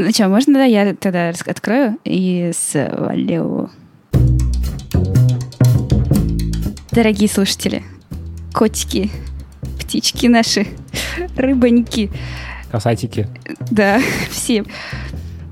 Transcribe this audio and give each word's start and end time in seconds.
Ну 0.00 0.12
что, 0.12 0.28
можно, 0.28 0.54
да, 0.54 0.64
я 0.64 0.94
тогда 0.94 1.30
открою 1.30 1.98
и 2.04 2.52
свалю. 2.54 3.68
Дорогие 6.92 7.28
слушатели, 7.28 7.82
котики, 8.54 9.10
птички 9.80 10.26
наши, 10.26 10.68
рыбоньки, 11.36 12.12
Касатики. 12.70 13.26
да, 13.72 14.00
все. 14.30 14.64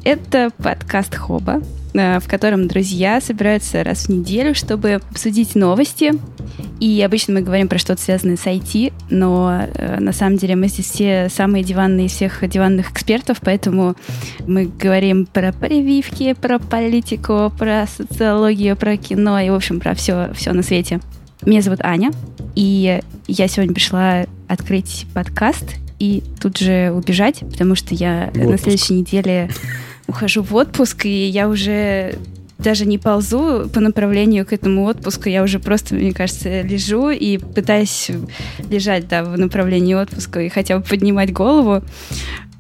Это 0.05 0.53
подкаст 0.59 1.17
Хоба, 1.17 1.61
в 1.97 2.29
котором 2.29 2.69
друзья 2.69 3.21
собираются 3.21 3.83
раз 3.83 4.07
в 4.07 4.09
неделю, 4.09 4.55
чтобы 4.55 4.95
обсудить 4.95 5.55
новости. 5.55 6.13
И 6.79 7.01
обычно 7.03 7.35
мы 7.35 7.41
говорим 7.41 7.69
про 7.69 7.79
что-то 7.79 8.03
связанное 8.03 8.37
с 8.37 8.47
IT, 8.47 8.93
но 9.11 9.67
э, 9.75 9.99
на 9.99 10.13
самом 10.13 10.37
деле 10.37 10.57
мы 10.57 10.69
здесь 10.69 10.91
все 10.91 11.29
самые 11.31 11.65
диванные 11.65 12.07
из 12.07 12.13
всех 12.13 12.47
диванных 12.49 12.91
экспертов, 12.91 13.39
поэтому 13.43 13.97
мы 14.47 14.67
говорим 14.67 15.27
про 15.27 15.53
прививки, 15.53 16.35
про 16.35 16.59
политику, 16.59 17.53
про 17.59 17.87
социологию, 17.87 18.77
про 18.77 18.97
кино 18.97 19.41
и, 19.41 19.49
в 19.49 19.55
общем, 19.55 19.81
про 19.81 19.95
все, 19.95 20.33
все 20.35 20.53
на 20.53 20.63
свете. 20.63 21.01
Меня 21.45 21.63
зовут 21.63 21.81
Аня, 21.83 22.11
и 22.55 23.01
я 23.27 23.49
сегодня 23.49 23.75
пришла 23.75 24.27
открыть 24.49 25.07
подкаст 25.15 25.77
и 25.99 26.23
тут 26.41 26.59
же 26.59 26.93
убежать, 26.95 27.41
потому 27.41 27.75
что 27.75 27.95
я 27.95 28.31
В 28.35 28.39
на 28.39 28.59
следующей 28.59 28.95
неделе 28.95 29.51
ухожу 30.07 30.43
в 30.43 30.55
отпуск, 30.55 31.07
и 31.07 31.27
я 31.29 31.49
уже 31.49 32.19
даже 32.59 32.87
не 32.87 32.99
ползу 32.99 33.69
по 33.73 33.81
направлению 33.81 34.47
к 34.47 34.53
этому 34.53 34.85
отпуску, 34.85 35.29
я 35.29 35.43
уже 35.43 35.59
просто, 35.59 35.95
мне 35.95 36.13
кажется, 36.13 36.63
лежу 36.63 37.11
и 37.11 37.39
пытаюсь 37.39 38.11
лежать, 38.71 39.09
да, 39.09 39.25
в 39.25 39.39
направлении 39.39 39.95
отпуска 39.95 40.41
и 40.41 40.49
хотя 40.49 40.79
бы 40.79 40.85
поднимать 40.85 41.33
голову. 41.33 41.83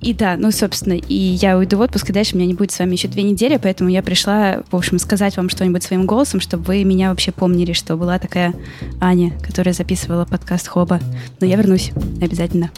И 0.02 0.12
да, 0.12 0.36
ну, 0.36 0.50
собственно, 0.50 0.92
и 0.92 1.14
я 1.14 1.56
уйду 1.56 1.78
в 1.78 1.80
отпуск, 1.80 2.10
и 2.10 2.12
дальше 2.12 2.36
меня 2.36 2.46
не 2.46 2.54
будет 2.54 2.70
с 2.70 2.78
вами 2.78 2.92
еще 2.92 3.08
две 3.08 3.22
недели, 3.22 3.58
поэтому 3.60 3.88
я 3.88 4.02
пришла, 4.02 4.62
в 4.70 4.76
общем, 4.76 4.98
сказать 4.98 5.36
вам 5.38 5.48
что-нибудь 5.48 5.82
своим 5.82 6.04
голосом, 6.04 6.40
чтобы 6.40 6.64
вы 6.64 6.84
меня 6.84 7.08
вообще 7.08 7.32
помнили, 7.32 7.72
что 7.72 7.96
была 7.96 8.18
такая 8.18 8.54
Аня, 9.00 9.32
которая 9.42 9.72
записывала 9.72 10.26
подкаст 10.26 10.68
Хоба. 10.68 11.00
Но 11.40 11.46
я 11.46 11.56
вернусь 11.56 11.92
обязательно. 12.20 12.70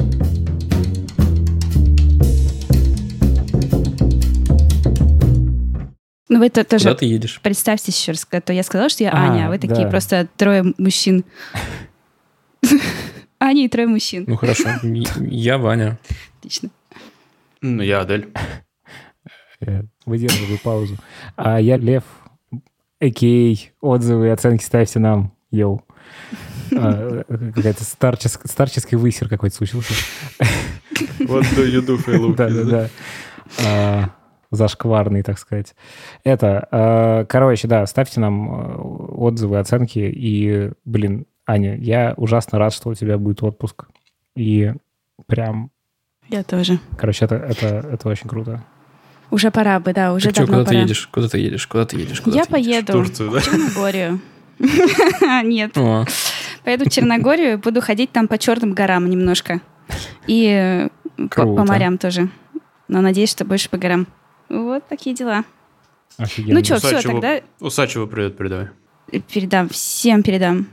Ну, 6.28 6.38
вы 6.40 6.46
это 6.46 6.62
тоже 6.64 6.84
Куда 6.84 6.94
ты 6.96 7.06
едешь? 7.06 7.40
представьтесь 7.42 7.98
еще 7.98 8.12
раз, 8.12 8.26
а 8.30 8.40
то 8.40 8.52
я 8.52 8.62
сказала, 8.62 8.88
что 8.90 9.02
я 9.04 9.10
А, 9.12 9.30
Аня, 9.30 9.46
а 9.46 9.48
вы 9.48 9.58
такие 9.58 9.84
да. 9.84 9.90
просто 9.90 10.28
трое 10.36 10.74
мужчин. 10.76 11.24
Аня 13.40 13.64
и 13.64 13.68
трое 13.68 13.86
мужчин. 13.88 14.24
Ну 14.26 14.36
хорошо, 14.36 14.68
я 14.82 15.58
Ваня. 15.58 15.98
Отлично. 16.38 16.70
Ну, 17.60 17.82
я 17.82 18.00
Адель. 18.00 18.28
Э, 19.60 19.82
Выдерживаю 20.06 20.58
паузу. 20.62 20.96
А 21.36 21.60
я 21.60 21.76
Лев. 21.76 22.04
Окей. 23.00 23.72
Отзывы 23.80 24.26
и 24.26 24.30
оценки 24.30 24.62
ставьте 24.64 24.98
нам. 24.98 25.32
Йоу. 25.50 25.82
А, 26.72 27.22
Какая-то 27.54 27.82
старческ- 27.84 28.46
старческий 28.48 28.96
высер 28.96 29.28
какой-то 29.28 29.56
случился. 29.56 29.94
What 31.20 31.42
do 31.56 31.64
you 31.64 31.84
do, 31.84 31.96
Фейлуки? 31.96 32.36
Да-да-да. 32.36 32.88
А, 33.64 34.10
Зашкварный, 34.50 35.22
так 35.22 35.38
сказать. 35.38 35.74
Это, 36.24 36.66
а, 36.70 37.24
короче, 37.27 37.68
да, 37.68 37.84
ставьте 37.86 38.20
нам 38.20 38.48
э, 38.50 38.77
отзывы, 38.77 39.58
оценки. 39.58 39.98
И, 39.98 40.70
блин, 40.84 41.27
Аня, 41.46 41.77
я 41.77 42.14
ужасно 42.16 42.58
рад, 42.58 42.72
что 42.72 42.88
у 42.91 42.94
тебя 42.94 43.19
будет 43.19 43.42
отпуск. 43.42 43.86
И 44.34 44.72
прям, 45.26 45.70
Я 46.28 46.42
тоже. 46.44 46.78
короче, 46.96 47.24
это, 47.26 47.34
это, 47.36 47.66
это 47.92 48.08
очень 48.08 48.28
круто. 48.28 48.62
Уже 49.30 49.50
пора 49.50 49.78
бы, 49.80 49.92
да, 49.92 50.14
уже 50.14 50.26
Так 50.26 50.34
что, 50.36 50.46
давно 50.46 50.58
куда 50.58 50.64
ты 50.64 50.70
пора. 50.70 50.80
едешь? 50.82 51.06
Куда 51.08 51.28
ты 51.28 51.38
едешь? 51.38 51.66
Куда 51.66 51.84
ты 51.84 51.96
едешь? 51.98 52.20
Куда 52.22 52.36
Я 52.38 52.44
ты 52.44 52.56
едешь? 52.56 52.64
В 52.64 52.86
поеду 52.86 52.92
Турцию, 52.92 53.30
да? 53.30 53.41
в 53.41 53.44
Черногорию. 53.44 54.20
Нет, 55.44 55.74
поеду 56.64 56.84
в 56.86 56.91
Черногорию, 56.91 57.59
буду 57.59 57.80
ходить 57.82 58.10
там 58.12 58.28
по 58.28 58.38
черным 58.38 58.72
горам 58.72 59.09
немножко. 59.10 59.60
И 60.26 60.48
э, 60.48 60.88
по 61.30 61.65
морям 61.65 61.98
тоже. 61.98 62.28
Но 62.88 63.00
надеюсь, 63.03 63.30
что 63.30 63.44
больше 63.44 63.69
по 63.69 63.76
горам. 63.76 64.06
Вот 64.48 64.86
такие 64.88 65.14
дела. 65.14 65.44
Офигенно. 66.16 66.59
Ну 66.59 66.64
что, 66.64 66.78
все, 66.78 67.00
тогда 67.03 67.41
Усачеву 67.60 68.06
привет 68.06 68.36
передавай. 68.36 68.69
передам, 69.32 69.69
всем 69.69 70.22
передам. 70.22 70.66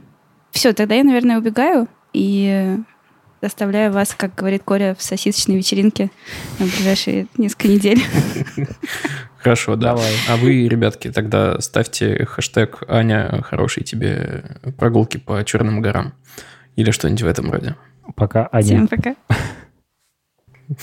Все, 0.51 0.73
тогда 0.73 0.95
я, 0.95 1.03
наверное, 1.03 1.37
убегаю 1.37 1.87
и 2.13 2.47
э, 2.49 2.77
оставляю 3.45 3.91
вас, 3.91 4.15
как 4.15 4.33
говорит 4.35 4.63
Коря, 4.63 4.95
в 4.95 5.03
сосисочной 5.03 5.57
вечеринке 5.57 6.09
на 6.59 6.65
ближайшие 6.65 7.27
несколько 7.37 7.67
недель. 7.67 8.01
Хорошо, 9.37 9.75
да. 9.75 9.89
Давай. 9.89 10.11
А 10.29 10.37
вы, 10.37 10.67
ребятки, 10.67 11.11
тогда 11.11 11.59
ставьте 11.59 12.25
хэштег 12.25 12.83
Аня, 12.87 13.41
хорошей 13.43 13.83
тебе 13.83 14.57
прогулки 14.77 15.17
по 15.17 15.43
Черным 15.43 15.81
горам. 15.81 16.13
Или 16.75 16.91
что-нибудь 16.91 17.21
в 17.21 17.27
этом 17.27 17.51
роде. 17.51 17.75
Пока, 18.15 18.49
Аня. 18.51 18.63
Всем 18.63 18.87
пока. 18.87 19.15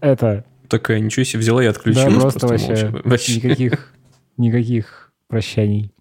Это, 0.00 0.44
Такая, 0.68 1.00
ничего 1.00 1.24
себе, 1.24 1.40
взяла 1.40 1.62
и 1.62 1.66
да, 1.66 1.70
отключилась. 1.70 2.14
просто 2.14 2.46
вообще. 2.46 2.88
Вообще. 3.04 3.36
никаких, 3.36 3.94
никаких 4.36 5.12
прощаний. 5.28 5.92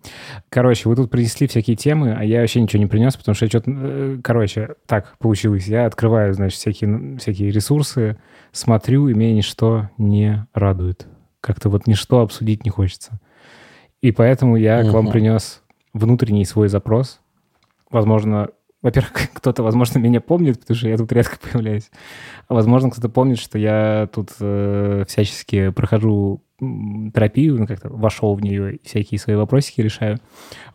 Короче, 0.49 0.89
вы 0.89 0.95
тут 0.95 1.11
принесли 1.11 1.47
всякие 1.47 1.75
темы, 1.75 2.15
а 2.17 2.23
я 2.23 2.41
вообще 2.41 2.61
ничего 2.61 2.81
не 2.81 2.87
принес, 2.87 3.15
потому 3.15 3.35
что 3.35 3.45
я 3.45 3.49
что-то... 3.49 4.19
Короче, 4.23 4.75
так 4.85 5.17
получилось. 5.19 5.67
Я 5.67 5.85
открываю, 5.85 6.33
значит, 6.33 6.59
всякие, 6.59 7.17
всякие 7.17 7.51
ресурсы, 7.51 8.17
смотрю, 8.51 9.09
и 9.09 9.13
меня 9.13 9.33
ничто 9.33 9.89
не 9.97 10.47
радует. 10.53 11.07
Как-то 11.41 11.69
вот 11.69 11.87
ничто 11.87 12.21
обсудить 12.21 12.63
не 12.63 12.71
хочется. 12.71 13.19
И 14.01 14.11
поэтому 14.11 14.55
я 14.55 14.83
к 14.83 14.93
вам 14.93 15.11
принес 15.11 15.61
внутренний 15.93 16.45
свой 16.45 16.69
запрос. 16.69 17.19
Возможно, 17.89 18.49
во-первых, 18.87 19.13
кто-то, 19.33 19.63
возможно, 19.63 19.99
меня 19.99 20.21
помнит, 20.21 20.59
потому 20.61 20.77
что 20.77 20.87
я 20.87 20.97
тут 20.97 21.11
редко 21.11 21.37
появляюсь. 21.51 21.89
А 22.47 22.53
возможно, 22.53 22.89
кто-то 22.89 23.09
помнит, 23.09 23.39
что 23.39 23.57
я 23.57 24.09
тут 24.13 24.31
э, 24.39 25.03
всячески 25.07 25.69
прохожу 25.69 26.41
терапию, 26.59 27.57
ну, 27.59 27.67
как-то 27.67 27.89
вошел 27.89 28.33
в 28.33 28.41
нее, 28.41 28.75
и 28.75 28.87
всякие 28.87 29.19
свои 29.19 29.35
вопросики 29.35 29.81
решаю. 29.81 30.17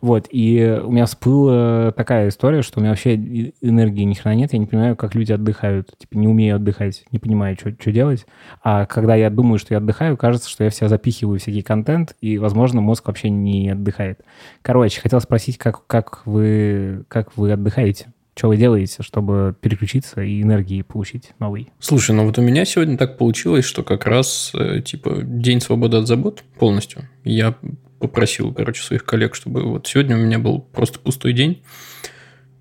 Вот, 0.01 0.27
и 0.29 0.81
у 0.83 0.91
меня 0.91 1.05
всплыла 1.05 1.91
такая 1.91 2.29
история, 2.29 2.61
что 2.61 2.79
у 2.79 2.81
меня 2.81 2.91
вообще 2.91 3.15
энергии 3.15 4.03
ни 4.03 4.13
хрена 4.13 4.35
нет, 4.35 4.53
я 4.53 4.59
не 4.59 4.65
понимаю, 4.65 4.95
как 4.95 5.13
люди 5.13 5.33
отдыхают. 5.33 5.91
Типа, 5.97 6.17
не 6.17 6.27
умею 6.27 6.55
отдыхать, 6.55 7.03
не 7.11 7.19
понимаю, 7.19 7.57
что 7.57 7.91
делать. 7.91 8.25
А 8.63 8.85
когда 8.85 9.15
я 9.15 9.29
думаю, 9.29 9.59
что 9.59 9.73
я 9.73 9.79
отдыхаю, 9.79 10.15
кажется, 10.15 10.49
что 10.49 10.63
я 10.63 10.69
в 10.69 10.75
себя 10.75 10.87
запихиваю 10.87 11.39
всякий 11.39 11.61
контент, 11.61 12.15
и, 12.21 12.37
возможно, 12.37 12.79
мозг 12.79 13.07
вообще 13.07 13.29
не 13.29 13.69
отдыхает. 13.69 14.21
Короче, 14.61 15.01
хотел 15.01 15.19
спросить, 15.19 15.57
как, 15.57 15.85
как, 15.87 16.25
вы, 16.25 17.03
как 17.09 17.35
вы 17.35 17.51
отдыхаете? 17.51 18.12
Что 18.35 18.47
вы 18.47 18.57
делаете, 18.57 19.03
чтобы 19.03 19.55
переключиться 19.61 20.21
и 20.21 20.41
энергии 20.41 20.81
получить 20.81 21.31
новый? 21.39 21.69
Слушай, 21.79 22.15
ну 22.15 22.25
вот 22.25 22.37
у 22.39 22.41
меня 22.41 22.65
сегодня 22.65 22.97
так 22.97 23.17
получилось, 23.17 23.63
что 23.65 23.83
как 23.83 24.05
раз, 24.07 24.51
э, 24.55 24.81
типа, 24.81 25.19
день 25.21 25.61
свободы 25.61 25.97
от 25.97 26.07
забот 26.07 26.43
полностью. 26.57 27.07
Я 27.23 27.55
попросил, 27.99 28.51
короче, 28.53 28.81
своих 28.81 29.05
коллег, 29.05 29.35
чтобы 29.35 29.61
вот 29.63 29.85
сегодня 29.87 30.15
у 30.17 30.19
меня 30.19 30.39
был 30.39 30.59
просто 30.59 30.99
пустой 30.99 31.33
день. 31.33 31.61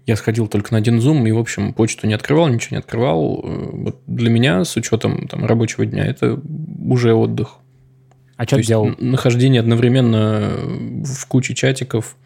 Я 0.05 0.17
сходил 0.17 0.47
только 0.47 0.73
на 0.73 0.79
один 0.79 1.01
зум 1.01 1.27
и, 1.27 1.33
в 1.33 1.39
общем, 1.39 1.73
почту 1.73 2.07
не 2.07 2.13
открывал, 2.15 2.49
ничего 2.49 2.77
не 2.77 2.81
открывал. 2.81 3.41
Э, 3.43 3.71
Вот 3.73 4.03
для 4.07 4.29
меня, 4.31 4.65
с 4.65 4.77
учетом 4.77 5.27
там, 5.27 5.47
рабочего 5.47 5.87
дня, 5.87 6.05
это 6.05 6.39
уже 6.85 7.15
отдых. 7.15 7.57
А 8.37 8.45
То 8.45 8.57
что 8.59 8.67
делал? 8.67 8.91
нахождение 8.99 9.61
одновременно 9.61 10.51
в 11.05 11.27
куче 11.29 11.55
чатиков, 11.55 12.17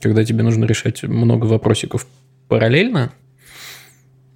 когда 0.00 0.24
тебе 0.24 0.42
нужно 0.44 0.64
решать 0.64 1.02
много 1.02 1.46
вопросиков 1.46 2.06
параллельно, 2.48 3.12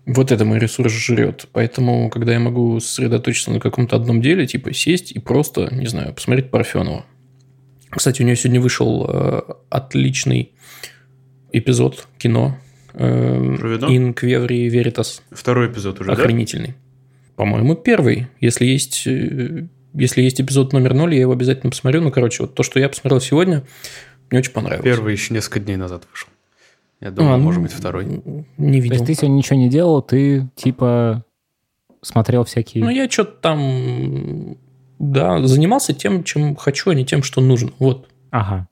вот 0.06 0.32
это 0.32 0.44
мой 0.44 0.58
ресурс 0.58 0.92
жрет. 0.92 1.46
Поэтому, 1.52 2.10
когда 2.10 2.32
я 2.32 2.40
могу 2.40 2.80
сосредоточиться 2.80 3.50
на 3.50 3.60
каком-то 3.60 3.96
одном 3.96 4.20
деле, 4.20 4.46
типа 4.46 4.72
сесть 4.72 5.12
и 5.12 5.18
просто, 5.18 5.72
не 5.72 5.86
знаю, 5.86 6.12
посмотреть 6.12 6.50
Парфенова. 6.50 7.04
Кстати, 7.90 8.22
у 8.22 8.24
нее 8.24 8.36
сегодня 8.36 8.60
вышел 8.60 9.06
э, 9.08 9.40
отличный 9.68 10.52
эпизод 11.52 12.08
кино 12.18 12.58
э? 12.94 13.06
In 13.06 14.14
Quevri 14.14 14.68
Veritas. 14.68 15.20
Второй 15.30 15.68
эпизод 15.68 16.00
уже, 16.00 16.08
да? 16.08 16.20
Охренительный. 16.20 16.74
По-моему, 17.36 17.74
первый. 17.74 18.28
Если 18.40 18.64
есть, 18.64 19.06
э, 19.06 19.66
если 19.94 20.22
есть 20.22 20.40
эпизод 20.40 20.72
номер 20.72 20.94
ноль, 20.94 21.14
я 21.14 21.20
его 21.20 21.32
обязательно 21.32 21.70
посмотрю. 21.70 22.00
Ну, 22.00 22.10
короче, 22.10 22.42
вот 22.42 22.54
то, 22.54 22.62
что 22.62 22.80
я 22.80 22.88
посмотрел 22.88 23.20
сегодня, 23.20 23.62
мне 24.30 24.40
очень 24.40 24.52
понравилось. 24.52 24.84
Первый 24.84 25.12
еще 25.12 25.34
несколько 25.34 25.60
дней 25.60 25.76
назад 25.76 26.04
вышел. 26.10 26.28
Я 27.02 27.10
думаю, 27.10 27.34
А, 27.34 27.36
ну, 27.36 27.42
может 27.42 27.60
быть, 27.60 27.72
второй. 27.72 28.06
Не 28.06 28.78
То 28.78 28.82
видел. 28.84 28.92
есть 28.94 29.06
ты 29.06 29.14
сегодня 29.14 29.34
ничего 29.34 29.58
не 29.58 29.68
делал, 29.68 30.02
ты 30.02 30.48
типа 30.54 31.24
смотрел 32.00 32.44
всякие... 32.44 32.84
Ну, 32.84 32.90
я 32.90 33.10
что-то 33.10 33.32
там, 33.40 34.56
да, 35.00 35.44
занимался 35.44 35.94
тем, 35.94 36.22
чем 36.22 36.54
хочу, 36.54 36.90
а 36.90 36.94
не 36.94 37.04
тем, 37.04 37.24
что 37.24 37.40
нужно. 37.40 37.72
Вот. 37.80 38.08
Ага. 38.30 38.68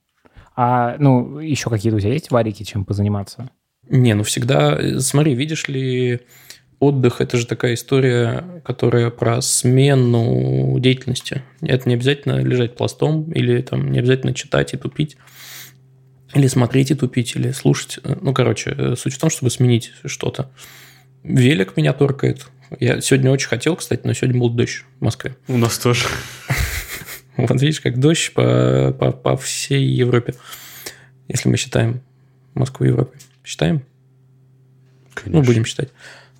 А, 0.55 0.97
ну, 0.99 1.41
еще 1.41 1.71
какие-то 1.71 1.97
у 1.97 2.01
тебя 2.01 2.13
есть 2.13 2.31
варики, 2.31 2.63
чем 2.63 2.85
позаниматься? 2.85 3.51
Не, 3.89 4.15
ну 4.15 4.23
всегда, 4.23 4.77
э, 4.79 5.01
смотри, 5.01 5.35
видишь 5.35 5.67
ли, 5.67 6.21
отдых– 6.79 7.21
это 7.23 7.37
же 7.37 7.47
такая 7.47 7.75
история, 7.75 8.63
которая 8.65 9.11
про 9.11 9.43
смену 9.43 10.79
деятельности. 10.79 11.43
Это 11.63 11.89
не 11.89 11.97
обязательно 11.97 12.39
лежать 12.39 12.77
пластом 12.77 13.33
или 13.33 13.61
там 13.63 13.91
не 13.91 13.99
обязательно 13.99 14.35
читать 14.35 14.73
и 14.73 14.77
тупить. 14.77 15.17
Или 16.35 16.47
смотреть 16.47 16.91
и 16.91 16.95
тупить, 16.95 17.35
или 17.35 17.51
слушать. 17.51 17.99
Ну, 18.05 18.33
короче, 18.33 18.95
суть 18.97 19.15
в 19.15 19.19
том, 19.19 19.31
чтобы 19.31 19.51
сменить 19.51 19.93
что-то. 20.05 20.51
Велик 21.25 21.77
меня 21.77 21.93
торкает. 21.93 22.47
Я 22.79 23.01
сегодня 23.01 23.31
очень 23.31 23.49
хотел, 23.49 23.75
кстати, 23.77 24.03
но 24.05 24.13
сегодня 24.13 24.41
был 24.41 24.51
дождь 24.51 24.85
в 25.01 25.05
Москве. 25.05 25.37
У 25.49 25.57
нас 25.57 25.79
тоже. 25.79 26.07
Вот 27.37 27.63
видишь, 27.63 27.81
как 27.81 27.99
дождь 27.99 28.35
по, 28.35 28.95
по, 28.99 29.13
по 29.13 29.37
всей 29.37 29.83
Европе. 29.83 30.35
Если 31.27 31.49
мы 31.49 31.57
считаем 31.57 32.03
Москву 32.53 32.85
Европой. 32.85 33.19
Считаем? 33.45 33.83
Конечно. 35.15 35.41
Ну, 35.41 35.47
будем 35.47 35.65
считать. 35.65 35.89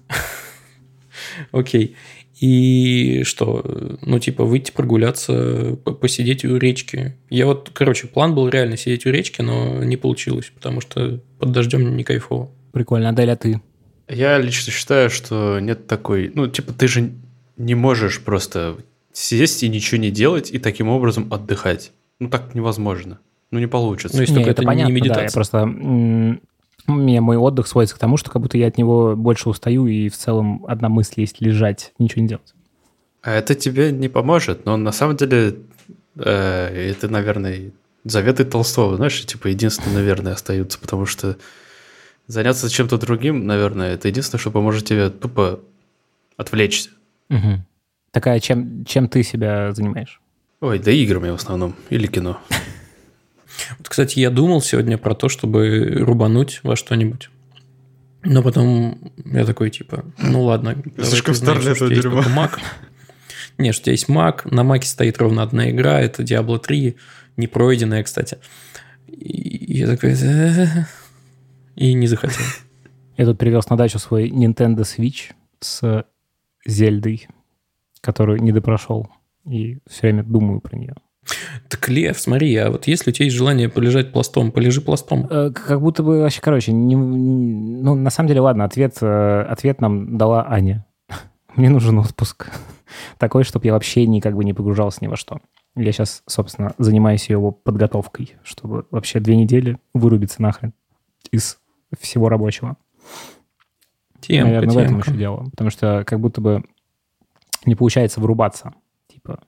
Окей. 1.53 1.97
И 2.41 3.23
что? 3.25 3.99
Ну, 4.01 4.19
типа, 4.19 4.45
выйти 4.45 4.73
прогуляться, 4.73 5.77
посидеть 6.01 6.43
у 6.47 6.57
речки. 6.57 7.15
Я 7.29 7.45
вот, 7.45 7.71
короче, 7.75 8.07
план 8.07 8.35
был 8.35 8.49
реально 8.49 8.79
сидеть 8.79 9.05
у 9.05 9.11
речки, 9.11 9.43
но 9.43 9.85
не 9.85 9.99
получилось, 9.99 10.51
потому 10.55 10.81
что 10.81 11.21
под 11.39 11.53
дождем 11.53 11.97
не 11.97 12.03
кайфово. 12.03 12.51
Прикольно. 12.73 13.11
Адель, 13.11 13.31
а 13.31 13.37
ты? 13.37 13.61
Я 14.09 14.39
лично 14.39 14.73
считаю, 14.73 15.11
что 15.11 15.61
нет 15.61 15.87
такой... 15.87 16.33
Ну, 16.35 16.47
типа, 16.47 16.73
ты 16.73 16.89
же 16.89 17.13
не 17.59 17.75
можешь 17.75 18.21
просто 18.21 18.79
сесть 19.13 19.63
и 19.63 19.69
ничего 19.69 20.01
не 20.01 20.11
делать, 20.11 20.51
и 20.51 20.59
таким 20.59 20.89
образом 20.89 21.29
отдыхать. 21.31 21.93
Ну, 22.21 22.31
так 22.31 22.55
невозможно. 22.55 23.19
Ну, 23.51 23.59
не 23.59 23.67
получится. 23.67 24.17
Ну, 24.17 24.23
если 24.23 24.33
Не, 24.33 24.39
только 24.39 24.51
это, 24.53 24.63
понятно, 24.63 24.93
не 24.93 25.01
да, 25.01 25.07
я 25.07 25.25
медитация. 25.25 25.35
просто... 25.35 26.41
У 26.91 27.03
меня 27.03 27.21
мой 27.21 27.37
отдых 27.37 27.67
сводится 27.67 27.97
к 27.97 27.99
тому, 27.99 28.17
что 28.17 28.31
как 28.31 28.43
будто 28.43 28.59
я 28.59 28.67
от 28.67 28.79
него 28.79 29.15
больше 29.17 29.49
устаю, 29.49 29.87
и 29.87 30.09
в 30.09 30.17
целом 30.17 30.65
одна 30.67 30.89
мысль 30.89 31.21
есть 31.21 31.41
лежать, 31.41 31.93
ничего 31.99 32.23
не 32.23 32.29
делать. 32.29 32.55
А 33.23 33.33
это 33.33 33.55
тебе 33.55 33.93
не 33.93 34.09
поможет, 34.09 34.65
но 34.65 34.77
на 34.77 34.93
самом 34.93 35.17
деле 35.17 35.57
э, 36.17 36.91
это, 36.91 37.09
наверное, 37.09 37.73
заветы 38.05 38.45
Толстого, 38.45 38.97
знаешь, 38.97 39.25
типа 39.25 39.49
единственное, 39.49 39.97
наверное, 39.97 40.33
остаются, 40.33 40.79
потому 40.79 41.07
что 41.07 41.37
заняться 42.27 42.71
чем-то 42.71 42.99
другим, 42.99 43.47
наверное, 43.47 43.95
это 43.95 44.09
единственное, 44.09 44.41
что 44.41 44.51
поможет 44.51 44.85
тебе 44.85 45.11
тупо 45.11 45.61
отвлечься. 46.37 46.91
Мгм. 47.29 47.67
Такая, 48.11 48.41
чем, 48.41 48.85
чем 48.85 49.09
ты 49.09 49.23
себя 49.23 49.73
занимаешь? 49.73 50.21
Ой, 50.61 50.79
да 50.79 50.91
играми 50.91 51.31
в 51.31 51.35
основном, 51.35 51.75
или 51.91 52.07
кино. 52.07 52.41
Вот, 53.79 53.89
кстати, 53.89 54.19
я 54.19 54.31
думал 54.31 54.63
сегодня 54.63 54.99
про 54.99 55.15
то, 55.15 55.29
чтобы 55.29 55.97
рубануть 56.01 56.61
во 56.63 56.77
что-нибудь. 56.77 57.31
Но 58.23 58.43
потом 58.43 59.13
я 59.25 59.45
такой, 59.45 59.71
типа, 59.71 60.05
ну 60.19 60.43
ладно. 60.43 60.77
слишком 61.03 61.35
стар 61.35 61.59
для 61.59 61.73
этого 61.73 61.89
тебя 61.89 61.97
есть 61.97 62.09
дерьма. 62.09 62.23
Mac. 62.47 62.59
Нет, 63.59 63.75
что 63.75 63.83
у 63.83 63.85
тебя 63.85 63.93
есть 63.93 64.09
Mac, 64.09 64.55
на 64.55 64.63
Маке 64.63 64.87
стоит 64.87 65.19
ровно 65.19 65.43
одна 65.43 65.71
игра, 65.71 66.01
это 66.01 66.23
Diablo 66.23 66.59
3, 66.59 66.97
не 67.37 67.47
пройденная, 67.47 68.03
кстати. 68.03 68.39
И 69.07 69.79
я 69.79 69.87
такой... 69.87 70.15
И 71.77 71.95
не 71.95 72.07
захотел. 72.07 72.45
Я 73.17 73.25
тут 73.25 73.39
привез 73.39 73.69
на 73.71 73.77
дачу 73.77 73.99
свой 73.99 74.29
Nintendo 74.31 74.81
Switch 74.81 75.33
с 75.61 76.05
Зельдой, 76.67 77.29
которую 78.01 78.43
не 78.43 78.53
допрошел. 78.53 79.09
И 79.47 79.79
все 79.87 80.03
время 80.03 80.23
думаю 80.23 80.61
про 80.61 80.77
нее. 80.77 80.95
Так, 81.69 81.89
Лев, 81.89 82.19
смотри, 82.19 82.55
а 82.57 82.71
вот 82.71 82.87
если 82.87 83.11
у 83.11 83.13
тебя 83.13 83.25
есть 83.27 83.37
желание 83.37 83.69
полежать 83.69 84.13
пластом, 84.13 84.51
полежи 84.53 84.81
пластом. 84.81 85.27
Э, 85.31 85.51
Как 85.51 85.81
будто 85.81 86.03
бы 86.03 86.21
вообще, 86.21 86.41
короче, 86.41 86.73
не- 86.73 86.97
ну, 86.97 87.95
на 87.95 88.11
самом 88.11 88.29
деле, 88.29 88.41
ладно, 88.41 88.65
ответ, 88.65 88.97
э, 89.01 89.43
ответ 89.43 89.81
нам 89.81 90.17
дала 90.19 90.47
Аня. 90.49 90.85
Мне 91.57 91.69
нужен 91.71 91.99
отпуск. 91.99 92.51
Такой, 93.19 93.45
чтобы 93.45 93.67
я 93.67 93.73
вообще 93.73 94.07
никак 94.07 94.35
бы 94.35 94.45
не 94.45 94.53
погружался 94.55 94.99
ни 95.03 95.07
во 95.09 95.17
что. 95.17 95.41
Я 95.77 95.93
сейчас, 95.93 96.23
собственно, 96.27 96.75
занимаюсь 96.79 97.29
его 97.31 97.53
подготовкой, 97.53 98.35
чтобы 98.43 98.87
вообще 98.91 99.21
две 99.21 99.37
недели 99.37 99.79
вырубиться 99.95 100.43
нахрен 100.43 100.73
из 101.31 101.59
всего 102.01 102.29
рабочего. 102.29 102.77
Темка, 104.21 104.45
Наверное, 104.45 104.75
в 104.75 104.79
этом 104.79 104.95
темка. 104.97 105.11
еще 105.11 105.19
дело. 105.19 105.45
Потому 105.51 105.71
что 105.71 106.03
как 106.07 106.21
будто 106.21 106.41
бы 106.41 106.65
не 107.65 107.75
получается 107.75 108.21
вырубаться. 108.21 108.75
Типа, 109.09 109.41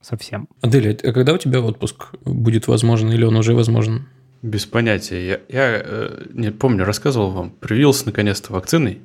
совсем. 0.00 0.48
Адель, 0.62 0.98
а 1.02 1.12
когда 1.12 1.32
у 1.34 1.38
тебя 1.38 1.60
отпуск 1.60 2.08
будет 2.24 2.68
возможен 2.68 3.10
или 3.12 3.24
он 3.24 3.36
уже 3.36 3.54
возможен? 3.54 4.06
Без 4.42 4.66
понятия. 4.66 5.26
Я, 5.26 5.40
я, 5.48 5.80
э, 5.84 6.26
не 6.32 6.50
помню, 6.52 6.84
рассказывал 6.84 7.30
вам, 7.30 7.50
привился 7.50 8.06
наконец-то 8.06 8.52
вакциной 8.52 9.00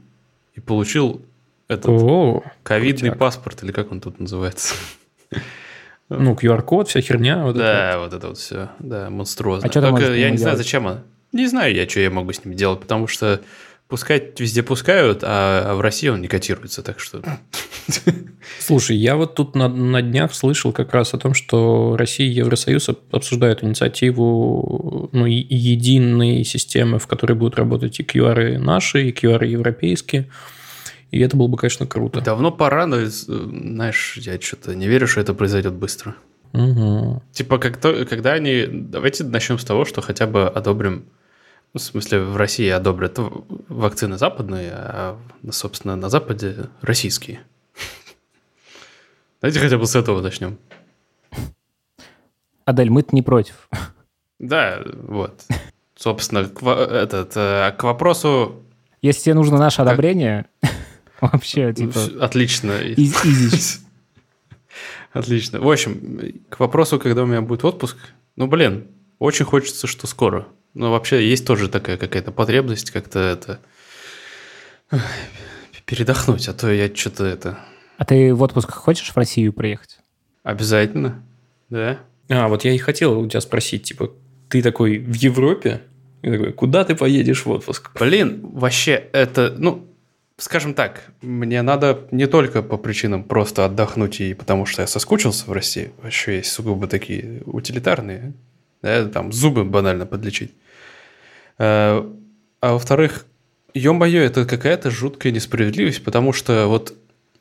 и 0.54 0.60
получил 0.60 1.22
этот 1.68 1.90
О, 1.90 2.44
ковидный 2.64 3.10
крутяк. 3.12 3.18
паспорт, 3.18 3.64
или 3.64 3.72
как 3.72 3.92
он 3.92 4.02
тут 4.02 4.20
называется. 4.20 4.76
ну, 6.10 6.34
QR-код, 6.36 6.90
вся 6.90 7.02
херня. 7.02 7.44
вот 7.44 7.56
это 7.56 7.60
Да, 7.60 8.00
вот 8.00 8.14
это 8.14 8.28
вот 8.28 8.38
все. 8.38 8.70
Да, 8.80 9.10
монструозно. 9.10 9.68
А 9.68 9.70
чё 9.70 9.82
ты 9.82 9.88
Только 9.88 10.14
я 10.14 10.30
не 10.30 10.38
знаю, 10.38 10.56
делать? 10.56 10.58
зачем 10.66 10.88
она. 10.88 11.04
Не 11.32 11.48
знаю 11.48 11.74
я, 11.74 11.88
что 11.88 12.02
я 12.02 12.10
могу 12.12 12.34
с 12.34 12.44
ним 12.44 12.56
делать, 12.56 12.82
потому 12.82 13.08
что 13.08 13.40
пускать 13.92 14.40
везде 14.40 14.64
пускают, 14.64 15.20
а, 15.22 15.72
а 15.72 15.76
в 15.76 15.82
России 15.82 16.08
он 16.08 16.22
не 16.22 16.30
котируется, 16.30 16.82
так 16.82 17.02
что... 17.02 17.22
Слушай, 18.60 18.96
я 18.96 19.18
вот 19.18 19.36
тут 19.36 19.54
на, 19.54 19.68
на 19.68 20.02
днях 20.02 20.34
слышал 20.34 20.72
как 20.72 20.94
раз 20.94 21.14
о 21.14 21.18
том, 21.18 21.34
что 21.34 21.98
Россия 21.98 22.26
и 22.26 22.32
Евросоюз 22.32 22.88
об- 22.88 23.00
обсуждают 23.12 23.66
инициативу 23.66 25.10
ну, 25.12 25.26
единой 25.26 26.46
системы, 26.46 27.00
в 27.00 27.08
которой 27.08 27.34
будут 27.34 27.58
работать 27.58 28.00
и 28.00 28.04
QR 28.04 28.58
наши, 28.60 29.10
и 29.10 29.12
QR 29.12 29.46
европейские. 29.46 30.30
И 31.12 31.20
это 31.20 31.36
было 31.36 31.48
бы, 31.48 31.58
конечно, 31.58 31.86
круто. 31.86 32.22
Давно 32.22 32.50
пора, 32.50 32.86
но, 32.88 32.96
э, 32.96 33.08
знаешь, 33.08 34.18
я 34.22 34.40
что-то 34.40 34.74
не 34.74 34.88
верю, 34.88 35.06
что 35.06 35.20
это 35.20 35.34
произойдет 35.34 35.74
быстро. 35.74 36.16
Мгм. 36.54 37.22
Типа, 37.34 37.58
как 37.58 37.76
то, 37.76 38.06
когда 38.06 38.32
они... 38.32 38.66
Давайте 38.72 39.26
начнем 39.26 39.60
с 39.60 39.66
того, 39.66 39.84
что 39.84 40.00
хотя 40.00 40.28
бы 40.28 40.48
одобрим... 40.48 41.04
ну, 41.74 41.80
в 41.80 41.84
смысле, 41.84 42.20
в 42.22 42.36
России 42.36 42.68
одобрят 42.68 43.18
вакцины 43.18 44.18
западные, 44.18 44.72
а, 44.74 45.20
собственно, 45.52 45.96
на 45.96 46.10
Западе 46.10 46.70
российские. 46.82 47.42
Давайте 49.42 49.60
хотя 49.60 49.78
бы 49.78 49.86
с 49.88 49.96
этого 49.96 50.22
начнем. 50.22 50.58
Адель, 52.66 52.90
мы-то 52.90 53.16
не 53.16 53.22
против. 53.22 53.70
Да, 54.38 54.82
вот. 54.86 55.44
Собственно, 55.96 56.46
к, 56.46 56.62
этот, 56.64 57.34
э, 57.36 57.74
к 57.78 57.84
вопросу... 57.84 58.64
Если 59.02 59.24
тебе 59.24 59.36
нужно 59.36 59.58
наше 59.58 59.82
одобрение, 59.82 60.48
вообще, 61.22 61.74
типа, 61.74 62.00
Отлично. 62.20 62.82
из-. 62.82 63.84
Отлично. 65.14 65.60
В 65.60 65.70
общем, 65.70 66.44
к 66.50 66.60
вопросу, 66.60 67.00
когда 67.00 67.24
у 67.24 67.26
меня 67.26 67.42
будет 67.42 67.64
отпуск, 67.64 67.98
ну, 68.36 68.48
блин, 68.48 68.88
очень 69.20 69.46
хочется, 69.46 69.88
что 69.88 70.06
скоро. 70.06 70.48
Но 70.74 70.92
вообще 70.92 71.28
есть 71.28 71.46
тоже 71.46 71.70
такая 71.70 71.98
какая-то 71.98 72.32
потребность 72.32 72.92
как-то 72.92 73.20
это... 73.20 73.60
передохнуть, 75.86 76.48
а 76.48 76.54
то 76.54 76.72
я 76.72 76.94
что-то 76.94 77.26
это... 77.26 77.60
А 77.98 78.06
ты 78.06 78.34
в 78.34 78.42
отпуск 78.42 78.72
хочешь 78.72 79.10
в 79.10 79.18
Россию 79.18 79.54
приехать? 79.54 80.00
Обязательно, 80.44 81.24
да? 81.70 82.00
А, 82.30 82.48
вот 82.48 82.64
я 82.64 82.72
и 82.72 82.78
хотел 82.78 83.20
у 83.20 83.28
тебя 83.28 83.42
спросить, 83.42 83.84
типа, 83.84 84.12
ты 84.50 84.62
такой 84.62 84.98
в 84.98 85.14
Европе? 85.14 85.82
И 86.22 86.32
такой, 86.32 86.54
куда 86.54 86.86
ты 86.86 86.96
поедешь 86.96 87.46
в 87.46 87.50
отпуск? 87.50 87.92
Блин, 88.00 88.40
вообще 88.42 89.04
это, 89.12 89.54
ну, 89.58 89.88
скажем 90.38 90.74
так, 90.74 91.12
мне 91.22 91.62
надо 91.62 92.08
не 92.12 92.26
только 92.26 92.64
по 92.64 92.78
причинам 92.78 93.24
просто 93.24 93.66
отдохнуть 93.66 94.22
и 94.22 94.34
потому 94.34 94.66
что 94.66 94.82
я 94.82 94.88
соскучился 94.88 95.46
в 95.46 95.52
России, 95.52 95.92
вообще 96.02 96.38
есть 96.38 96.52
сугубо 96.52 96.88
такие 96.88 97.42
утилитарные, 97.46 98.34
да, 98.82 99.06
там 99.08 99.32
зубы 99.32 99.64
банально 99.66 100.06
подлечить. 100.06 100.54
А, 101.58 102.10
а 102.62 102.74
во-вторых, 102.74 103.26
ё-моё, 103.74 104.22
это 104.22 104.46
какая-то 104.46 104.90
жуткая 104.92 105.32
несправедливость, 105.32 106.04
потому 106.04 106.34
что 106.34 106.68
вот 106.68 106.94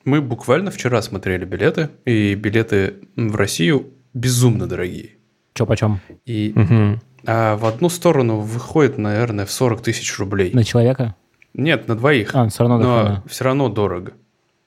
мы 0.04 0.20
буквально 0.20 0.70
вчера 0.70 1.02
смотрели 1.02 1.44
билеты, 1.44 1.90
и 2.04 2.34
билеты 2.34 2.94
в 3.16 3.34
Россию 3.36 3.88
безумно 4.14 4.66
дорогие. 4.66 5.10
Че, 5.54 5.66
почем? 5.66 6.00
И 6.26 6.52
Мгм. 6.54 7.00
а 7.26 7.56
в 7.56 7.66
одну 7.66 7.88
сторону 7.88 8.38
выходит, 8.40 8.98
наверное, 8.98 9.44
в 9.46 9.50
40 9.50 9.82
тысяч 9.82 10.18
рублей. 10.18 10.52
На 10.52 10.64
человека? 10.64 11.14
Нет, 11.52 11.88
на 11.88 11.96
двоих. 11.96 12.30
А, 12.34 12.48
все 12.48 12.60
равно 12.62 12.78
но 12.78 13.02
хрена. 13.02 13.24
все 13.28 13.44
равно 13.44 13.68
дорого. 13.68 14.12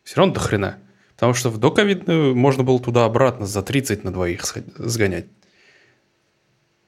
Все 0.03 0.17
равно 0.17 0.33
до 0.33 0.39
хрена. 0.41 0.77
Потому 1.15 1.33
что 1.33 1.49
в 1.49 1.57
доковидную 1.57 2.35
можно 2.35 2.63
было 2.63 2.79
туда-обратно 2.79 3.45
за 3.45 3.61
30 3.61 4.03
на 4.03 4.11
двоих 4.11 4.43
сгонять. 4.77 5.25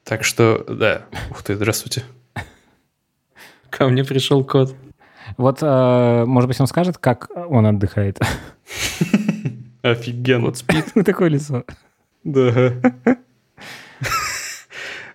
Так 0.06 0.24
что, 0.24 0.64
да. 0.70 1.08
Ух 1.32 1.42
ты, 1.42 1.56
здравствуйте. 1.56 2.04
Ко 3.72 3.88
мне 3.88 4.04
пришел 4.04 4.44
кот. 4.44 4.76
Вот, 5.36 5.58
э, 5.64 6.26
может 6.26 6.48
быть, 6.48 6.62
он 6.62 6.68
скажет, 6.68 7.00
как 7.00 7.32
он 7.36 7.66
отдыхает? 7.66 8.20
Офигенно. 9.82 10.46
Кот 10.46 10.58
спит. 10.58 10.86
Такое 11.06 11.30
лицо. 11.30 11.66
Да. 12.24 12.74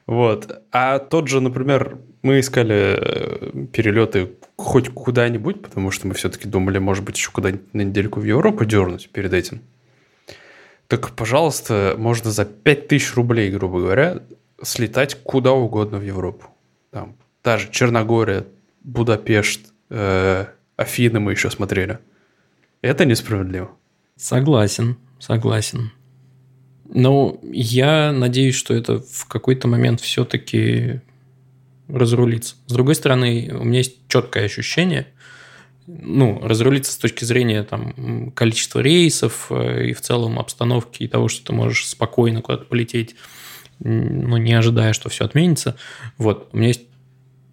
Вот. 0.06 0.60
А 0.72 0.98
тот 0.98 1.28
же, 1.28 1.40
например, 1.40 1.98
мы 2.22 2.40
искали 2.40 2.98
э, 2.98 3.66
перелеты 3.72 4.32
хоть 4.56 4.88
куда-нибудь, 4.88 5.62
потому 5.62 5.92
что 5.92 6.08
мы 6.08 6.14
все-таки 6.14 6.48
думали, 6.48 6.78
может 6.78 7.04
быть, 7.04 7.16
еще 7.16 7.30
куда-нибудь 7.30 7.72
на 7.72 7.82
недельку 7.82 8.18
в 8.18 8.24
Европу 8.24 8.64
дернуть 8.64 9.08
перед 9.10 9.32
этим. 9.32 9.60
Так, 10.88 11.12
пожалуйста, 11.12 11.94
можно 11.96 12.32
за 12.32 12.44
5000 12.44 13.14
рублей, 13.14 13.52
грубо 13.52 13.78
говоря, 13.78 14.18
слетать 14.62 15.16
куда 15.22 15.52
угодно 15.52 15.98
в 15.98 16.02
Европу. 16.02 16.46
Там, 16.90 17.16
даже 17.42 17.70
Черногория, 17.70 18.46
Будапешт, 18.82 19.72
э, 19.90 20.46
Афины 20.76 21.20
мы 21.20 21.32
еще 21.32 21.50
смотрели. 21.50 21.98
Это 22.82 23.04
несправедливо. 23.04 23.70
Согласен, 24.16 24.96
согласен. 25.18 25.92
Но 26.92 27.38
я 27.44 28.12
надеюсь, 28.12 28.54
что 28.54 28.74
это 28.74 29.00
в 29.00 29.26
какой-то 29.26 29.68
момент 29.68 30.00
все-таки 30.00 31.00
разрулится. 31.88 32.56
С 32.66 32.72
другой 32.72 32.94
стороны, 32.94 33.50
у 33.52 33.64
меня 33.64 33.78
есть 33.78 33.96
четкое 34.08 34.44
ощущение, 34.44 35.06
ну, 35.86 36.40
разрулиться 36.42 36.92
с 36.92 36.96
точки 36.96 37.24
зрения 37.24 37.62
там, 37.64 38.32
количества 38.32 38.80
рейсов 38.80 39.46
э, 39.50 39.86
и 39.88 39.92
в 39.92 40.00
целом 40.00 40.38
обстановки 40.38 41.02
и 41.02 41.08
того, 41.08 41.28
что 41.28 41.46
ты 41.46 41.52
можешь 41.52 41.88
спокойно 41.88 42.42
куда-то 42.42 42.64
полететь, 42.64 43.16
ну, 43.80 44.36
не 44.36 44.52
ожидая, 44.52 44.92
что 44.92 45.08
все 45.08 45.24
отменится. 45.24 45.76
Вот, 46.18 46.50
у 46.52 46.56
меня 46.56 46.68
есть 46.68 46.82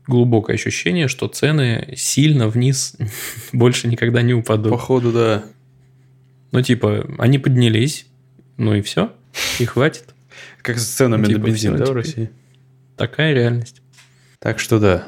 глубокое 0.05 0.55
ощущение, 0.55 1.07
что 1.07 1.27
цены 1.27 1.93
сильно 1.95 2.47
вниз 2.47 2.95
больше 3.53 3.87
никогда 3.87 4.21
не 4.21 4.33
упадут. 4.33 4.71
Походу, 4.71 5.11
да. 5.11 5.43
Ну, 6.51 6.61
типа, 6.61 7.05
они 7.17 7.39
поднялись, 7.39 8.07
ну 8.57 8.73
и 8.73 8.81
все, 8.81 9.13
и 9.59 9.65
хватит. 9.65 10.13
Как 10.61 10.79
с 10.79 10.85
ценами 10.85 11.25
Типа, 11.25 11.39
на 11.39 11.43
бензин, 11.45 11.75
всё, 11.75 11.85
да, 11.85 11.91
в. 11.91 11.95
России? 11.95 12.29
Такая 12.95 13.33
реальность. 13.33 13.81
Так 14.39 14.59
что 14.59 14.79
да. 14.79 15.07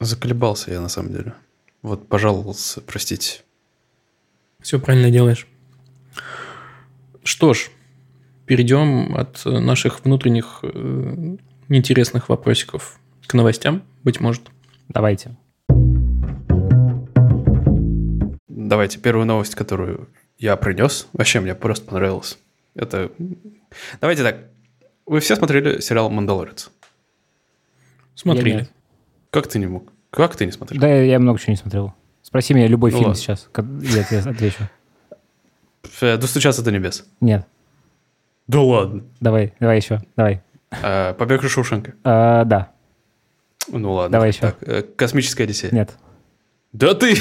Заколебался 0.00 0.70
я 0.70 0.80
на 0.80 0.88
самом 0.88 1.12
деле. 1.12 1.34
Вот 1.82 2.08
пожаловался, 2.08 2.80
простите. 2.80 3.42
Все 4.60 4.80
правильно 4.80 5.10
делаешь. 5.10 5.46
Что 7.22 7.54
ж, 7.54 7.70
перейдем 8.46 9.16
от 9.16 9.44
наших 9.44 10.04
внутренних 10.04 10.60
э, 10.62 11.36
интересных 11.68 12.28
вопросиков 12.28 12.98
к 13.26 13.34
новостям, 13.34 13.82
быть 14.02 14.20
может. 14.20 14.42
Давайте. 14.88 15.36
Давайте 18.48 18.98
первую 18.98 19.26
новость, 19.26 19.54
которую 19.54 20.08
я 20.38 20.56
принес. 20.56 21.06
Вообще 21.12 21.40
мне 21.40 21.54
просто 21.54 21.86
понравилось. 21.86 22.38
Это... 22.74 23.10
Давайте 24.00 24.22
так. 24.22 24.36
Вы 25.06 25.20
все 25.20 25.36
смотрели 25.36 25.80
сериал 25.80 26.10
«Мандалорец»? 26.10 26.70
Смотрели. 28.14 28.68
Как 29.30 29.48
ты 29.48 29.58
не 29.58 29.66
мог? 29.66 29.92
Как 30.10 30.36
ты 30.36 30.46
не 30.46 30.52
смотрел? 30.52 30.80
Да, 30.80 30.88
я 30.88 31.18
много 31.18 31.38
чего 31.38 31.50
не 31.52 31.56
смотрел. 31.56 31.92
Спроси 32.22 32.54
меня 32.54 32.68
любой 32.68 32.90
Ну 32.92 32.98
фильм 32.98 33.08
ладно. 33.08 33.20
сейчас. 33.20 33.48
Я 33.82 34.04
тебе 34.04 34.20
отвечу. 34.20 34.68
Э, 36.00 36.16
«Достучаться 36.16 36.62
до 36.62 36.70
небес». 36.72 37.04
Нет. 37.20 37.46
Да 38.46 38.60
ладно. 38.60 39.04
Давай, 39.20 39.54
давай 39.60 39.78
еще. 39.78 40.00
Давай. 40.16 40.42
А, 40.82 41.14
«Побег 41.14 41.44
из 41.44 41.50
Шоушенка». 41.50 41.94
А, 42.04 42.44
да. 42.44 42.72
Ну 43.68 43.92
ладно. 43.92 44.12
Давай 44.12 44.30
еще. 44.30 44.40
Так, 44.40 44.56
э, 44.62 44.82
«Космическая 44.82 45.44
Одиссея». 45.44 45.70
Нет. 45.72 45.96
Да 46.72 46.94
ты! 46.94 47.16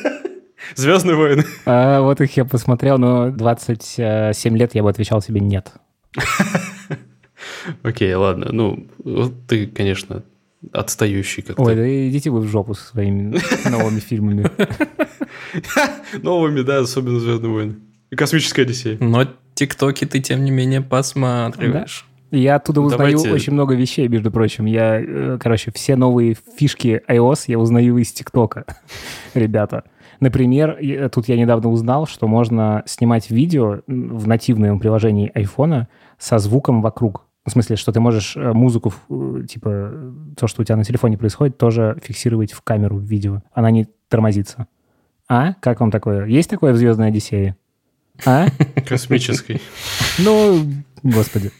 «Звездные 0.74 1.16
войны». 1.16 1.44
А, 1.66 2.00
вот 2.00 2.20
их 2.20 2.36
я 2.36 2.44
посмотрел, 2.44 2.98
но 2.98 3.30
27 3.30 4.56
лет 4.56 4.74
я 4.74 4.82
бы 4.82 4.90
отвечал 4.90 5.20
себе 5.20 5.40
нет. 5.40 5.72
Окей, 7.82 8.14
ладно. 8.14 8.48
Ну, 8.52 8.86
ты, 9.46 9.66
конечно, 9.66 10.22
отстающий 10.72 11.42
как-то. 11.42 11.62
Ой, 11.62 11.74
да 11.74 12.08
идите 12.08 12.30
вы 12.30 12.40
в 12.40 12.48
жопу 12.48 12.74
со 12.74 12.86
своими 12.86 13.38
новыми 13.68 14.00
фильмами. 14.00 14.50
Новыми, 16.22 16.62
да, 16.62 16.78
особенно 16.78 17.20
«Звездные 17.20 17.52
войны». 17.52 17.76
И 18.10 18.16
«Космическая 18.16 18.62
Одиссея». 18.62 18.96
Но 19.00 19.26
тиктоки 19.54 20.04
ты, 20.04 20.20
тем 20.20 20.44
не 20.44 20.50
менее, 20.50 20.80
посматриваешь. 20.80 22.06
Я 22.30 22.56
оттуда 22.56 22.80
узнаю 22.80 23.16
Давайте- 23.16 23.32
очень 23.32 23.52
много 23.52 23.74
вещей, 23.76 24.08
между 24.08 24.30
прочим. 24.32 24.64
Я, 24.64 25.00
э, 25.00 25.38
короче, 25.40 25.70
все 25.72 25.94
новые 25.94 26.36
фишки 26.56 27.00
iOS 27.08 27.44
я 27.46 27.58
узнаю 27.58 27.96
из 27.98 28.12
ТикТока, 28.12 28.64
ребята. 29.34 29.84
Например, 30.20 30.76
я- 30.80 31.08
тут 31.08 31.28
я 31.28 31.36
недавно 31.36 31.70
узнал, 31.70 32.06
что 32.06 32.26
можно 32.26 32.82
снимать 32.86 33.30
видео 33.30 33.80
в 33.86 34.26
нативном 34.26 34.80
приложении 34.80 35.30
айфона 35.34 35.88
со 36.18 36.38
звуком 36.38 36.82
вокруг. 36.82 37.26
В 37.46 37.50
смысле, 37.50 37.76
что 37.76 37.92
ты 37.92 38.00
можешь 38.00 38.36
э, 38.36 38.52
музыку, 38.52 38.92
э, 39.10 39.42
типа, 39.48 39.68
э, 39.92 40.12
то, 40.38 40.46
что 40.48 40.62
у 40.62 40.64
тебя 40.64 40.76
на 40.76 40.84
телефоне 40.84 41.18
происходит, 41.18 41.58
тоже 41.58 41.98
фиксировать 42.02 42.52
в 42.52 42.62
камеру 42.62 42.96
в 42.96 43.02
видео. 43.04 43.42
Она 43.52 43.70
не 43.70 43.86
тормозится. 44.08 44.66
А? 45.28 45.52
Как 45.60 45.80
вам 45.80 45.90
такое? 45.90 46.26
Есть 46.26 46.50
такое 46.50 46.72
в 46.72 46.76
«Звездной 46.76 47.08
Одиссее»? 47.08 47.56
А? 48.24 48.48
Космической. 48.86 49.60
Ну, 50.18 50.66
господи. 51.02 51.50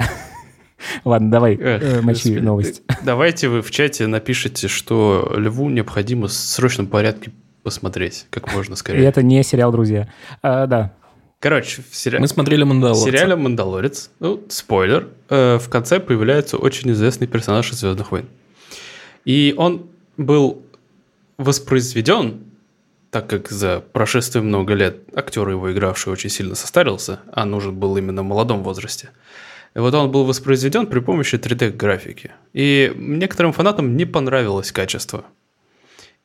Ладно, 1.04 1.30
давай, 1.30 1.54
Эх, 1.54 1.82
э, 1.82 2.00
мочи 2.02 2.28
господи. 2.28 2.38
новость. 2.38 2.82
Давайте 3.02 3.48
вы 3.48 3.62
в 3.62 3.70
чате 3.70 4.06
напишите, 4.06 4.68
что 4.68 5.32
Льву 5.36 5.70
необходимо 5.70 6.28
в 6.28 6.32
срочном 6.32 6.86
порядке 6.86 7.32
посмотреть, 7.62 8.26
как 8.30 8.52
можно 8.52 8.74
И 8.74 8.76
скорее. 8.76 9.04
это 9.04 9.22
не 9.22 9.42
сериал 9.42 9.72
«Друзья». 9.72 10.08
А, 10.42 10.66
да. 10.66 10.92
Короче, 11.40 11.82
в 11.90 11.96
сериале... 11.96 12.20
Мы 12.20 12.28
смотрели 12.28 12.62
В 12.62 12.66
«Мандалорца». 12.68 13.04
сериале 13.04 13.36
«Мандалорец», 13.36 14.10
ну, 14.20 14.42
спойлер, 14.48 15.08
э, 15.30 15.58
в 15.58 15.68
конце 15.70 16.00
появляется 16.00 16.58
очень 16.58 16.90
известный 16.92 17.26
персонаж 17.26 17.70
из 17.72 17.78
«Звездных 17.80 18.10
войн». 18.12 18.26
И 19.24 19.54
он 19.56 19.86
был 20.18 20.62
воспроизведен, 21.38 22.40
так 23.14 23.28
как 23.28 23.48
за 23.48 23.78
прошествие 23.92 24.42
много 24.42 24.74
лет 24.74 24.96
актер, 25.14 25.48
его 25.48 25.72
игравший, 25.72 26.12
очень 26.12 26.30
сильно 26.30 26.56
состарился, 26.56 27.20
а 27.30 27.44
нужен 27.44 27.76
был 27.76 27.96
именно 27.96 28.22
в 28.22 28.24
молодом 28.24 28.64
возрасте. 28.64 29.10
И 29.76 29.78
вот 29.78 29.94
он 29.94 30.10
был 30.10 30.24
воспроизведен 30.24 30.88
при 30.88 30.98
помощи 30.98 31.36
3D-графики. 31.36 32.32
И 32.54 32.92
некоторым 32.96 33.52
фанатам 33.52 33.96
не 33.96 34.04
понравилось 34.04 34.72
качество. 34.72 35.26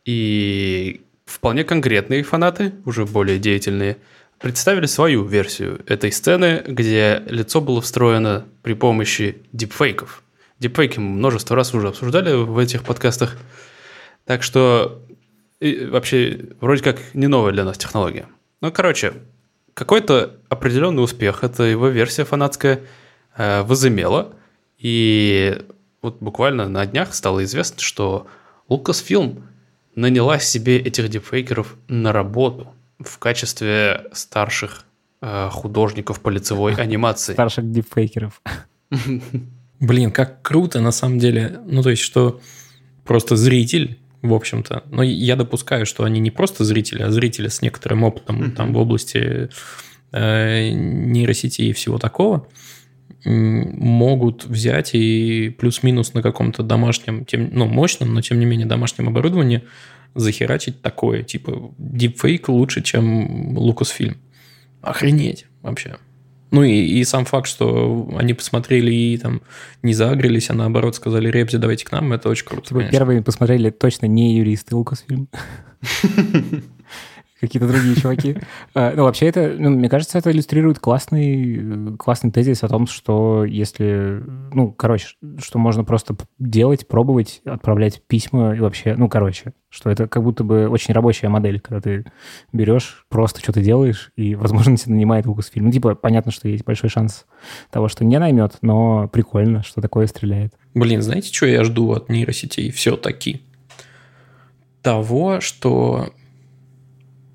И 0.04 1.02
вполне 1.28 1.64
конкретные 1.64 2.24
фанаты, 2.24 2.74
уже 2.86 3.06
более 3.06 3.38
деятельные, 3.38 3.98
представили 4.40 4.88
свою 4.88 5.24
версию 5.24 5.82
этой 5.86 6.12
сцены, 6.12 6.64
где 6.68 7.22
лицо 7.28 7.62
было 7.62 7.82
встроено 7.82 8.48
при 8.64 8.74
помощи 8.74 9.44
дипфейков. 9.54 10.24
Дипфейки 10.58 10.98
мы 10.98 11.18
множество 11.18 11.56
раз 11.56 11.72
уже 11.76 11.90
обсуждали 11.90 12.34
в 12.34 12.58
этих 12.58 12.84
подкастах. 12.84 13.38
Так 14.26 14.42
что 14.42 15.04
и 15.60 15.86
вообще 15.86 16.40
вроде 16.62 16.84
как 16.84 17.00
не 17.14 17.28
новая 17.28 17.52
для 17.52 17.66
нас 17.66 17.78
технология. 17.78 18.28
Ну, 18.62 18.72
короче, 18.72 19.14
какой-то 19.74 20.38
определенный 20.50 21.04
успех 21.04 21.44
эта 21.44 21.64
его 21.64 21.88
версия 21.88 22.26
фанатская 22.26 22.82
э, 23.36 23.62
возымела. 23.64 24.34
И 24.78 25.62
вот 26.02 26.18
буквально 26.20 26.68
на 26.68 26.86
днях 26.86 27.14
стало 27.14 27.44
известно, 27.44 27.80
что 27.80 28.28
Lucasfilm 28.70 29.42
наняла 29.96 30.40
себе 30.40 30.78
этих 30.80 31.10
дипфейкеров 31.10 31.76
на 31.88 32.14
работу 32.14 32.74
в 33.00 33.18
качестве 33.20 34.06
старших 34.14 34.86
э, 35.22 35.50
художников 35.52 36.22
по 36.22 36.30
лицевой 36.30 36.74
анимации. 36.78 37.34
Старших 37.34 37.72
дипфейкеров. 37.72 38.42
Блин, 39.80 40.12
как 40.12 40.42
круто, 40.42 40.82
на 40.82 40.92
самом 40.92 41.20
деле. 41.20 41.62
Ну, 41.66 41.82
то 41.84 41.90
есть, 41.90 42.02
что 42.02 42.42
просто 43.06 43.38
зритель, 43.38 43.98
в 44.22 44.34
общем-то. 44.34 44.84
Но 44.92 45.04
я 45.04 45.36
допускаю, 45.36 45.86
что 45.86 46.04
они 46.04 46.20
не 46.20 46.32
просто 46.32 46.64
зрители, 46.64 47.02
а 47.02 47.12
зрители 47.12 47.48
с 47.48 47.62
некоторым 47.62 48.04
опытом 48.04 48.38
Мгм. 48.38 48.52
там 48.52 48.74
в 48.74 48.78
области 48.78 49.50
э, 50.12 50.70
нейросети 50.72 51.62
и 51.64 51.74
всего 51.74 51.98
такого 52.00 52.48
могут 53.26 54.46
взять 54.46 54.92
и 54.94 55.50
плюс-минус 55.50 56.14
на 56.14 56.22
каком-то 56.22 56.64
домашнем, 56.64 57.26
тем, 57.26 57.50
ну, 57.52 57.66
мощном, 57.68 58.14
но 58.14 58.22
тем 58.22 58.40
не 58.40 58.46
менее 58.46 58.66
домашнем 58.66 59.10
оборудовании 59.10 59.64
захерачить 60.16 60.82
такое. 60.82 61.24
Типа, 61.24 61.74
дипфейк 61.78 62.50
лучше, 62.50 62.82
чем 62.82 63.58
Lucasfilm. 63.58 64.16
Охренеть 64.82 65.46
вообще. 65.62 65.98
Ну 66.52 66.64
и, 66.64 66.72
и 66.72 67.04
сам 67.04 67.26
факт, 67.26 67.48
что 67.48 68.10
они 68.18 68.34
посмотрели 68.34 68.92
и 68.92 69.18
там 69.18 69.42
не 69.84 69.94
загрелись, 69.94 70.50
а 70.50 70.54
наоборот 70.54 70.96
сказали, 70.96 71.30
Ребзи, 71.30 71.58
давайте 71.58 71.86
к 71.86 71.92
нам, 71.92 72.12
это 72.14 72.30
очень 72.30 72.46
круто. 72.46 72.70
Типа 72.70 72.84
первыми 72.84 73.20
посмотрели 73.20 73.70
точно 73.70 74.08
не 74.08 74.36
юристы 74.38 74.76
Лукасфильм. 74.76 75.28
какие-то 77.40 77.68
другие 77.68 77.96
чуваки. 77.96 78.38
А, 78.74 78.94
ну, 78.96 79.04
вообще 79.04 79.28
это, 79.28 79.56
ну, 79.58 79.70
мне 79.70 79.90
кажется, 79.90 80.18
это 80.18 80.32
иллюстрирует 80.32 80.80
классный, 80.80 81.96
классный 81.98 82.32
тезис 82.32 82.64
о 82.64 82.68
том, 82.68 82.88
что 82.88 83.46
если, 83.46 84.22
ну, 84.54 84.72
короче, 84.72 85.16
что 85.38 85.60
можно 85.60 85.84
просто 85.84 86.16
делать, 86.38 86.88
пробовать, 86.88 87.42
отправлять 87.46 88.02
письма 88.08 88.56
и 88.56 88.60
вообще, 88.60 88.96
ну, 88.96 89.08
короче, 89.10 89.54
что 89.70 89.90
это 89.90 90.08
как 90.08 90.24
будто 90.24 90.44
бы 90.44 90.68
очень 90.68 90.94
рабочая 90.94 91.30
модель, 91.30 91.60
когда 91.60 91.82
ты 91.82 92.06
берешь, 92.52 93.06
просто 93.10 93.40
что-то 93.40 93.62
делаешь, 93.62 94.12
и, 94.16 94.36
возможно, 94.36 94.76
тебя 94.78 94.94
нанимает 94.94 95.26
Lucasfilm. 95.26 95.62
Ну, 95.62 95.72
типа, 95.72 95.96
понятно, 95.96 96.32
что 96.32 96.50
есть 96.50 96.66
большой 96.66 96.90
шанс 96.90 97.26
того, 97.72 97.88
что 97.88 98.04
не 98.04 98.20
наймет, 98.20 98.58
но 98.62 99.08
прикольно, 99.08 99.64
что 99.64 99.82
такое 99.82 100.08
стреляет. 100.08 100.54
Блин, 100.74 101.02
знаете, 101.02 101.34
что 101.34 101.46
я 101.46 101.64
жду 101.64 101.92
от 101.94 102.10
нейросетей 102.10 102.72
все-таки? 102.72 103.42
Того, 104.82 105.42
что 105.42 106.14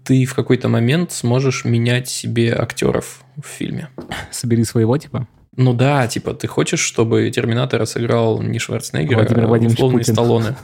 ты 0.04 0.24
в 0.26 0.34
какой-то 0.34 0.68
момент 0.68 1.12
сможешь 1.12 1.64
менять 1.64 2.08
себе 2.08 2.54
актеров 2.54 3.24
в 3.36 3.46
фильме. 3.46 3.88
Собери 4.30 4.64
своего, 4.64 4.96
типа? 4.98 5.26
Ну 5.56 5.72
да, 5.72 6.06
типа, 6.06 6.34
ты 6.34 6.46
хочешь, 6.46 6.80
чтобы 6.80 7.30
Терминатора 7.30 7.84
сыграл 7.86 8.42
не 8.42 8.58
Шварценеггер, 8.58 9.16
Владимир 9.16 9.44
а 9.44 9.46
Владимирович 9.46 9.78
условный 9.78 9.98
Путин. 10.00 10.14
Сталлоне. 10.14 10.56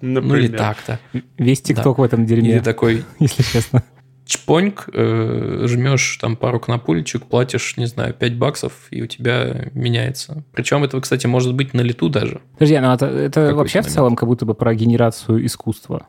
Ну 0.00 0.36
или 0.36 0.48
так-то. 0.48 1.00
Весь 1.38 1.62
ТикТок 1.62 1.98
в 1.98 2.02
этом 2.02 2.26
дерьме, 2.26 2.58
ты 2.58 2.64
такой 2.64 3.04
если 3.18 3.42
честно. 3.42 3.82
чпоньк, 4.26 4.88
э, 4.92 5.64
жмешь 5.66 6.18
там 6.20 6.36
пару 6.36 6.60
кнопулечек, 6.60 7.24
платишь, 7.24 7.76
не 7.76 7.86
знаю, 7.86 8.14
5 8.14 8.36
баксов, 8.36 8.72
и 8.90 9.02
у 9.02 9.06
тебя 9.06 9.70
меняется. 9.72 10.44
Причем 10.52 10.84
это, 10.84 11.00
кстати, 11.00 11.26
может 11.26 11.54
быть 11.54 11.74
на 11.74 11.80
лету 11.80 12.08
даже. 12.08 12.40
Подожди, 12.54 12.78
ну 12.78 12.92
это, 12.92 13.06
это 13.06 13.54
вообще 13.54 13.82
в 13.82 13.86
целом 13.86 14.14
как 14.14 14.28
будто 14.28 14.44
бы 14.46 14.54
про 14.54 14.74
генерацию 14.74 15.44
искусства. 15.44 16.08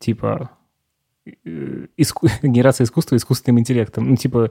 Типа 0.00 0.50
иску- 1.96 2.28
генерация 2.42 2.84
искусства 2.84 3.16
искусственным 3.16 3.60
интеллектом. 3.60 4.10
Ну, 4.10 4.16
типа, 4.16 4.50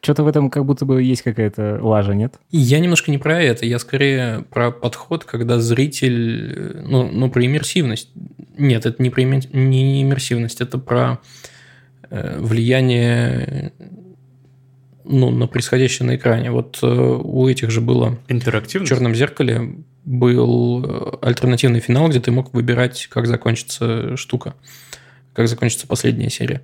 что-то 0.00 0.24
в 0.24 0.28
этом 0.28 0.50
как 0.50 0.64
будто 0.64 0.84
бы 0.84 1.02
есть 1.02 1.22
какая-то 1.22 1.78
лажа, 1.82 2.14
нет? 2.14 2.34
Я 2.50 2.78
немножко 2.78 3.10
не 3.10 3.18
про 3.18 3.42
это, 3.42 3.66
я 3.66 3.78
скорее 3.78 4.44
про 4.50 4.70
подход, 4.70 5.24
когда 5.24 5.58
зритель, 5.58 6.52
э, 6.56 6.84
ну, 6.86 7.10
ну 7.10 7.30
про 7.30 7.44
иммерсивность. 7.44 8.10
Нет, 8.58 8.86
это 8.86 9.02
не 9.02 9.10
про 9.10 9.22
иммер- 9.22 9.56
не 9.56 10.02
иммерсивность, 10.02 10.60
это 10.60 10.78
про 10.78 11.18
э, 12.10 12.38
влияние 12.40 13.72
ну, 15.04 15.30
на 15.30 15.46
происходящее 15.46 16.06
на 16.06 16.16
экране. 16.16 16.50
Вот 16.50 16.78
э, 16.82 16.86
у 16.86 17.48
этих 17.48 17.70
же 17.70 17.80
было 17.80 18.18
в 18.26 18.32
Интерактивность? 18.32 18.90
черном 18.90 19.14
зеркале 19.14 19.74
был 20.04 20.84
э, 20.84 21.16
альтернативный 21.22 21.80
финал, 21.80 22.08
где 22.08 22.20
ты 22.20 22.30
мог 22.30 22.54
выбирать, 22.54 23.06
как 23.10 23.26
закончится 23.26 24.16
штука, 24.16 24.54
как 25.32 25.48
закончится 25.48 25.86
последняя 25.86 26.30
серия. 26.30 26.62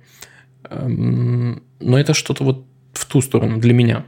Эм, 0.69 1.63
Но 1.79 1.99
это 1.99 2.13
что-то 2.13 2.43
вот 2.43 2.65
в 2.93 3.05
ту 3.05 3.21
сторону 3.21 3.59
для 3.59 3.73
меня. 3.73 4.05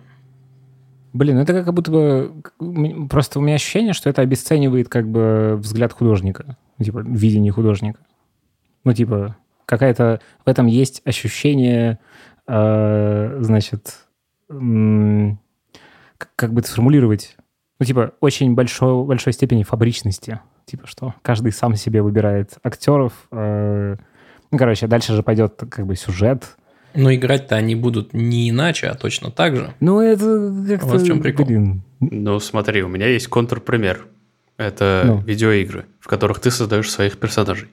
Блин, 1.14 1.38
это 1.38 1.64
как 1.64 1.74
будто 1.74 1.92
бы... 1.92 3.08
Просто 3.10 3.40
у 3.40 3.42
меня 3.42 3.56
ощущение, 3.56 3.94
что 3.94 4.10
это 4.10 4.22
обесценивает 4.22 4.90
как 4.90 5.08
бы 5.08 5.56
взгляд 5.58 5.94
художника. 5.94 6.58
Типа, 6.82 7.00
видение 7.00 7.52
художника. 7.52 8.00
Ну, 8.84 8.94
типа, 8.94 9.36
какая-то... 9.66 10.22
В 10.46 10.50
этом 10.50 10.68
есть 10.68 11.02
ощущение, 11.06 12.00
э, 12.48 13.38
значит... 13.42 14.06
Как 14.48 16.54
бы 16.54 16.62
это 16.62 16.70
сформулировать? 16.70 17.38
Ну, 17.80 17.86
типа, 17.86 18.14
очень 18.20 18.56
большой, 18.56 19.06
большой 19.06 19.34
степени 19.34 19.64
фабричности. 19.64 20.40
Типа, 20.66 20.86
что 20.86 21.16
каждый 21.22 21.52
сам 21.52 21.76
себе 21.76 22.02
выбирает 22.02 22.58
актеров. 22.64 23.28
э, 23.32 23.96
Ну, 24.52 24.58
короче, 24.58 24.88
дальше 24.88 25.14
же 25.16 25.24
пойдет 25.24 25.62
как 25.70 25.86
бы 25.86 25.96
сюжет. 25.96 26.56
Но 26.96 27.14
играть-то 27.14 27.56
они 27.56 27.76
будут 27.76 28.14
не 28.14 28.50
иначе, 28.50 28.88
а 28.88 28.96
точно 28.96 29.30
так 29.32 29.56
же. 29.56 29.74
Ну, 29.80 30.02
это 30.02 30.54
как-то... 30.68 30.88
Вот 30.88 31.02
в 31.02 31.06
чем 31.06 31.22
прикол. 31.22 31.46
Блин, 31.46 31.82
Ну, 32.00 32.40
смотри, 32.40 32.82
у 32.82 32.88
меня 32.88 33.08
есть 33.08 33.28
контрпример. 33.28 34.08
Это 34.58 35.04
Ну. 35.06 35.20
видеоигры, 35.22 35.86
в 36.00 36.08
которых 36.08 36.40
ты 36.40 36.50
создаешь 36.52 36.90
своих 36.90 37.18
персонажей. 37.20 37.70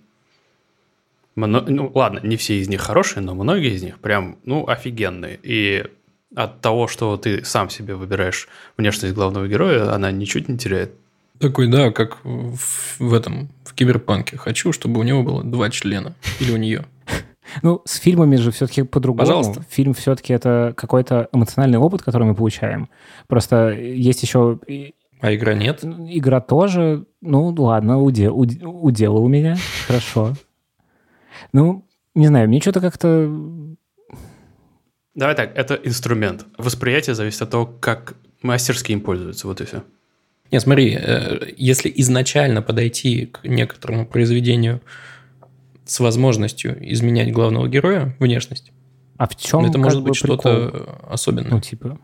Мно- 1.35 1.65
Ну, 1.67 1.91
ладно, 1.95 2.21
не 2.23 2.37
все 2.37 2.61
из 2.61 2.69
них 2.69 2.81
хорошие, 2.81 3.23
но 3.23 3.35
многие 3.35 3.75
из 3.75 3.83
них 3.83 3.99
прям, 3.99 4.37
ну, 4.45 4.67
офигенные. 4.69 5.39
И 5.43 5.85
от 6.35 6.61
того, 6.61 6.87
что 6.89 7.17
ты 7.17 7.45
сам 7.45 7.71
себе 7.71 7.95
выбираешь 7.95 8.49
внешность 8.77 9.15
главного 9.15 9.49
героя, 9.49 9.93
она 9.95 10.11
ничуть 10.13 10.49
не 10.49 10.59
теряет. 10.59 10.93
Такой, 11.39 11.69
да, 11.69 11.91
как 11.91 12.19
в, 12.25 12.99
в 12.99 13.13
этом, 13.15 13.51
в 13.65 13.75
киберпанке. 13.75 14.37
Хочу, 14.37 14.73
чтобы 14.73 15.01
у 15.01 15.03
него 15.03 15.23
было 15.23 15.45
два 15.45 15.71
члена. 15.71 16.15
Или 16.41 16.53
у 16.53 16.57
нее. 16.57 16.85
Ну, 17.63 17.81
с 17.85 17.99
фильмами 18.01 18.35
же 18.37 18.51
все-таки 18.51 18.83
по-другому. 18.83 19.21
Пожалуйста. 19.25 19.65
Фильм 19.71 19.95
все-таки 19.95 20.33
это 20.33 20.75
какой-то 20.77 21.29
эмоциональный 21.33 21.79
опыт, 21.79 22.03
который 22.03 22.25
мы 22.27 22.35
получаем. 22.35 22.89
Просто 23.29 23.71
есть 23.71 24.21
еще 24.25 24.59
А 25.21 25.33
игра 25.33 25.55
нет. 25.55 25.85
игра 25.85 26.41
тоже. 26.41 27.07
Ну, 27.21 27.55
ладно, 27.57 28.01
уде- 28.03 28.31
уд- 28.33 28.61
уделал 28.65 29.29
меня. 29.29 29.57
Хорошо. 29.87 30.35
Ну, 31.53 31.87
не 32.17 32.27
знаю, 32.27 32.49
мне 32.49 32.61
что-то 32.61 32.81
как-то... 32.81 33.33
Давай 35.15 35.35
так, 35.37 35.57
это 35.57 35.75
инструмент. 35.77 36.47
Восприятие 36.59 37.15
зависит 37.15 37.43
от 37.43 37.51
того, 37.51 37.67
как 37.67 38.17
мастерски 38.43 38.91
им 38.91 39.01
пользуются. 39.01 39.47
Вот 39.47 39.61
и 39.61 39.65
все. 39.65 39.85
Нет, 40.51 40.63
смотри, 40.63 40.97
э, 41.01 41.53
если 41.57 41.93
изначально 41.97 42.63
подойти 42.63 43.27
к 43.27 43.45
некоторому 43.45 44.07
произведению 44.07 44.81
с 45.85 46.01
возможностью 46.01 46.77
изменять 46.93 47.33
главного 47.33 47.69
героя, 47.69 48.15
внешность, 48.19 48.73
А 49.17 49.27
в 49.27 49.37
чем 49.37 49.65
это 49.65 49.79
может 49.79 50.03
быть 50.03 50.17
что-то 50.17 50.99
особенное. 51.09 51.51
Ну, 51.51 51.61
типа... 51.61 51.99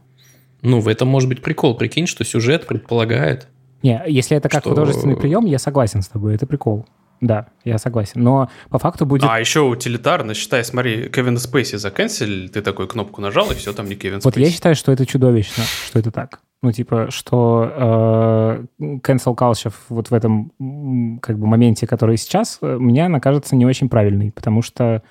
Ну, 0.63 0.79
в 0.81 0.87
этом 0.87 1.09
может 1.09 1.29
быть 1.29 1.43
прикол. 1.43 1.77
Прикинь, 1.77 2.07
что 2.07 2.25
сюжет 2.25 2.67
предполагает. 2.69 3.49
Не, 3.83 4.01
если 4.07 4.37
это 4.37 4.49
как 4.49 4.61
Что- 4.61 4.71
художественный 4.71 5.17
прием, 5.17 5.45
я 5.45 5.59
согласен 5.59 6.03
с 6.03 6.09
тобой, 6.09 6.37
это 6.37 6.47
прикол. 6.47 6.87
Да, 7.21 7.49
я 7.65 7.79
согласен. 7.79 8.23
Но 8.23 8.49
по 8.69 8.79
факту 8.79 9.07
будет... 9.07 9.25
А 9.29 9.39
еще 9.39 9.61
утилитарно, 9.61 10.35
считай, 10.35 10.65
смотри, 10.65 11.09
Кевина 11.09 11.39
Спейси 11.39 11.77
заканцелили, 11.77 12.49
ты 12.49 12.63
такую 12.63 12.89
кнопку 12.89 13.21
нажал, 13.21 13.51
и 13.51 13.55
все, 13.55 13.73
там 13.73 13.89
не 13.89 13.95
Кевин 13.95 14.21
Вот 14.21 14.33
Спейси. 14.35 14.49
я 14.49 14.53
считаю, 14.53 14.75
что 14.75 14.91
это 14.91 15.07
чудовищно, 15.07 15.65
что 15.87 15.99
это 15.99 16.11
так. 16.11 16.41
Ну, 16.63 16.71
типа, 16.71 17.11
что 17.11 17.73
э, 17.75 18.65
cancel 18.79 19.37
culture 19.37 19.75
вот 19.89 20.11
в 20.11 20.15
этом 20.15 21.19
как 21.21 21.37
бы 21.37 21.47
моменте, 21.49 21.89
который 21.89 22.17
сейчас, 22.17 22.59
э, 22.63 22.77
мне 22.79 23.07
она 23.07 23.19
кажется 23.19 23.57
не 23.57 23.67
очень 23.67 23.89
правильной, 23.89 24.31
потому 24.31 24.63
что, 24.63 25.03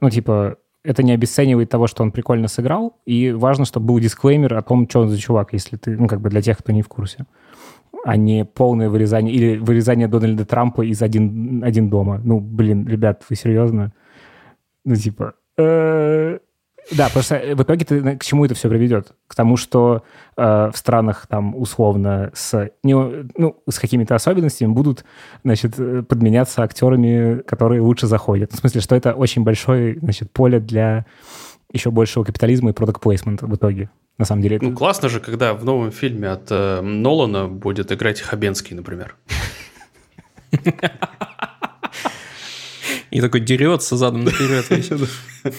ну, 0.00 0.08
типа, 0.08 0.56
это 0.84 1.02
не 1.02 1.10
обесценивает 1.12 1.68
того, 1.68 1.88
что 1.88 2.04
он 2.04 2.12
прикольно 2.12 2.46
сыграл, 2.46 2.96
и 3.06 3.32
важно, 3.32 3.64
чтобы 3.64 3.86
был 3.86 3.98
дисклеймер 3.98 4.54
о 4.54 4.62
том, 4.62 4.88
что 4.88 5.00
он 5.00 5.08
за 5.08 5.18
чувак, 5.18 5.52
если 5.52 5.76
ты, 5.76 5.96
ну, 5.96 6.06
как 6.06 6.20
бы 6.20 6.30
для 6.30 6.42
тех, 6.42 6.58
кто 6.58 6.70
не 6.72 6.82
в 6.82 6.88
курсе, 6.88 7.26
а 8.04 8.16
не 8.16 8.44
полное 8.44 8.88
вырезание, 8.88 9.34
или 9.34 9.56
вырезание 9.56 10.06
Дональда 10.06 10.44
Трампа 10.44 10.82
из 10.82 11.02
«Один, 11.02 11.64
один 11.64 11.88
дома». 11.88 12.20
Ну, 12.22 12.38
блин, 12.38 12.86
ребят, 12.86 13.24
вы 13.28 13.34
серьезно? 13.34 13.92
Ну, 14.84 14.94
типа... 14.94 15.34
э, 15.56 16.38
Да, 16.90 17.08
просто 17.08 17.40
в 17.56 17.62
итоге 17.62 17.84
ты, 17.84 18.16
к 18.16 18.24
чему 18.24 18.44
это 18.44 18.54
все 18.54 18.68
приведет? 18.68 19.12
К 19.26 19.34
тому, 19.34 19.56
что 19.56 20.02
э, 20.36 20.70
в 20.72 20.76
странах 20.76 21.26
там 21.28 21.56
условно 21.56 22.30
с, 22.34 22.70
не, 22.82 22.94
ну, 23.38 23.62
с 23.68 23.78
какими-то 23.78 24.14
особенностями 24.14 24.70
будут 24.72 25.04
значит, 25.44 25.74
э, 25.78 26.02
подменяться 26.02 26.62
актерами, 26.62 27.40
которые 27.42 27.80
лучше 27.80 28.06
заходят. 28.06 28.52
В 28.52 28.56
смысле, 28.56 28.80
что 28.82 28.94
это 28.96 29.14
очень 29.14 29.42
большое 29.44 29.98
значит, 29.98 30.30
поле 30.30 30.60
для 30.60 31.06
еще 31.72 31.90
большего 31.90 32.22
капитализма 32.24 32.70
и 32.70 32.72
продукт 32.74 33.00
плейсмента 33.02 33.46
в 33.46 33.54
итоге. 33.56 33.88
На 34.18 34.24
самом 34.26 34.42
деле. 34.42 34.56
это- 34.56 34.64
Ну, 34.66 34.74
классно 34.76 35.08
же, 35.08 35.20
когда 35.20 35.54
в 35.54 35.64
новом 35.64 35.90
фильме 35.90 36.28
от 36.28 36.46
э, 36.50 36.80
Нолана 36.82 37.48
будет 37.48 37.90
играть 37.92 38.20
Хабенский, 38.20 38.76
например. 38.76 39.16
И 43.10 43.20
такой 43.20 43.40
дерется 43.40 43.96
задом 43.96 44.24
наперед. 44.24 44.66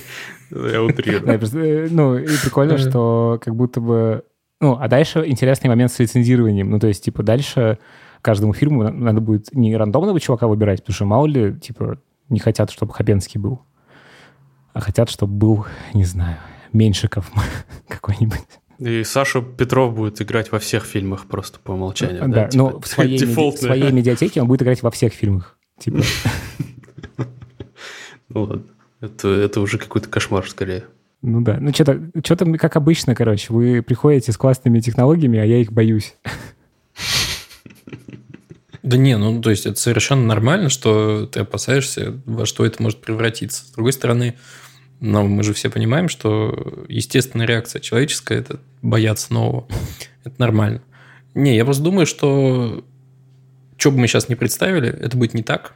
Я 0.72 0.84
утрирую. 0.84 1.26
Да, 1.26 1.34
э, 1.60 1.88
ну, 1.90 2.18
и 2.18 2.26
прикольно, 2.44 2.78
что 2.78 3.40
как 3.44 3.56
будто 3.56 3.82
бы... 3.82 4.24
Ну, 4.62 4.78
а 4.80 4.88
дальше 4.88 5.24
интересный 5.28 5.68
момент 5.70 5.92
с 5.92 6.00
лицензированием. 6.00 6.70
Ну, 6.70 6.80
то 6.80 6.88
есть, 6.88 7.04
типа, 7.04 7.24
дальше 7.24 7.78
каждому 8.22 8.54
фильму 8.54 8.84
на- 8.84 8.92
надо 8.92 9.22
будет 9.22 9.54
не 9.54 9.76
рандомного 9.76 10.20
чувака 10.20 10.48
выбирать, 10.48 10.80
потому 10.82 10.96
что 10.96 11.06
мало 11.06 11.26
ли, 11.26 11.54
типа, 11.60 12.00
не 12.30 12.40
хотят, 12.40 12.72
чтобы 12.72 12.94
Хабенский 12.94 13.40
был, 13.40 13.62
а 14.74 14.80
хотят, 14.80 15.10
чтобы 15.10 15.34
был, 15.34 15.66
не 15.94 16.06
знаю, 16.06 16.38
Меньшиков 16.74 17.32
какой-нибудь. 17.88 18.40
И 18.80 19.04
Саша 19.04 19.42
Петров 19.42 19.96
будет 19.96 20.22
играть 20.22 20.52
во 20.52 20.60
всех 20.60 20.84
фильмах 20.84 21.28
просто 21.28 21.60
по 21.60 21.72
умолчанию. 21.74 22.28
Да, 22.28 22.48
типа, 22.48 22.64
но 22.64 22.80
в 22.80 22.88
своей, 22.88 23.18
меди- 23.20 23.26
в 23.56 23.58
своей 23.58 23.92
медиатеке 23.92 24.42
он 24.42 24.48
будет 24.48 24.64
играть 24.64 24.84
во 24.84 24.92
всех 24.92 25.14
фильмах. 25.14 25.58
Типа, 25.80 26.00
Ну 28.30 28.44
ладно. 28.44 28.64
Это, 29.02 29.28
это 29.30 29.62
уже 29.62 29.78
какой-то 29.78 30.10
кошмар 30.10 30.50
скорее. 30.50 30.86
ну 31.22 31.42
да. 31.42 31.58
Ну, 31.60 31.74
что-то, 31.74 32.02
что-то 32.24 32.46
как 32.58 32.76
обычно, 32.76 33.16
короче. 33.16 33.54
Вы 33.54 33.82
приходите 33.82 34.32
с 34.32 34.38
классными 34.38 34.80
технологиями, 34.80 35.40
а 35.40 35.46
я 35.46 35.60
их 35.60 35.72
боюсь. 35.72 36.16
Да 38.84 38.98
не, 38.98 39.18
ну 39.18 39.42
то 39.42 39.50
есть 39.50 39.66
это 39.66 39.80
совершенно 39.80 40.24
нормально, 40.28 40.70
что 40.70 41.26
ты 41.26 41.40
опасаешься, 41.40 42.22
во 42.26 42.46
что 42.46 42.68
это 42.68 42.84
может 42.84 43.02
превратиться. 43.02 43.66
С 43.66 43.72
другой 43.72 43.94
стороны, 43.94 44.36
Но 45.00 45.24
мы 45.24 45.42
же 45.42 45.54
все 45.54 45.72
понимаем, 45.72 46.08
что 46.08 46.86
естественная 46.88 47.48
реакция 47.48 47.80
человеческая– 47.80 48.38
это 48.40 48.60
бояться 48.84 49.34
нового. 49.34 49.68
Это 50.24 50.36
нормально. 50.40 50.84
Не, 51.34 51.56
я 51.56 51.66
просто 51.66 51.84
думаю, 51.84 52.06
что 52.06 52.86
что 53.78 53.92
бы 53.92 53.98
мы 54.00 54.08
сейчас 54.08 54.30
не 54.30 54.36
представили, 54.36 54.90
это 54.90 55.18
будет 55.18 55.34
не 55.34 55.44
так. 55.44 55.74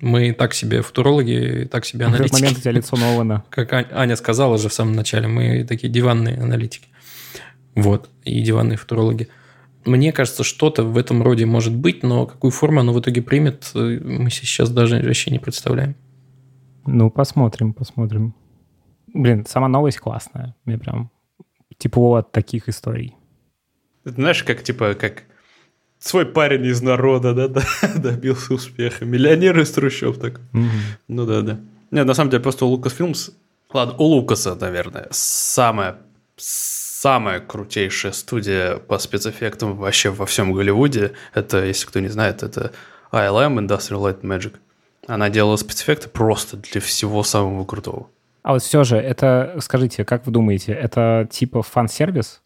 Мы 0.00 0.32
так 0.32 0.54
себе 0.54 0.82
футурологи, 0.82 1.68
так 1.70 1.84
себе 1.84 2.06
аналитики. 2.06 2.32
В 2.32 2.34
этот 2.34 2.40
момент 2.40 2.58
у 2.58 2.60
тебя 2.60 2.72
лицо 2.72 2.96
Нолана. 2.96 3.44
Как 3.50 3.72
Аня 3.72 4.16
сказала 4.16 4.56
же 4.56 4.68
в 4.68 4.72
самом 4.72 4.94
начале, 4.94 5.28
мы 5.28 5.64
такие 5.64 5.92
диванные 5.92 6.38
аналитики. 6.38 6.88
Вот, 7.74 8.08
и 8.24 8.40
диванные 8.40 8.78
футурологи. 8.78 9.28
Мне 9.84 10.12
кажется, 10.12 10.42
что-то 10.42 10.84
в 10.84 10.96
этом 10.98 11.22
роде 11.22 11.46
может 11.46 11.74
быть, 11.74 12.02
но 12.02 12.26
какую 12.26 12.50
форму 12.50 12.80
оно 12.80 12.92
в 12.92 13.00
итоге 13.00 13.22
примет, 13.22 13.70
э, 13.74 14.00
мы 14.02 14.30
сейчас 14.30 14.70
даже 14.70 15.00
вообще 15.02 15.30
не 15.30 15.38
представляем. 15.38 15.96
Ну, 16.86 17.10
посмотрим, 17.10 17.72
посмотрим. 17.72 18.34
Блин, 19.06 19.46
сама 19.46 19.68
новость 19.68 19.98
классная. 19.98 20.54
Мне 20.64 20.78
прям 20.78 21.10
тепло 21.78 22.14
от 22.16 22.32
таких 22.32 22.68
историй. 22.68 23.16
знаешь, 24.04 24.44
как 24.44 24.62
типа, 24.62 24.94
как 24.94 25.24
свой 26.00 26.26
парень 26.26 26.66
из 26.66 26.82
народа, 26.82 27.34
да, 27.48 27.62
добился 27.94 28.54
успеха. 28.54 29.04
Миллионер 29.04 29.58
из 29.60 29.70
трущоб 29.70 30.18
так. 30.18 30.40
Mm-hmm. 30.52 30.68
Ну 31.08 31.26
да, 31.26 31.42
да. 31.42 31.60
Нет, 31.90 32.06
на 32.06 32.14
самом 32.14 32.30
деле, 32.30 32.42
просто 32.42 32.66
у 32.66 32.76
Lucasfilms, 32.76 33.32
ладно, 33.72 33.94
у 33.98 34.04
Лукаса, 34.04 34.54
наверное, 34.54 35.08
самая, 35.10 35.98
самая 36.36 37.40
крутейшая 37.40 38.12
студия 38.12 38.76
по 38.76 38.98
спецэффектам 38.98 39.76
вообще 39.76 40.10
во 40.10 40.26
всем 40.26 40.52
Голливуде. 40.52 41.12
Это, 41.34 41.64
если 41.64 41.86
кто 41.86 42.00
не 42.00 42.08
знает, 42.08 42.42
это 42.42 42.72
ILM, 43.12 43.66
Industrial 43.66 44.00
Light 44.00 44.22
Magic. 44.22 44.54
Она 45.06 45.28
делала 45.28 45.56
спецэффекты 45.56 46.08
просто 46.08 46.56
для 46.56 46.80
всего 46.80 47.22
самого 47.22 47.64
крутого. 47.64 48.08
А 48.42 48.52
вот 48.52 48.62
все 48.62 48.84
же, 48.84 48.96
это, 48.96 49.56
скажите, 49.60 50.04
как 50.04 50.24
вы 50.26 50.32
думаете, 50.32 50.72
это 50.72 51.28
типа 51.30 51.62
фан-сервис? 51.62 52.42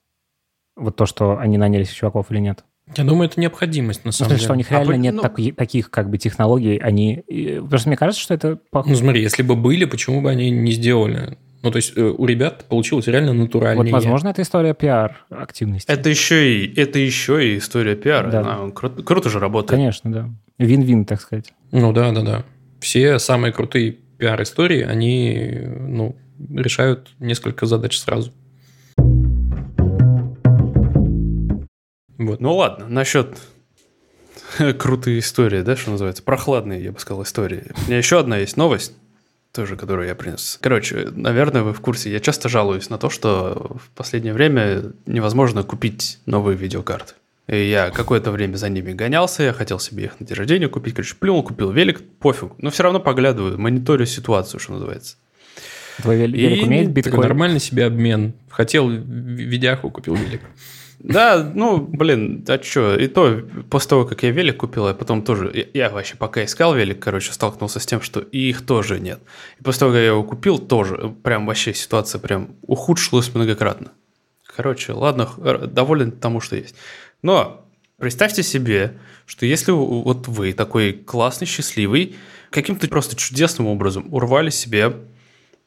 Вот 0.75 0.97
то, 0.97 1.07
что 1.07 1.38
они 1.38 1.57
наняли 1.57 1.85
чуваков 1.85 2.31
или 2.31 2.38
нет? 2.40 2.64
Я 2.97 3.05
думаю, 3.05 3.29
это 3.31 3.40
необходимость, 3.40 4.05
на 4.05 4.12
самом 4.12 4.31
ну, 4.31 4.37
деле. 4.37 4.44
что 4.44 4.53
у 4.53 4.57
них 4.57 4.70
реально 4.70 4.94
а, 4.94 4.97
нет 4.97 5.14
ну... 5.14 5.23
так, 5.23 5.37
таких 5.57 5.90
как 5.90 6.11
бы 6.11 6.18
технологий, 6.18 6.77
они... 6.77 7.25
Потому 7.27 7.79
что 7.79 7.88
мне 7.88 7.97
кажется, 7.97 8.20
что 8.20 8.35
это... 8.35 8.59
Ну, 8.73 8.94
смотри, 8.94 9.23
если 9.23 9.42
бы 9.42 9.57
были, 9.57 9.87
почему 9.87 10.20
бы 10.20 10.31
они 10.31 10.51
не 10.51 10.73
сделали? 10.73 11.38
Ну, 11.64 11.70
то 11.70 11.77
есть 11.77 11.97
э, 11.97 12.03
у 12.03 12.27
ребят 12.27 12.66
получилось 12.68 13.07
реально 13.07 13.33
натурально. 13.33 13.83
Вот, 13.83 13.90
возможно, 13.90 14.29
это 14.29 14.42
история 14.42 14.75
пиар-активности. 14.75 15.90
Это 15.90 16.11
еще 16.11 16.59
и, 16.59 16.79
это 16.79 16.99
еще 16.99 17.55
и 17.55 17.57
история 17.57 17.97
пиара. 17.97 18.31
Да. 18.31 18.40
Она 18.40 18.70
круто, 18.70 19.03
круто 19.03 19.31
же 19.31 19.38
работает. 19.38 19.70
Конечно, 19.70 20.12
да. 20.12 20.29
Вин-вин, 20.59 21.07
так 21.07 21.23
сказать. 21.23 21.55
Ну, 21.73 21.94
да, 21.94 22.12
да, 22.12 22.20
да. 22.20 22.44
Все 22.81 23.18
самые 23.18 23.55
крутые 23.55 23.92
пиар-истории, 23.92 24.83
они 24.83 25.59
ну, 25.88 26.16
решают 26.51 27.14
несколько 27.18 27.64
задач 27.64 27.97
сразу. 27.99 28.31
Вот. 32.18 32.40
Ну 32.40 32.55
ладно, 32.55 32.88
насчет 32.88 33.38
крутые 34.79 35.18
истории, 35.18 35.62
да, 35.62 35.77
что 35.77 35.90
называется, 35.90 36.22
прохладные, 36.22 36.83
я 36.83 36.92
бы 36.92 36.98
сказал, 36.98 37.22
истории. 37.22 37.64
У 37.85 37.87
меня 37.87 37.98
еще 37.98 38.18
одна 38.18 38.38
есть 38.38 38.57
новость, 38.57 38.92
тоже, 39.53 39.77
которую 39.77 40.09
я 40.09 40.14
принес. 40.14 40.59
Короче, 40.61 41.09
наверное, 41.12 41.62
вы 41.62 41.72
в 41.72 41.81
курсе, 41.81 42.11
я 42.11 42.20
часто 42.20 42.48
жалуюсь 42.48 42.90
на 42.90 42.98
то, 42.98 43.11
что 43.11 43.77
в 43.83 43.90
последнее 43.96 44.35
время 44.35 44.92
невозможно 45.07 45.62
купить 45.62 46.18
новые 46.27 46.57
видеокарты. 46.57 47.14
И 47.46 47.68
я 47.68 47.90
какое-то 47.90 48.31
время 48.31 48.57
за 48.57 48.70
ними 48.70 48.92
гонялся, 48.92 49.42
я 49.42 49.53
хотел 49.53 49.79
себе 49.79 50.05
их 50.05 50.18
на 50.18 50.27
день 50.27 50.37
рождения 50.37 50.68
купить, 50.68 50.94
короче, 50.94 51.14
плюнул, 51.14 51.42
купил 51.42 51.70
велик, 51.70 52.03
пофиг. 52.18 52.53
Но 52.59 52.70
все 52.70 52.85
равно 52.85 53.00
поглядываю, 53.00 53.59
мониторю 53.59 54.07
ситуацию, 54.07 54.61
что 54.61 54.72
называется. 54.72 55.16
Твой 55.98 56.16
велик 56.16 56.59
и... 56.59 56.64
умеет 56.64 56.90
биткоин? 56.90 57.20
Нормальный 57.20 57.61
себе 57.61 57.85
обмен. 57.85 58.33
Хотел 58.48 58.88
видяху, 58.88 59.90
купил 59.90 60.14
велик. 60.14 60.40
Да, 60.99 61.51
ну, 61.55 61.79
блин, 61.79 62.45
а 62.49 62.63
что, 62.63 62.97
и 62.97 63.09
то, 63.09 63.43
после 63.71 63.91
того, 63.91 64.05
как 64.05 64.23
я 64.23 64.31
велик 64.31 64.59
купил, 64.59 64.89
я 64.89 64.95
потом 64.95 65.23
тоже, 65.23 65.51
я, 65.55 65.87
я 65.87 65.91
вообще 65.91 66.17
пока 66.17 66.45
искал 66.45 66.75
велик, 66.75 67.01
короче, 67.01 67.33
столкнулся 67.33 67.81
с 67.81 67.87
тем, 67.87 68.01
что 68.01 68.21
их 68.21 68.65
тоже 68.65 69.01
нет. 69.01 69.21
И 69.61 69.63
после 69.63 69.81
того, 69.81 69.93
как 69.93 70.01
я 70.01 70.07
его 70.07 70.25
купил, 70.25 70.59
тоже, 70.59 71.15
прям 71.23 71.47
вообще 71.47 71.75
ситуация 71.75 72.19
прям 72.19 72.57
ухудшилась 72.63 73.35
многократно. 73.35 73.93
Короче, 74.57 74.93
ладно, 74.93 75.29
доволен 75.67 76.13
тому, 76.13 76.41
что 76.41 76.57
есть. 76.57 76.75
Но 77.23 77.67
представьте 77.99 78.43
себе, 78.43 78.97
что 79.27 79.47
если 79.47 79.73
вот 79.73 80.29
вы 80.29 80.53
такой 80.53 80.93
классный, 80.93 81.47
счастливый, 81.47 82.17
каким-то 82.51 82.89
просто 82.89 83.17
чудесным 83.17 83.67
образом 83.67 84.13
урвали 84.15 84.51
себе 84.51 84.93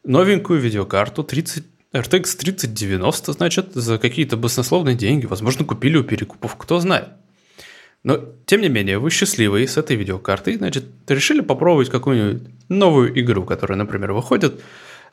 новенькую 0.04 0.60
видеокарту 0.60 1.24
30 1.24 1.66
RTX 2.02 2.38
3090, 2.38 3.34
значит, 3.34 3.74
за 3.74 3.98
какие-то 3.98 4.38
баснословные 4.38 4.96
деньги, 4.96 5.26
возможно, 5.26 5.66
купили 5.66 5.98
у 5.98 6.04
перекупов, 6.04 6.56
кто 6.56 6.80
знает. 6.80 7.10
Но, 8.04 8.20
тем 8.46 8.62
не 8.62 8.70
менее, 8.70 9.00
вы 9.00 9.10
счастливы 9.10 9.68
с 9.68 9.78
этой 9.78 9.96
видеокартой, 9.96 10.56
значит, 10.56 10.86
решили 11.08 11.42
попробовать 11.42 11.90
какую-нибудь 11.90 12.44
новую 12.70 13.20
игру, 13.20 13.44
которая, 13.44 13.78
например, 13.78 14.14
выходит. 14.14 14.62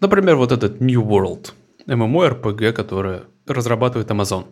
Например, 0.01 0.37
вот 0.37 0.53
этот 0.53 0.81
New 0.81 1.03
World, 1.03 1.53
MMORPG, 1.87 2.73
которое 2.73 3.25
разрабатывает 3.47 4.11
Amazon. 4.11 4.47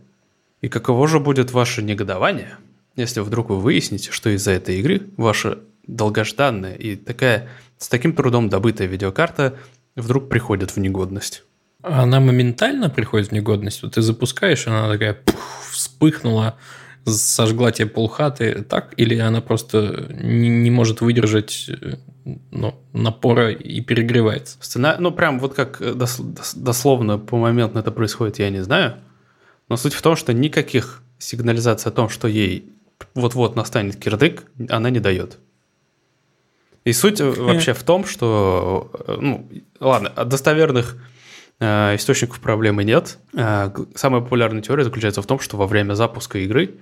И 0.60 0.68
каково 0.68 1.08
же 1.08 1.20
будет 1.20 1.52
ваше 1.52 1.82
негодование, 1.82 2.56
если 2.96 3.20
вдруг 3.20 3.50
вы 3.50 3.60
выясните, 3.60 4.10
что 4.12 4.30
из-за 4.30 4.52
этой 4.52 4.78
игры 4.78 5.02
ваша 5.16 5.58
долгожданная 5.86 6.74
и 6.74 6.96
такая 6.96 7.48
с 7.78 7.88
таким 7.88 8.12
трудом 8.12 8.48
добытая 8.48 8.86
видеокарта 8.86 9.58
вдруг 9.96 10.28
приходит 10.28 10.70
в 10.70 10.76
негодность. 10.78 11.44
Она 11.82 12.20
моментально 12.20 12.88
приходит 12.88 13.28
в 13.28 13.32
негодность. 13.32 13.82
Вот 13.82 13.94
ты 13.94 14.02
запускаешь, 14.02 14.66
она 14.68 14.88
такая 14.88 15.14
пух, 15.14 15.64
вспыхнула, 15.72 16.56
сожгла 17.04 17.72
тебе 17.72 17.88
полхаты, 17.88 18.62
так? 18.62 18.94
Или 18.96 19.18
она 19.18 19.40
просто 19.40 20.08
не, 20.10 20.48
не 20.48 20.70
может 20.70 21.00
выдержать 21.00 21.68
ну, 22.52 22.74
напора 22.92 23.50
и 23.50 23.80
перегревается? 23.80 24.58
Сцена... 24.60 24.96
Ну, 25.00 25.10
прям 25.10 25.40
вот 25.40 25.54
как 25.54 25.82
дословно 26.54 27.18
по 27.18 27.36
моменту 27.36 27.80
это 27.80 27.90
происходит, 27.90 28.38
я 28.38 28.50
не 28.50 28.62
знаю. 28.62 28.98
Но 29.68 29.76
суть 29.76 29.94
в 29.94 30.02
том, 30.02 30.14
что 30.14 30.32
никаких 30.32 31.02
сигнализаций 31.18 31.90
о 31.90 31.94
том, 31.94 32.08
что 32.08 32.28
ей 32.28 32.72
вот-вот 33.14 33.56
настанет 33.56 33.96
кирдык, 33.96 34.44
она 34.68 34.90
не 34.90 35.00
дает. 35.00 35.38
И 36.84 36.92
суть 36.92 37.20
вообще 37.20 37.74
в 37.74 37.82
том, 37.82 38.04
что, 38.04 38.90
э, 39.06 39.16
ну, 39.20 39.48
ладно, 39.80 40.08
от 40.08 40.28
достоверных 40.28 40.96
Э, 40.96 41.11
источников 41.62 42.40
проблемы 42.40 42.84
нет. 42.84 43.18
Э, 43.34 43.70
самая 43.94 44.20
популярная 44.20 44.62
теория 44.62 44.84
заключается 44.84 45.22
в 45.22 45.26
том, 45.26 45.38
что 45.38 45.56
во 45.56 45.66
время 45.66 45.94
запуска 45.94 46.38
игры 46.38 46.74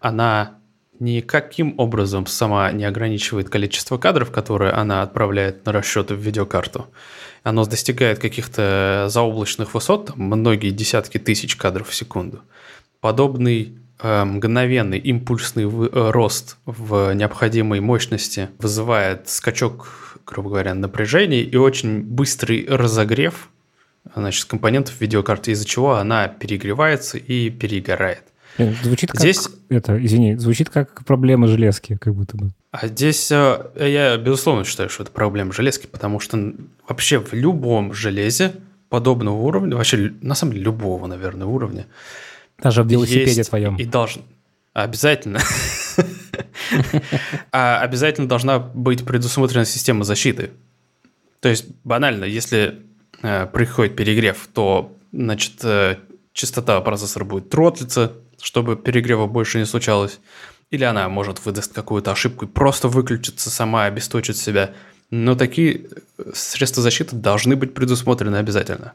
она 0.00 0.58
никаким 1.00 1.74
образом 1.78 2.26
сама 2.26 2.70
не 2.72 2.84
ограничивает 2.84 3.48
количество 3.48 3.98
кадров, 3.98 4.30
которые 4.30 4.72
она 4.72 5.02
отправляет 5.02 5.64
на 5.66 5.72
расчеты 5.72 6.14
в 6.14 6.18
видеокарту. 6.18 6.86
Оно 7.42 7.64
достигает 7.64 8.18
каких-то 8.18 9.06
заоблачных 9.08 9.74
высот, 9.74 10.06
там, 10.06 10.18
многие 10.18 10.70
десятки 10.70 11.18
тысяч 11.18 11.56
кадров 11.56 11.88
в 11.88 11.94
секунду. 11.94 12.40
Подобный 13.00 13.78
э, 14.00 14.24
мгновенный 14.24 14.98
импульсный 14.98 15.66
в, 15.66 16.12
рост 16.12 16.56
в 16.64 17.12
необходимой 17.14 17.80
мощности 17.80 18.48
вызывает 18.58 19.28
скачок, 19.28 20.18
грубо 20.26 20.50
говоря, 20.50 20.74
напряжения 20.74 21.42
и 21.42 21.56
очень 21.56 22.02
быстрый 22.02 22.66
разогрев 22.68 23.50
значит, 24.14 24.44
компонентов 24.44 25.00
видеокарты, 25.00 25.52
из-за 25.52 25.64
чего 25.64 25.96
она 25.96 26.28
перегревается 26.28 27.18
и 27.18 27.50
перегорает. 27.50 28.22
Звучит 28.82 29.10
как, 29.10 29.20
здесь... 29.20 29.48
это, 29.68 30.04
извини, 30.04 30.36
звучит 30.36 30.70
как 30.70 31.04
проблема 31.04 31.48
железки, 31.48 31.96
как 31.96 32.14
будто 32.14 32.36
бы. 32.36 32.50
А 32.70 32.86
здесь 32.86 33.30
э, 33.32 33.70
я, 33.76 34.16
безусловно, 34.16 34.64
считаю, 34.64 34.88
что 34.88 35.02
это 35.02 35.12
проблема 35.12 35.52
железки, 35.52 35.86
потому 35.86 36.20
что 36.20 36.54
вообще 36.86 37.18
в 37.18 37.32
любом 37.32 37.94
железе 37.94 38.52
подобного 38.88 39.36
уровня, 39.36 39.76
вообще 39.76 40.12
на 40.20 40.34
самом 40.36 40.52
деле 40.52 40.66
любого, 40.66 41.06
наверное, 41.06 41.46
уровня, 41.46 41.86
даже 42.62 42.84
в 42.84 42.88
велосипеде 42.88 43.42
твоем. 43.42 43.76
И 43.76 43.84
должен. 43.84 44.22
Обязательно. 44.72 45.40
А 47.52 47.80
обязательно 47.80 48.26
должна 48.26 48.58
быть 48.58 49.04
предусмотрена 49.04 49.64
система 49.64 50.02
защиты. 50.02 50.50
То 51.40 51.48
есть, 51.48 51.66
банально, 51.84 52.24
если 52.24 52.58
э, 52.68 52.72
происходит 53.46 53.96
перегрев, 53.96 54.48
то, 54.52 54.94
значит, 55.12 55.64
э, 55.64 55.96
частота 56.34 56.80
процессора 56.82 57.24
будет 57.24 57.48
тротлиться, 57.48 58.12
чтобы 58.40 58.76
перегрева 58.76 59.26
больше 59.26 59.58
не 59.58 59.64
случалось. 59.64 60.20
Или 60.70 60.84
она 60.84 61.08
может 61.08 61.44
выдаст 61.44 61.72
какую-то 61.72 62.12
ошибку 62.12 62.44
и 62.44 62.48
просто 62.48 62.88
выключиться 62.88 63.48
сама, 63.48 63.84
обесточить 63.84 64.36
себя. 64.36 64.74
Но 65.10 65.34
такие 65.36 65.86
э, 66.18 66.32
средства 66.34 66.82
защиты 66.82 67.16
должны 67.16 67.56
быть 67.56 67.72
предусмотрены 67.72 68.36
обязательно. 68.36 68.92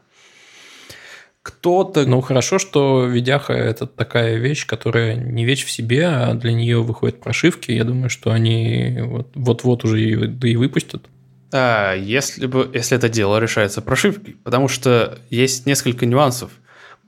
Кто-то... 1.42 2.04
Ну, 2.06 2.20
хорошо, 2.20 2.58
что 2.58 3.06
видяха– 3.06 3.52
это 3.54 3.86
такая 3.86 4.36
вещь, 4.36 4.66
которая 4.66 5.16
не 5.16 5.44
вещь 5.44 5.64
в 5.64 5.70
себе, 5.70 6.06
а 6.06 6.34
для 6.34 6.52
нее 6.52 6.82
выходят 6.82 7.20
прошивки. 7.20 7.72
Я 7.72 7.84
думаю, 7.84 8.10
что 8.10 8.30
они 8.30 8.98
вот-вот 9.34 9.84
уже 9.84 10.00
и, 10.02 10.26
да 10.26 10.46
и 10.46 10.56
выпустят. 10.56 11.08
А, 11.52 11.94
если, 11.94 12.46
бы, 12.46 12.70
если 12.72 12.96
это 12.96 13.08
дело 13.08 13.38
решается 13.38 13.82
прошивкой, 13.82 14.36
потому 14.44 14.68
что 14.68 15.18
есть 15.30 15.66
несколько 15.66 16.06
нюансов. 16.06 16.50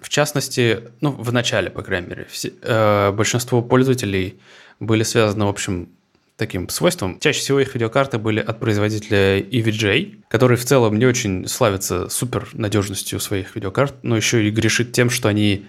В 0.00 0.08
частности, 0.08 0.80
ну, 1.00 1.12
в 1.12 1.32
начале, 1.32 1.70
по 1.70 1.82
крайней 1.82 2.08
мере, 2.08 2.26
все, 2.28 2.52
э, 2.60 3.12
большинство 3.12 3.62
пользователей 3.62 4.40
были 4.80 5.04
связаны, 5.04 5.44
в 5.44 5.48
общем, 5.48 5.88
таким 6.36 6.68
свойством. 6.68 7.20
Чаще 7.20 7.38
всего 7.38 7.60
их 7.60 7.74
видеокарты 7.74 8.18
были 8.18 8.40
от 8.40 8.58
производителя 8.58 9.38
EVGA, 9.38 10.22
который 10.28 10.56
в 10.56 10.64
целом 10.64 10.98
не 10.98 11.06
очень 11.06 11.46
славится 11.46 12.08
супер 12.08 12.48
надежностью 12.52 13.20
своих 13.20 13.54
видеокарт, 13.54 13.94
но 14.02 14.16
еще 14.16 14.44
и 14.44 14.50
грешит 14.50 14.92
тем, 14.92 15.08
что 15.08 15.28
они 15.28 15.66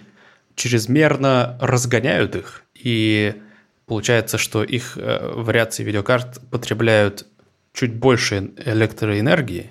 чрезмерно 0.56 1.56
разгоняют 1.60 2.34
их, 2.34 2.64
и 2.74 3.34
получается, 3.86 4.36
что 4.36 4.64
их 4.64 4.96
э, 4.96 5.32
вариации 5.34 5.84
видеокарт 5.84 6.40
потребляют 6.50 7.26
чуть 7.74 7.92
больше 7.92 8.52
электроэнергии, 8.64 9.70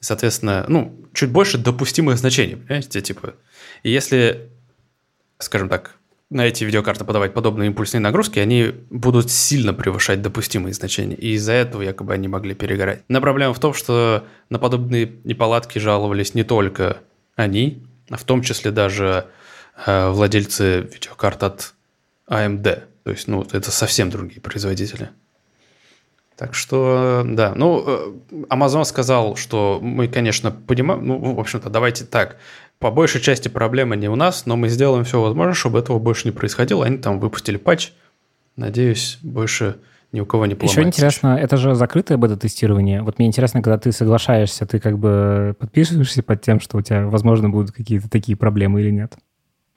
соответственно, 0.00 0.64
ну, 0.68 1.04
чуть 1.12 1.30
больше 1.30 1.58
допустимых 1.58 2.16
значений, 2.16 2.56
понимаете, 2.56 3.02
типа. 3.02 3.34
И 3.82 3.90
если, 3.90 4.48
скажем 5.38 5.68
так, 5.68 5.96
на 6.30 6.46
эти 6.46 6.64
видеокарты 6.64 7.04
подавать 7.04 7.34
подобные 7.34 7.68
импульсные 7.68 8.00
нагрузки, 8.00 8.38
они 8.38 8.74
будут 8.90 9.30
сильно 9.30 9.74
превышать 9.74 10.22
допустимые 10.22 10.72
значения. 10.72 11.14
И 11.14 11.34
из-за 11.34 11.52
этого 11.52 11.82
якобы 11.82 12.14
они 12.14 12.26
могли 12.26 12.54
перегорать. 12.54 13.02
Но 13.08 13.20
проблема 13.20 13.54
в 13.54 13.60
том, 13.60 13.74
что 13.74 14.24
на 14.48 14.58
подобные 14.58 15.12
неполадки 15.24 15.78
жаловались 15.78 16.34
не 16.34 16.42
только 16.42 16.98
они, 17.36 17.86
а 18.08 18.16
в 18.16 18.24
том 18.24 18.42
числе 18.42 18.72
даже 18.72 19.26
э, 19.84 20.10
владельцы 20.10 20.80
видеокарт 20.92 21.42
от 21.44 21.74
AMD. 22.28 22.82
То 23.04 23.10
есть, 23.10 23.28
ну, 23.28 23.46
это 23.52 23.70
совсем 23.70 24.10
другие 24.10 24.40
производители. 24.40 25.10
Так 26.36 26.54
что, 26.54 27.22
да. 27.24 27.54
Ну, 27.54 27.82
э, 27.86 28.12
Amazon 28.50 28.84
сказал, 28.84 29.36
что 29.36 29.78
мы, 29.80 30.06
конечно, 30.06 30.50
понимаем, 30.50 31.06
ну, 31.06 31.34
в 31.34 31.40
общем-то, 31.40 31.70
давайте 31.70 32.04
так. 32.04 32.36
По 32.78 32.90
большей 32.90 33.22
части 33.22 33.48
проблема 33.48 33.96
не 33.96 34.08
у 34.08 34.16
нас, 34.16 34.44
но 34.44 34.54
мы 34.56 34.68
сделаем 34.68 35.04
все 35.04 35.20
возможное, 35.20 35.54
чтобы 35.54 35.78
этого 35.78 35.98
больше 35.98 36.28
не 36.28 36.32
происходило. 36.32 36.84
Они 36.84 36.98
там 36.98 37.20
выпустили 37.20 37.56
патч. 37.56 37.92
Надеюсь, 38.54 39.18
больше 39.22 39.76
ни 40.12 40.20
у 40.20 40.26
кого 40.26 40.44
не 40.44 40.54
поломается. 40.54 40.80
Еще 40.80 40.88
интересно, 40.88 41.38
это 41.38 41.56
же 41.56 41.74
закрытое 41.74 42.18
бета-тестирование. 42.18 43.02
Вот 43.02 43.18
мне 43.18 43.28
интересно, 43.28 43.62
когда 43.62 43.78
ты 43.78 43.90
соглашаешься, 43.92 44.66
ты 44.66 44.78
как 44.78 44.98
бы 44.98 45.56
подписываешься 45.58 46.22
под 46.22 46.42
тем, 46.42 46.60
что 46.60 46.76
у 46.76 46.82
тебя, 46.82 47.06
возможно, 47.06 47.48
будут 47.48 47.72
какие-то 47.72 48.10
такие 48.10 48.36
проблемы 48.36 48.82
или 48.82 48.90
нет? 48.90 49.14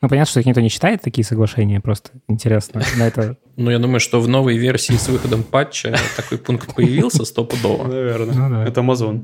Ну, 0.01 0.07
понятно, 0.07 0.29
что 0.29 0.39
их 0.39 0.45
никто 0.45 0.62
не 0.62 0.69
читает, 0.69 1.01
такие 1.01 1.25
соглашения, 1.25 1.81
просто 1.81 2.12
интересно 2.27 2.81
на 2.97 3.07
это... 3.07 3.38
Ну, 3.57 3.69
я 3.69 3.79
думаю, 3.79 3.99
что 3.99 4.21
в 4.21 4.27
новой 4.27 4.57
версии 4.57 4.93
с 4.93 5.09
выходом 5.09 5.43
патча 5.43 5.97
такой 6.15 6.38
пункт 6.38 6.73
появился 6.73 7.25
стопудово. 7.25 7.88
Наверное. 7.88 8.47
Ну. 8.47 8.62
Это 8.62 8.81
Amazon. 8.81 9.23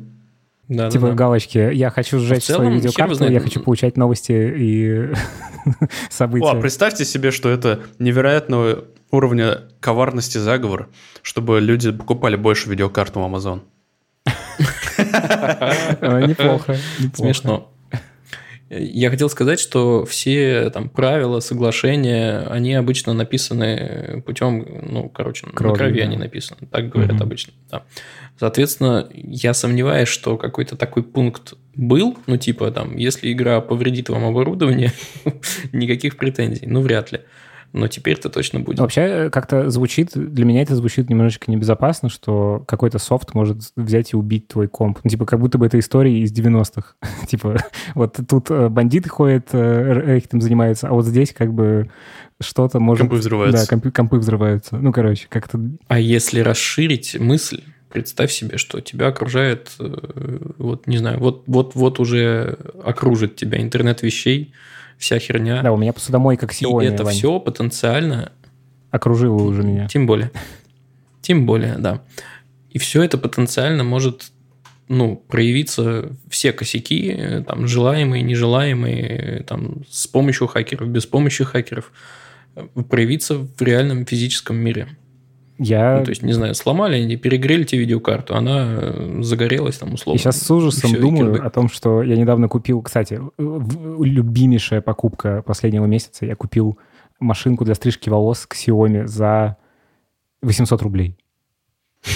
Да, 0.67 0.89
типа 0.89 1.09
да, 1.09 1.13
галочки. 1.13 1.73
Я 1.73 1.91
хочу 1.91 2.19
сжечь 2.19 2.45
целом, 2.45 2.63
свою 2.63 2.77
видеокарту, 2.77 3.29
я 3.29 3.39
хочу 3.39 3.61
получать 3.61 3.97
новости 3.97 4.31
и 4.31 5.13
события. 6.09 6.47
О, 6.47 6.59
представьте 6.59 7.05
себе, 7.05 7.31
что 7.31 7.49
это 7.49 7.81
невероятного 7.99 8.85
уровня 9.11 9.61
коварности 9.79 10.39
заговор, 10.39 10.89
чтобы 11.21 11.61
люди 11.61 11.91
покупали 11.91 12.35
больше 12.35 12.69
видеокарту 12.69 13.19
в 13.19 13.23
Amazon. 13.23 13.61
Неплохо. 16.27 16.77
Смешно. 17.13 17.71
Я 18.69 19.11
хотел 19.11 19.29
сказать, 19.29 19.59
что 19.59 20.05
все 20.05 20.71
там 20.71 20.89
правила, 20.89 21.39
соглашения, 21.39 22.39
они 22.49 22.73
обычно 22.73 23.13
написаны 23.13 24.23
путем, 24.25 24.65
ну, 24.81 25.07
короче, 25.07 25.45
крови, 25.53 25.71
на 25.71 25.77
крови 25.77 25.99
да. 25.99 26.03
они 26.05 26.17
написаны, 26.17 26.67
так 26.71 26.89
говорят 26.89 27.17
угу. 27.17 27.23
обычно. 27.23 27.53
Да. 27.69 27.83
Соответственно, 28.39 29.07
я 29.13 29.53
сомневаюсь, 29.53 30.09
что 30.09 30.37
какой-то 30.37 30.75
такой 30.75 31.03
пункт 31.03 31.53
был, 31.75 32.17
ну, 32.25 32.37
типа 32.37 32.71
там, 32.71 32.97
если 32.97 33.31
игра 33.31 33.61
повредит 33.61 34.09
вам 34.09 34.25
оборудование, 34.25 34.91
никаких 35.71 36.17
претензий, 36.17 36.65
ну, 36.65 36.81
вряд 36.81 37.11
ли 37.11 37.21
но 37.73 37.87
теперь-то 37.87 38.29
точно 38.29 38.59
будет. 38.59 38.79
Вообще 38.79 39.01
э, 39.01 39.29
как-то 39.29 39.69
звучит, 39.69 40.11
для 40.13 40.45
меня 40.45 40.61
это 40.61 40.75
звучит 40.75 41.09
немножечко 41.09 41.51
небезопасно, 41.51 42.09
что 42.09 42.63
какой-то 42.67 42.99
софт 42.99 43.33
может 43.33 43.57
взять 43.75 44.13
и 44.13 44.15
убить 44.15 44.47
твой 44.47 44.67
комп. 44.67 44.99
Ну, 45.03 45.09
типа, 45.09 45.25
как 45.25 45.39
будто 45.39 45.57
бы 45.57 45.65
это 45.65 45.77
история 45.79 46.19
из 46.19 46.31
90-х. 46.31 46.95
типа, 47.27 47.57
вот 47.93 48.19
тут 48.27 48.49
э, 48.49 48.69
бандиты 48.69 49.09
ходят, 49.09 49.49
э, 49.51 50.17
этим 50.17 50.41
занимаются, 50.41 50.87
а 50.87 50.91
вот 50.91 51.05
здесь 51.05 51.33
как 51.33 51.53
бы 51.53 51.89
что-то 52.41 52.79
может... 52.79 53.01
Компы 53.01 53.17
взрываются. 53.17 53.61
Да, 53.61 53.67
компы, 53.67 53.91
компы 53.91 54.17
взрываются. 54.17 54.77
Ну, 54.77 54.91
короче, 54.91 55.27
как-то... 55.29 55.59
А 55.87 55.99
если 55.99 56.39
расширить 56.39 57.19
мысль, 57.19 57.61
представь 57.91 58.31
себе, 58.31 58.57
что 58.57 58.81
тебя 58.81 59.07
окружает, 59.07 59.71
вот, 59.77 60.85
не 60.87 60.97
знаю, 60.97 61.19
вот, 61.19 61.43
вот, 61.47 61.75
вот 61.75 61.99
уже 61.99 62.57
окружит 62.83 63.35
тебя 63.37 63.61
интернет 63.61 64.01
вещей, 64.01 64.53
вся 64.97 65.19
херня. 65.19 65.61
Да, 65.61 65.71
у 65.71 65.77
меня 65.77 65.93
посудомойка 65.93 66.45
Xiaomi. 66.45 66.83
И 66.83 66.87
это 66.87 67.03
Вань. 67.03 67.13
все 67.13 67.39
потенциально... 67.39 68.31
Окружило 68.91 69.41
уже 69.43 69.63
меня. 69.63 69.87
Тем 69.87 70.07
более. 70.07 70.31
Тем 71.21 71.45
более, 71.45 71.75
да. 71.77 72.01
И 72.69 72.79
все 72.79 73.03
это 73.03 73.17
потенциально 73.17 73.83
может 73.83 74.31
ну, 74.87 75.15
проявиться 75.15 76.11
все 76.29 76.53
косяки, 76.53 77.43
там, 77.47 77.67
желаемые, 77.67 78.23
нежелаемые, 78.23 79.43
там, 79.47 79.83
с 79.89 80.07
помощью 80.07 80.47
хакеров, 80.47 80.87
без 80.87 81.05
помощи 81.05 81.43
хакеров, 81.43 81.91
проявиться 82.89 83.37
в 83.37 83.61
реальном 83.61 84.05
физическом 84.05 84.57
мире. 84.57 84.87
Я... 85.57 85.99
Ну, 85.99 86.05
то 86.05 86.09
есть, 86.09 86.21
не 86.21 86.33
знаю, 86.33 86.53
сломали 86.53 86.97
они, 86.97 87.15
перегрели 87.15 87.63
тебе 87.63 87.81
видеокарту, 87.81 88.35
она 88.35 89.21
загорелась 89.21 89.77
там 89.77 89.93
условно. 89.93 90.17
Я 90.17 90.23
сейчас 90.23 90.41
с 90.41 90.51
ужасом 90.51 90.89
все, 90.91 90.99
думаю 90.99 91.45
о 91.45 91.49
том, 91.49 91.69
что 91.69 92.03
я 92.03 92.17
недавно 92.17 92.49
купил, 92.49 92.81
кстати, 92.81 93.21
любимейшая 93.37 94.81
покупка 94.81 95.43
последнего 95.43 95.85
месяца, 95.85 96.25
я 96.25 96.35
купил 96.35 96.77
машинку 97.19 97.63
для 97.63 97.75
стрижки 97.75 98.09
волос 98.09 98.45
к 98.45 98.55
Xiaomi 98.55 99.05
за 99.05 99.57
800 100.41 100.81
рублей. 100.81 101.17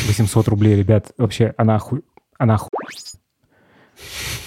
800 0.08 0.48
рублей, 0.48 0.76
ребят. 0.76 1.12
Вообще, 1.18 1.54
она 1.58 1.80
ху... 1.80 2.02
Она 2.38 2.58
ху... 2.58 2.70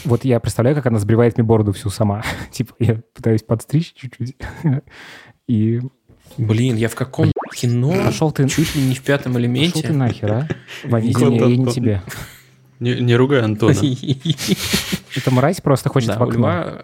Вот 0.05 0.25
я 0.25 0.41
представляю, 0.41 0.77
как 0.77 0.87
она 0.87 0.99
сбривает 0.99 1.37
мне 1.37 1.45
бороду 1.45 1.73
всю 1.73 1.91
сама. 1.91 2.23
типа, 2.51 2.75
я 2.79 3.01
пытаюсь 3.15 3.43
подстричь 3.43 3.95
чуть-чуть. 3.95 4.37
И 5.49 5.81
Блин, 6.39 6.77
я 6.77 6.89
в 6.89 6.95
каком 6.95 7.33
кино? 7.55 7.93
Пошел 8.05 8.33
ты... 8.33 8.49
Чуть 8.49 8.75
ли 8.75 8.83
не 8.83 8.95
в 8.95 9.03
пятом 9.03 9.39
элементе. 9.39 9.73
Пошел 9.73 9.89
ты 9.89 9.93
нахер, 9.93 10.33
а? 10.33 10.49
Извини, 11.01 11.39
я 11.39 11.57
не 11.57 11.67
тебе. 11.67 12.03
Не, 12.81 13.01
не 13.01 13.15
ругай 13.15 13.43
Антона. 13.43 13.73
Это 15.17 15.31
мразь 15.31 15.61
просто 15.61 15.89
хочет 15.89 16.09
да, 16.09 16.19
в 16.19 16.23
окно. 16.23 16.35
У 16.35 16.41
льва, 16.41 16.83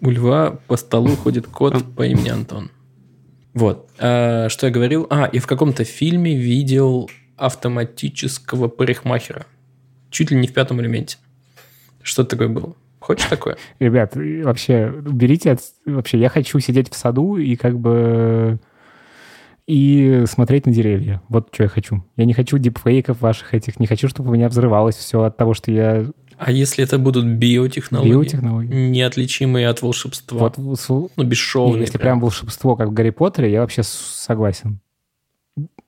у 0.00 0.10
льва 0.10 0.58
по 0.66 0.76
столу 0.76 1.14
ходит 1.16 1.46
кот 1.46 1.84
по 1.94 2.06
имени 2.06 2.30
Антон. 2.30 2.70
Вот. 3.54 3.88
А, 3.98 4.48
что 4.48 4.66
я 4.66 4.72
говорил? 4.72 5.06
А, 5.10 5.26
и 5.26 5.38
в 5.38 5.46
каком-то 5.46 5.84
фильме 5.84 6.36
видел 6.36 7.10
автоматического 7.36 8.68
парикмахера. 8.68 9.46
Чуть 10.10 10.30
ли 10.30 10.36
не 10.36 10.48
в 10.48 10.52
пятом 10.52 10.80
элементе. 10.80 11.18
Что 12.02 12.24
такое 12.24 12.48
было? 12.48 12.74
Хочешь 13.08 13.26
такое? 13.30 13.56
Ребят, 13.78 14.12
вообще, 14.14 14.92
уберите 15.06 15.52
от... 15.52 15.60
Вообще, 15.86 16.18
я 16.18 16.28
хочу 16.28 16.60
сидеть 16.60 16.92
в 16.92 16.94
саду 16.94 17.38
и 17.38 17.56
как 17.56 17.78
бы... 17.78 18.58
И 19.66 20.24
смотреть 20.26 20.66
на 20.66 20.72
деревья. 20.72 21.22
Вот 21.30 21.48
что 21.50 21.62
я 21.62 21.68
хочу. 21.70 22.04
Я 22.18 22.26
не 22.26 22.34
хочу 22.34 22.58
дипфейков 22.58 23.22
ваших 23.22 23.54
этих. 23.54 23.80
Не 23.80 23.86
хочу, 23.86 24.08
чтобы 24.08 24.28
у 24.28 24.34
меня 24.34 24.50
взрывалось 24.50 24.96
все 24.96 25.22
от 25.22 25.38
того, 25.38 25.54
что 25.54 25.72
я... 25.72 26.04
А 26.36 26.52
если 26.52 26.84
это 26.84 26.98
будут 26.98 27.24
биотехнологии? 27.24 28.12
Биотехнологии. 28.12 28.74
Неотличимые 28.90 29.68
от 29.68 29.80
волшебства. 29.80 30.38
Вот, 30.38 30.58
ну, 30.58 31.24
бесшовные. 31.24 31.80
Если 31.80 31.96
прям. 31.96 32.02
прям 32.02 32.20
волшебство, 32.20 32.76
как 32.76 32.88
в 32.88 32.92
Гарри 32.92 33.08
Поттере, 33.08 33.50
я 33.50 33.62
вообще 33.62 33.82
согласен. 33.84 34.80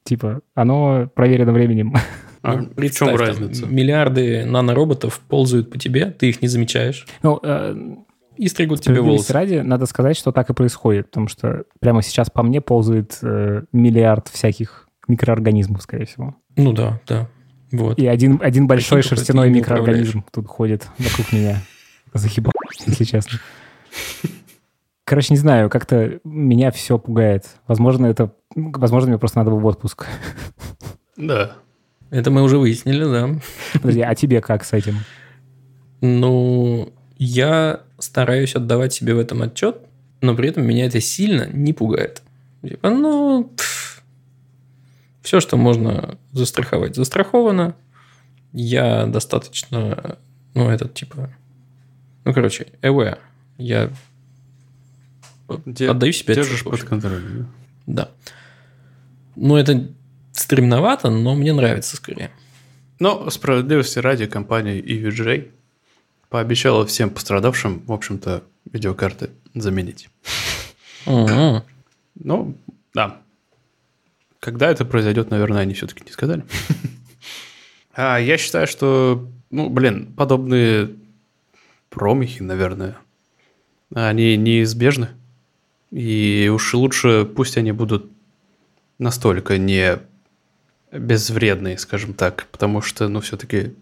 Типа, 0.05 0.41
оно 0.55 1.11
проверено 1.15 1.53
временем. 1.53 1.95
А 2.43 2.57
ну, 2.57 2.71
в 2.75 2.91
чем 2.91 3.17
разница? 3.17 3.63
Там, 3.63 3.75
миллиарды 3.75 4.45
нанороботов 4.45 5.21
ползают 5.21 5.71
по 5.71 5.79
тебе, 5.79 6.07
ты 6.07 6.31
их 6.31 6.43
не 6.43 6.49
замечаешь. 6.49 7.07
Ну, 7.23 7.39
э, 7.43 7.77
и 8.37 8.49
стригут 8.49 8.81
тебе 8.81 9.03
волосы. 9.03 9.33
ради, 9.33 9.57
надо 9.57 9.85
сказать, 9.85 10.17
что 10.17 10.33
так 10.33 10.49
и 10.49 10.55
происходит, 10.55 11.07
потому 11.07 11.29
что 11.29 11.65
прямо 11.81 12.03
сейчас 12.03 12.31
по 12.31 12.43
мне 12.43 12.63
ползает 12.63 13.19
э, 13.23 13.65
миллиард 13.73 14.29
всяких 14.29 14.89
микроорганизмов, 15.09 15.83
скорее 15.83 16.07
всего. 16.07 16.37
Ну 16.57 16.73
да, 16.73 17.01
да. 17.07 17.29
Вот. 17.73 17.99
И 17.99 18.07
один, 18.07 18.41
один 18.43 18.67
большой 18.67 19.03
шерстяной 19.03 19.51
микроорганизм 19.51 20.25
тут 20.33 20.47
ходит 20.47 20.89
вокруг 20.99 21.33
меня. 21.33 21.59
Захибал, 22.15 22.53
если 22.87 23.05
честно. 23.05 23.39
Короче, 25.05 25.35
не 25.35 25.39
знаю, 25.39 25.69
как-то 25.69 26.21
меня 26.25 26.71
все 26.71 26.99
пугает. 26.99 27.47
Возможно, 27.67 28.07
это... 28.07 28.33
Возможно, 28.55 29.11
мне 29.11 29.19
просто 29.19 29.39
надо 29.39 29.51
в 29.51 29.65
отпуск. 29.67 30.07
Да. 31.17 31.57
Это 32.11 32.31
мы 32.31 32.43
уже 32.43 32.59
выяснили, 32.59 33.05
да. 33.05 33.41
Подожди, 33.75 34.01
а 34.01 34.15
тебе 34.15 34.41
как 34.41 34.65
с 34.65 34.73
этим? 34.73 34.99
Ну, 36.01 36.93
я 37.19 37.83
стараюсь 37.99 38.55
отдавать 38.57 38.93
себе 38.93 39.15
в 39.15 39.19
этом 39.19 39.43
отчет, 39.43 39.77
но 40.21 40.35
при 40.35 40.49
этом 40.49 40.67
меня 40.67 40.87
это 40.87 41.01
сильно 41.01 41.49
не 41.53 41.73
пугает. 41.73 42.23
Типа, 42.63 42.91
ну, 42.91 43.53
пфф, 43.57 44.03
все, 45.23 45.41
что 45.41 45.57
можно 45.57 46.19
застраховать, 46.33 46.97
застраховано. 46.97 47.75
Я 48.53 49.07
достаточно, 49.07 50.19
ну, 50.55 50.69
этот, 50.71 50.95
типа... 50.95 51.31
Ну, 52.25 52.35
короче, 52.35 52.67
aware. 52.83 53.19
Я 53.57 53.91
Де- 55.67 55.89
отдаю 55.89 56.13
себе 56.13 56.33
отчет, 56.33 56.45
Держишь 56.45 56.65
под 56.65 56.83
контролем. 56.83 57.49
Да. 57.87 58.09
Ну, 59.37 59.57
это 59.57 59.89
стремновато, 60.33 61.11
но 61.11 61.35
мне 61.35 61.53
нравится 61.53 61.97
скорее. 61.97 62.31
Но 62.99 63.31
справедливости 63.31 63.99
ради 63.99 64.27
компания 64.27 64.81
EVGA 64.81 65.51
пообещала 66.29 66.87
всем 66.87 67.11
пострадавшим, 67.11 67.81
в 67.87 67.93
общем-то, 67.93 68.45
видеокарты 68.71 69.31
заменить. 69.55 70.09
Мгм. 71.07 71.63
Ну, 72.15 72.57
да. 72.95 73.21
Когда 74.39 74.71
это 74.71 74.85
произойдет, 74.85 75.31
наверное, 75.31 75.63
они 75.63 75.75
все-таки 75.75 76.05
не 76.05 76.13
сказали. 76.13 76.45
А 77.93 78.19
я 78.19 78.39
считаю, 78.39 78.67
что, 78.67 79.29
ну, 79.51 79.69
блин, 79.69 80.13
подобные 80.17 80.91
промахи, 81.89 82.43
наверное, 82.43 82.97
они 83.93 84.37
неизбежны. 84.37 85.09
И 85.91 86.51
уж 86.55 86.73
лучше 86.75 87.25
пусть 87.25 87.57
они 87.57 87.73
будут 87.73 88.11
настолько 88.99 89.59
не 89.59 89.99
безвредные, 90.93 91.79
скажем 91.79 92.15
так, 92.15 92.47
потому 92.51 92.81
что, 92.83 93.09
ну, 93.09 93.21
все-таки 93.21 93.75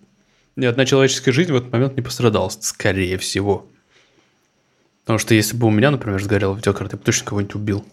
ни 0.57 0.67
одна 0.67 0.85
человеческая 0.85 1.33
жизнь 1.33 1.53
в 1.53 1.57
этот 1.57 1.73
момент 1.73 1.97
не 1.97 2.03
пострадала, 2.03 2.49
скорее 2.49 3.19
всего. 3.19 3.67
Потому 5.05 5.19
что 5.19 5.35
если 5.35 5.57
бы 5.57 5.69
у 5.69 5.71
меня, 5.71 5.91
например, 5.91 6.23
сгорела 6.23 6.55
видеокарта, 6.55 6.97
я 6.97 6.99
бы 6.99 7.05
точно 7.05 7.27
кого-нибудь 7.27 7.55
убил. 7.55 7.85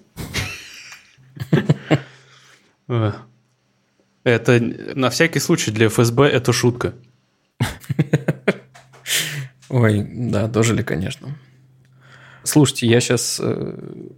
Э. 2.87 3.13
Это 4.23 4.59
на 4.59 5.09
всякий 5.09 5.39
случай 5.39 5.71
для 5.71 5.89
ФСБ 5.89 6.27
это 6.27 6.53
шутка. 6.53 6.93
Ой, 9.69 10.05
да, 10.07 10.47
дожили, 10.47 10.83
конечно. 10.83 11.35
Слушайте, 12.43 12.85
я 12.87 12.99
сейчас 12.99 13.41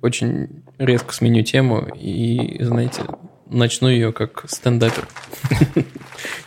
очень 0.01 0.63
резко 0.77 1.13
сменю 1.13 1.43
тему 1.43 1.87
и, 1.95 2.61
знаете, 2.61 3.03
начну 3.49 3.87
ее 3.89 4.11
как 4.11 4.45
стендапер. 4.47 5.07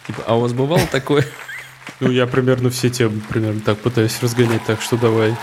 Типа, 0.06 0.22
а 0.26 0.36
у 0.36 0.40
вас 0.40 0.52
бывало 0.52 0.82
такое? 0.90 1.24
Ну, 2.00 2.10
я 2.10 2.26
примерно 2.26 2.70
все 2.70 2.88
темы 2.90 3.20
примерно 3.28 3.60
так 3.60 3.78
пытаюсь 3.78 4.20
разгонять, 4.22 4.64
так 4.66 4.80
что 4.80 4.96
давай. 4.96 5.34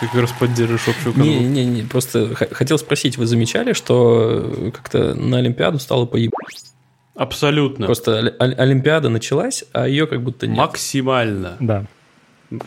Ты 0.00 0.06
как 0.06 0.20
раз 0.22 0.32
поддержишь 0.32 0.88
общую 0.88 1.14
канву. 1.14 1.28
Не-не-не, 1.28 1.82
просто 1.82 2.34
х- 2.34 2.48
хотел 2.50 2.78
спросить, 2.78 3.16
вы 3.16 3.26
замечали, 3.26 3.72
что 3.74 4.42
э, 4.44 4.70
как-то 4.72 5.14
на 5.14 5.38
Олимпиаду 5.38 5.78
стало 5.78 6.04
поеб... 6.04 6.32
Абсолютно. 7.14 7.86
Просто 7.86 8.18
Оли- 8.18 8.34
Оли- 8.40 8.54
Олимпиада 8.54 9.08
началась, 9.08 9.64
а 9.72 9.86
ее 9.86 10.06
как 10.08 10.22
будто 10.22 10.48
нет. 10.48 10.56
Максимально. 10.56 11.56
Да. 11.60 11.84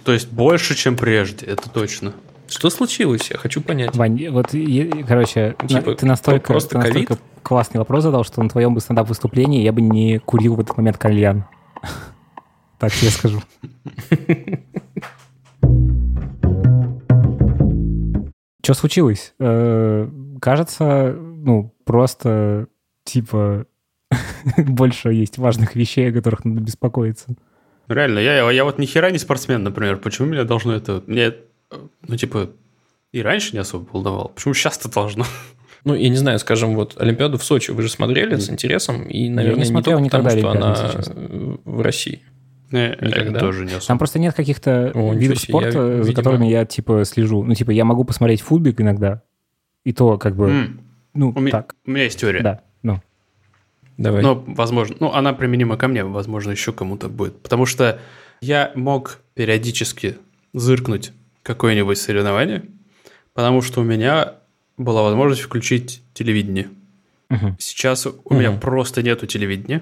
То 0.05 0.13
есть 0.13 0.29
больше, 0.29 0.75
чем 0.75 0.95
прежде, 0.95 1.45
это 1.47 1.69
точно. 1.69 2.13
Что 2.47 2.69
случилось? 2.69 3.29
Я 3.29 3.37
хочу 3.37 3.59
понять. 3.61 3.93
Вань, 3.95 4.29
вот, 4.29 4.47
короче, 5.05 5.55
типа, 5.67 5.95
ты 5.95 6.05
настолько, 6.05 6.53
просто 6.53 6.69
ты 6.71 6.77
настолько 6.77 7.15
ковид? 7.15 7.19
Классный 7.47 7.79
вопрос 7.79 8.03
задал, 8.03 8.25
что 8.25 8.43
на 8.43 8.49
твоем 8.49 8.73
бы 8.73 8.81
стендап-выступлении 8.81 9.63
я 9.63 9.71
бы 9.71 9.79
не 9.79 10.19
курил 10.19 10.55
в 10.55 10.59
этот 10.59 10.75
момент 10.75 10.97
кальян. 10.97 11.45
Так 12.77 12.91
тебе 12.91 13.09
скажу. 13.09 13.41
Что 18.61 18.73
случилось? 18.75 19.33
Э, 19.39 20.07
Кажется, 20.39 21.15
ну, 21.17 21.73
просто, 21.85 22.67
типа, 23.03 23.65
больше 24.57 25.11
есть 25.11 25.39
важных 25.39 25.75
вещей, 25.75 26.11
о 26.11 26.13
которых 26.13 26.45
надо 26.45 26.61
беспокоиться. 26.61 27.35
Ну, 27.87 27.95
Реально, 27.95 28.19
я, 28.19 28.51
я 28.51 28.63
вот 28.63 28.77
ни 28.77 28.85
хера 28.85 29.09
не 29.09 29.17
спортсмен, 29.17 29.63
например. 29.63 29.97
Почему 29.97 30.27
меня 30.27 30.43
должно 30.43 30.75
это... 30.75 31.01
Мне, 31.07 31.23
э, 31.23 31.33
ну, 32.07 32.15
типа, 32.15 32.51
и 33.11 33.23
раньше 33.23 33.53
не 33.53 33.59
особо 33.59 33.89
волновало. 33.91 34.27
Почему 34.27 34.53
сейчас-то 34.53 34.91
должно? 34.91 35.25
Ну, 35.87 35.95
я 35.95 36.09
не 36.09 36.17
знаю, 36.17 36.37
скажем, 36.39 36.75
вот 36.75 36.95
Олимпиаду 36.99 37.37
в 37.37 37.43
Сочи 37.45 37.71
вы 37.71 37.81
же 37.81 37.89
смотрели 37.89 38.35
с 38.35 38.49
интересом, 38.49 39.03
и, 39.03 39.29
наверное, 39.29 39.59
не, 39.59 39.65
смотрел 39.65 39.99
только 39.99 40.17
потому, 40.17 40.29
что 40.37 40.49
она 40.51 40.75
э, 41.15 41.55
в 41.63 41.81
России. 41.81 42.23
Не, 42.71 42.89
э, 42.89 43.05
Никогда. 43.05 43.39
Тоже 43.39 43.63
не 43.63 43.71
особо. 43.71 43.85
Там 43.87 43.97
просто 43.97 44.19
нет 44.19 44.33
каких-то 44.35 44.91
О, 44.93 45.13
видов 45.13 45.39
себе, 45.39 45.53
я, 45.53 45.59
спорта, 45.71 46.03
за 46.03 46.09
видимо- 46.09 46.13
которыми 46.15 46.45
я, 46.47 46.65
типа, 46.65 47.05
слежу. 47.05 47.43
Ну, 47.45 47.53
типа, 47.55 47.71
я 47.71 47.85
могу 47.85 48.03
посмотреть 48.03 48.41
футбик 48.41 48.81
иногда, 48.81 49.21
и 49.85 49.93
то, 49.93 50.17
как 50.17 50.35
бы, 50.35 50.49
М, 50.49 50.81
ну, 51.13 51.29
у, 51.29 51.49
так, 51.49 51.75
у 51.85 51.91
меня 51.91 52.03
есть 52.03 52.19
теория. 52.19 52.41
да, 52.41 52.61
ну. 52.83 53.01
Давай. 53.97 54.21
Но, 54.21 54.43
возможно, 54.45 54.97
ну, 54.99 55.13
она 55.13 55.31
применима 55.31 55.77
ко 55.77 55.87
мне, 55.87 56.03
возможно, 56.03 56.51
еще 56.51 56.73
кому-то 56.73 57.07
будет. 57.07 57.41
Потому 57.41 57.65
что 57.65 57.99
я 58.41 58.73
мог 58.75 59.19
периодически 59.35 60.17
зыркнуть 60.53 61.13
какое-нибудь 61.43 61.97
соревнование, 61.97 62.63
потому 63.33 63.61
что 63.61 63.79
у 63.79 63.83
меня 63.85 64.33
была 64.77 65.01
возможность 65.03 65.41
включить 65.41 66.01
телевидение. 66.13 66.69
Мгм. 67.29 67.55
Сейчас 67.59 68.05
у 68.07 68.33
меня 68.33 68.51
Мгм. 68.51 68.59
просто 68.59 69.03
нету 69.03 69.25
телевидения. 69.27 69.81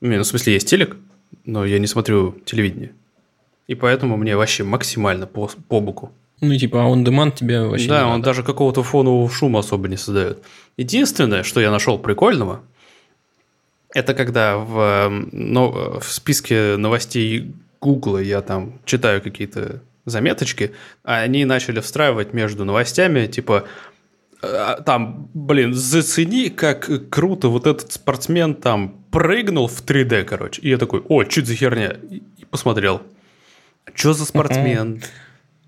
Не, 0.00 0.16
ну, 0.16 0.22
в 0.22 0.26
смысле, 0.26 0.54
есть 0.54 0.68
телек, 0.68 0.96
но 1.44 1.64
я 1.64 1.78
не 1.78 1.86
смотрю 1.86 2.32
телевидение. 2.44 2.92
И 3.68 3.74
поэтому 3.74 4.16
мне 4.16 4.36
вообще 4.36 4.64
максимально 4.64 5.26
по, 5.26 5.48
по 5.68 5.80
боку. 5.80 6.12
Ну, 6.40 6.56
типа, 6.56 6.82
а 6.84 6.88
on 6.88 7.04
demand 7.04 7.36
тебе 7.36 7.62
вообще 7.62 7.88
да, 7.88 8.08
он 8.08 8.20
даже 8.22 8.42
какого-то 8.42 8.82
фонового 8.82 9.30
шума 9.30 9.60
особо 9.60 9.88
не 9.88 9.96
создает. 9.96 10.42
Единственное, 10.76 11.44
что 11.44 11.60
я 11.60 11.70
нашел 11.70 11.98
прикольного, 11.98 12.62
это 13.94 14.14
когда 14.14 14.56
в, 14.56 15.08
но- 15.32 16.00
в 16.00 16.04
списке 16.12 16.76
новостей 16.76 17.52
Гугла 17.80 18.18
я 18.18 18.40
там 18.42 18.80
читаю 18.84 19.20
какие-то 19.22 19.82
заметочки, 20.04 20.72
а 21.04 21.20
они 21.20 21.44
начали 21.44 21.80
встраивать 21.80 22.32
между 22.32 22.64
новостями, 22.64 23.26
типа, 23.26 23.64
э, 24.42 24.76
там, 24.84 25.30
блин, 25.34 25.74
зацени, 25.74 26.48
как 26.48 27.10
круто 27.10 27.48
вот 27.48 27.66
этот 27.66 27.92
спортсмен 27.92 28.54
там 28.54 29.04
прыгнул 29.10 29.68
в 29.68 29.84
3D, 29.84 30.24
короче. 30.24 30.60
И 30.62 30.70
я 30.70 30.78
такой, 30.78 31.02
о, 31.08 31.24
что 31.24 31.44
за 31.44 31.54
херня? 31.54 31.96
И 32.10 32.44
посмотрел. 32.50 33.02
Что 33.94 34.12
за 34.12 34.24
спортсмен? 34.24 35.02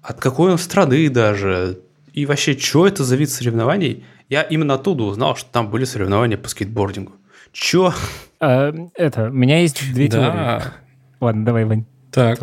От 0.03 0.21
какой 0.21 0.53
он 0.53 0.59
страны 0.59 1.09
даже? 1.09 1.79
И 2.13 2.27
вообще, 2.27 2.57
что 2.57 2.87
это 2.87 3.05
за 3.05 3.17
вид 3.17 3.31
соревнований? 3.31 4.05
Я 4.29 4.43
именно 4.43 4.75
оттуда 4.75 5.05
узнал, 5.05 5.37
что 5.37 5.51
там 5.51 5.71
были 5.71 5.85
соревнования 5.85 6.39
по 6.39 6.49
скейтбордингу. 6.49 7.13
Чё? 7.53 7.93
А, 8.41 8.73
это, 8.95 9.29
у 9.31 9.33
меня 9.33 9.61
есть 9.61 9.93
две 9.93 10.09
теории. 10.09 10.27
Да. 10.27 10.75
Ладно, 11.21 11.45
давай, 11.45 11.65
Вань, 11.65 11.85
Так. 12.15 12.39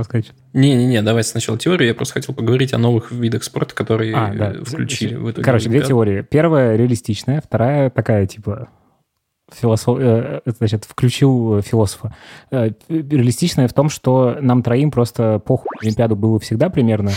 Не-не-не, 0.51 1.01
давай 1.01 1.23
сначала 1.23 1.57
теорию. 1.57 1.87
Я 1.87 1.95
просто 1.95 2.15
хотел 2.15 2.35
поговорить 2.35 2.73
о 2.73 2.77
новых 2.77 3.11
видах 3.11 3.43
спорта, 3.43 3.73
которые 3.73 4.13
А, 4.13 4.33
да. 4.33 4.53
включили 4.65 5.15
в 5.15 5.27
эту 5.27 5.41
Короче, 5.41 5.69
две 5.69 5.81
теории. 5.81 6.21
Первая 6.21 6.75
реалистичная, 6.75 7.41
вторая 7.41 7.89
такая, 7.89 8.27
типа, 8.27 8.67
философ... 9.49 9.97
э, 9.99 10.41
э, 10.45 10.51
значит, 10.59 10.83
включил 10.83 11.61
философа. 11.61 12.13
Э, 12.51 12.71
Реалистичная 12.89 13.69
в 13.69 13.73
том, 13.73 13.89
что 13.89 14.37
нам 14.41 14.61
троим 14.61 14.91
просто 14.91 15.39
похуй 15.39 15.69
Олимпиаду 15.81 16.17
было 16.17 16.37
всегда 16.39 16.69
примерно. 16.69 17.11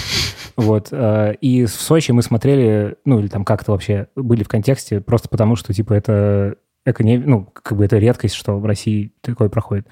Вот. 0.57 0.93
И 0.93 1.65
в 1.65 1.71
Сочи 1.71 2.13
мы 2.13 2.23
смотрели, 2.23 2.95
ну, 3.05 3.19
или 3.19 3.27
там 3.27 3.45
как-то 3.45 3.73
вообще 3.73 4.07
были 4.15 4.45
в 4.45 4.49
контексте, 4.49 5.01
просто 5.01 5.29
потому 5.29 5.57
что, 5.57 5.75
типа, 5.75 5.95
это 5.95 6.55
эко 6.87 7.03
ну, 7.03 7.47
как 7.53 7.77
бы 7.77 7.85
это 7.85 7.99
редкость, 7.99 8.37
что 8.37 8.61
в 8.61 8.65
России 8.65 9.13
такое 9.21 9.49
проходит. 9.49 9.89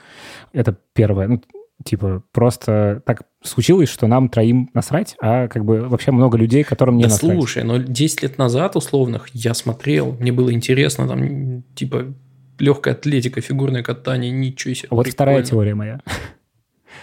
Это 0.53 0.77
первое. 0.95 1.27
Ну, 1.27 1.43
типа, 1.85 2.23
просто 2.33 3.03
так 3.07 3.23
случилось, 3.43 3.89
что 3.89 4.07
нам 4.07 4.29
троим 4.29 4.71
насрать, 4.75 5.17
а 5.21 5.49
как 5.49 5.65
бы 5.65 5.89
вообще 5.89 6.13
много 6.13 6.37
людей, 6.37 6.65
которым 6.65 6.97
не 6.97 7.05
Да 7.05 7.11
насрать. 7.11 7.33
слушай, 7.37 7.65
но 7.65 7.79
10 7.79 8.23
лет 8.23 8.39
назад, 8.39 8.77
условных, 8.77 9.29
я 9.33 9.55
смотрел, 9.55 10.13
мне 10.13 10.33
было 10.33 10.53
интересно, 10.53 11.09
там, 11.09 11.63
типа, 11.75 12.15
легкая 12.59 12.95
атлетика, 12.95 13.41
фигурное 13.41 13.83
катание, 13.83 14.31
ничего 14.31 14.75
себе. 14.75 14.89
Вот 14.91 15.09
вторая 15.09 15.39
прикольно. 15.39 15.51
теория 15.51 15.75
моя. 15.75 16.01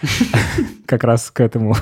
Как 0.86 1.04
раз 1.04 1.30
к 1.30 1.40
этому. 1.40 1.74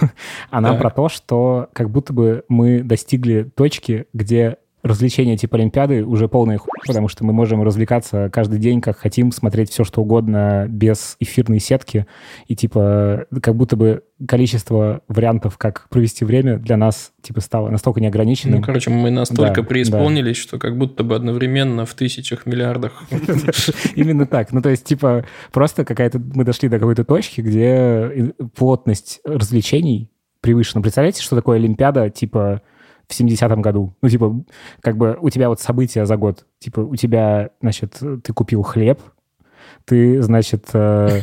Она 0.51 0.75
про 0.75 0.91
то, 0.91 1.09
что 1.09 1.69
как 1.73 1.91
будто 1.91 2.13
бы 2.13 2.45
мы 2.49 2.83
достигли 2.83 3.45
точки, 3.55 4.07
где 4.13 4.57
развлечения 4.83 5.37
типа 5.37 5.57
Олимпиады 5.57 6.05
уже 6.05 6.29
полная 6.29 6.59
хуйня, 6.59 6.83
потому 6.87 7.09
что 7.09 7.25
мы 7.25 7.33
можем 7.33 7.63
развлекаться 7.63 8.31
каждый 8.33 8.59
день, 8.59 8.81
как 8.81 8.99
хотим, 8.99 9.33
смотреть 9.33 9.71
все, 9.71 9.85
что 9.85 10.03
угодно, 10.03 10.67
без 10.69 11.17
эфирной 11.21 11.61
сетки. 11.61 12.07
И 12.47 12.55
типа 12.55 13.27
как 13.43 13.57
будто 13.57 13.77
бы 13.77 14.03
количество 14.27 15.03
вариантов, 15.09 15.59
как 15.59 15.89
провести 15.89 16.25
время, 16.25 16.59
для 16.59 16.77
нас 16.77 17.13
типа 17.23 17.41
стало 17.41 17.69
настолько 17.71 18.01
неограниченным. 18.01 18.61
Ну, 18.61 18.65
короче, 18.67 18.91
мы 18.91 19.11
настолько 19.11 19.63
Да, 19.63 19.69
преисполнились, 19.69 20.37
что 20.37 20.59
как 20.59 20.77
будто 20.77 21.05
бы 21.05 21.15
одновременно 21.15 21.85
в 21.85 21.95
тысячах, 21.95 22.47
миллиардах. 22.47 23.05
Именно 23.95 24.27
так. 24.27 24.53
Ну, 24.53 24.63
то 24.63 24.69
есть, 24.69 24.85
типа, 24.85 25.25
просто 25.53 25.85
какая-то... 25.85 26.19
Мы 26.19 26.45
дошли 26.45 26.69
до 26.69 26.79
какой-то 26.79 27.05
точки, 27.05 27.41
где 27.41 28.11
и- 28.15 28.33
плотность 28.57 29.21
развлечений 29.25 30.11
превышена. 30.41 30.83
Представляете, 30.83 31.23
что 31.23 31.37
такое 31.37 31.59
Олимпиада, 31.59 32.11
типа, 32.11 32.63
в 33.09 33.19
70-м 33.19 33.63
году? 33.63 33.95
Ну, 34.03 34.09
типа, 34.09 34.35
как 34.81 34.97
бы 34.97 35.17
у 35.21 35.31
тебя 35.31 35.49
вот 35.49 35.61
события 35.61 36.05
за 36.07 36.17
год. 36.17 36.45
Типа, 36.59 36.81
у 36.81 36.95
тебя, 36.97 37.51
значит, 37.61 38.01
ты 38.23 38.33
купил 38.33 38.63
хлеб, 38.63 39.01
ты, 39.85 40.21
значит, 40.23 40.67
э, 40.75 41.21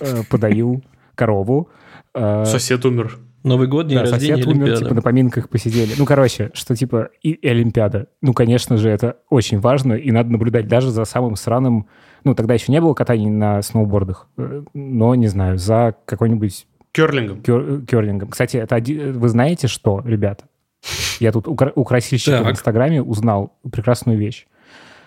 э, 0.00 0.22
подаю 0.30 0.82
корову. 1.14 1.68
э, 2.14 2.44
Сосед 2.44 2.84
умер. 2.84 3.18
Новый 3.42 3.68
год, 3.68 3.88
день 3.88 3.98
да, 3.98 4.04
рождения, 4.10 4.36
сосед 4.36 4.46
умер, 4.46 4.62
Олимпиада. 4.62 4.82
типа 4.84 4.94
на 4.94 5.02
поминках 5.02 5.48
посидели. 5.50 5.92
Ну, 5.98 6.06
короче, 6.06 6.50
что 6.54 6.74
типа 6.74 7.10
и, 7.22 7.32
и 7.32 7.46
Олимпиада. 7.48 8.06
Ну, 8.22 8.32
конечно 8.32 8.78
же, 8.78 8.88
это 8.88 9.18
очень 9.28 9.60
важно, 9.60 9.92
и 9.92 10.10
надо 10.12 10.30
наблюдать 10.30 10.66
даже 10.66 10.90
за 10.90 11.04
самым 11.04 11.36
сраным... 11.36 11.86
Ну, 12.24 12.34
тогда 12.34 12.54
еще 12.54 12.72
не 12.72 12.80
было 12.80 12.94
катаний 12.94 13.28
на 13.28 13.60
сноубордах, 13.60 14.28
э, 14.38 14.62
но, 14.72 15.14
не 15.14 15.26
знаю, 15.26 15.58
за 15.58 15.94
какой-нибудь 16.06 16.66
Керлингом. 16.92 17.42
кер- 17.42 17.84
керлингом. 17.84 18.30
Кстати, 18.30 18.56
это 18.56 18.76
один- 18.76 19.18
вы 19.18 19.28
знаете 19.28 19.66
что, 19.66 20.00
ребята? 20.06 20.44
Я 21.20 21.32
тут 21.32 21.48
у, 21.48 21.54
кра- 21.54 21.72
у 21.74 21.84
красильщика 21.84 22.38
в 22.40 22.42
Так. 22.44 22.52
Инстаграме 22.52 23.02
узнал 23.02 23.56
прекрасную 23.70 24.18
вещь. 24.18 24.46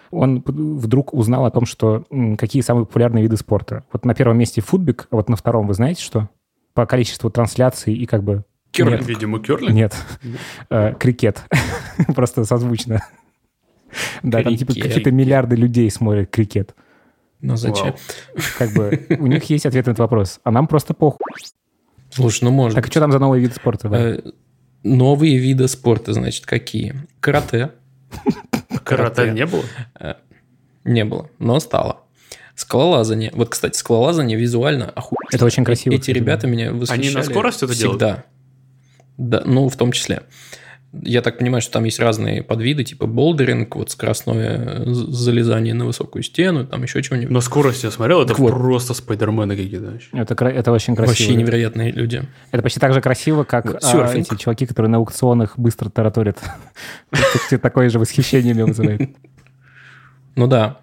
Он 0.10 0.42
вдруг 0.46 1.14
узнал 1.14 1.46
о 1.46 1.52
том, 1.52 1.66
что 1.66 2.06
какие 2.38 2.62
самые 2.62 2.86
популярные 2.86 3.24
виды 3.24 3.36
спорта. 3.38 3.84
Вот 3.92 4.06
на 4.06 4.14
первом 4.16 4.38
месте 4.38 4.62
футбик, 4.62 5.08
а 5.12 5.18
вот 5.18 5.28
на 5.30 5.36
втором 5.36 5.68
вы 5.68 5.74
знаете 5.74 6.02
что? 6.02 6.30
По 6.74 6.86
количеству 6.86 7.30
трансляций 7.30 7.94
и 7.94 8.06
как 8.06 8.24
бы... 8.24 8.44
Керлинг. 8.72 9.00
Нет, 9.02 9.08
Видимо, 9.10 9.40
керлинг. 9.40 9.74
Нет. 9.74 9.96
Э, 10.70 10.94
Крикет. 10.94 11.44
Просто 12.16 12.44
созвучно. 12.46 13.04
Да, 14.24 14.44
там 14.44 14.56
типа 14.56 14.74
какие-то 14.74 15.12
миллиарды 15.12 15.56
людей 15.56 15.90
смотрят 15.90 16.30
крикет. 16.30 16.76
Ну 17.42 17.56
зачем? 17.56 17.96
Как 18.58 18.72
бы 18.74 19.08
у 19.20 19.28
них 19.28 19.44
есть 19.46 19.66
ответ 19.66 19.86
на 19.86 19.92
этот 19.92 20.00
вопрос. 20.00 20.40
А 20.44 20.52
нам 20.52 20.68
просто 20.68 20.94
похуй. 20.94 21.20
Слушай, 22.10 22.46
ну 22.46 22.52
может 22.52 22.76
Так 22.76 22.84
быть. 22.86 22.92
что 22.94 23.00
там 23.00 23.12
за 23.12 23.20
новый 23.20 23.40
вид 23.40 23.54
спорта? 23.56 23.90
Э, 24.88 24.96
Новые 24.96 25.38
виды 25.38 25.68
спорта, 25.68 26.14
значит, 26.14 26.46
какие? 26.46 26.96
Карате 27.20 27.72
Карате 28.84 29.32
не 29.32 29.46
было? 29.46 29.64
не 30.84 31.04
было, 31.04 31.30
но 31.40 31.60
стало. 31.60 32.02
Скалолазание. 32.56 33.32
Вот, 33.34 33.50
кстати, 33.50 33.78
скалолазание 33.78 34.38
визуально 34.38 34.90
охуительно. 34.90 35.36
Это 35.36 35.46
очень 35.46 35.64
красиво, 35.64 35.94
Эти 35.94 36.10
ребята 36.12 36.48
меня 36.48 36.72
восхищали. 36.72 37.08
Они 37.08 37.16
на 37.16 37.24
скорость 37.24 37.62
это 37.62 37.76
делают? 37.76 38.02
Всегда. 38.02 38.24
Да, 39.18 39.44
ну, 39.46 39.70
в 39.70 39.76
том 39.76 39.92
числе. 39.92 40.24
Я 41.02 41.22
так 41.22 41.38
понимаю, 41.38 41.62
что 41.62 41.72
там 41.74 41.84
есть 41.84 42.00
разные 42.00 42.44
подвиды, 42.44 42.84
типа 42.84 43.06
болдеринг, 43.08 43.76
вот 43.76 43.92
скоростное 43.92 44.84
з- 44.86 45.12
залезание 45.12 45.74
на 45.74 45.86
высокую 45.86 46.24
стену, 46.24 46.66
там 46.66 46.84
еще 46.84 47.02
чего-нибудь. 47.02 47.32
На 47.32 47.42
скорость 47.42 47.84
я 47.84 47.92
смотрел, 47.92 48.20
это 48.22 48.30
Так 48.30 48.40
вот. 48.40 48.52
просто 48.52 48.94
спайдермены 48.94 49.56
какие-то. 49.56 50.00
Это, 50.14 50.46
это 50.46 50.72
очень 50.72 50.96
красиво. 50.96 51.12
Вообще 51.12 51.36
невероятные 51.36 51.92
люди. 51.92 52.24
Это 52.52 52.64
почти 52.64 52.80
так 52.80 52.94
же 52.94 53.02
красиво, 53.02 53.44
как 53.44 53.66
Вот, 53.66 53.84
а, 53.84 53.92
серфинг. 53.92 54.28
эти 54.32 54.40
чуваки, 54.40 54.66
которые 54.66 54.90
на 54.90 54.98
аукционах 54.98 55.58
быстро 55.58 55.90
тараторят. 55.90 56.40
Такое 57.62 57.90
же 57.90 58.00
восхищение 58.00 58.54
меня 58.54 58.66
вызывает. 58.66 59.10
Ну 60.36 60.48
да. 60.48 60.78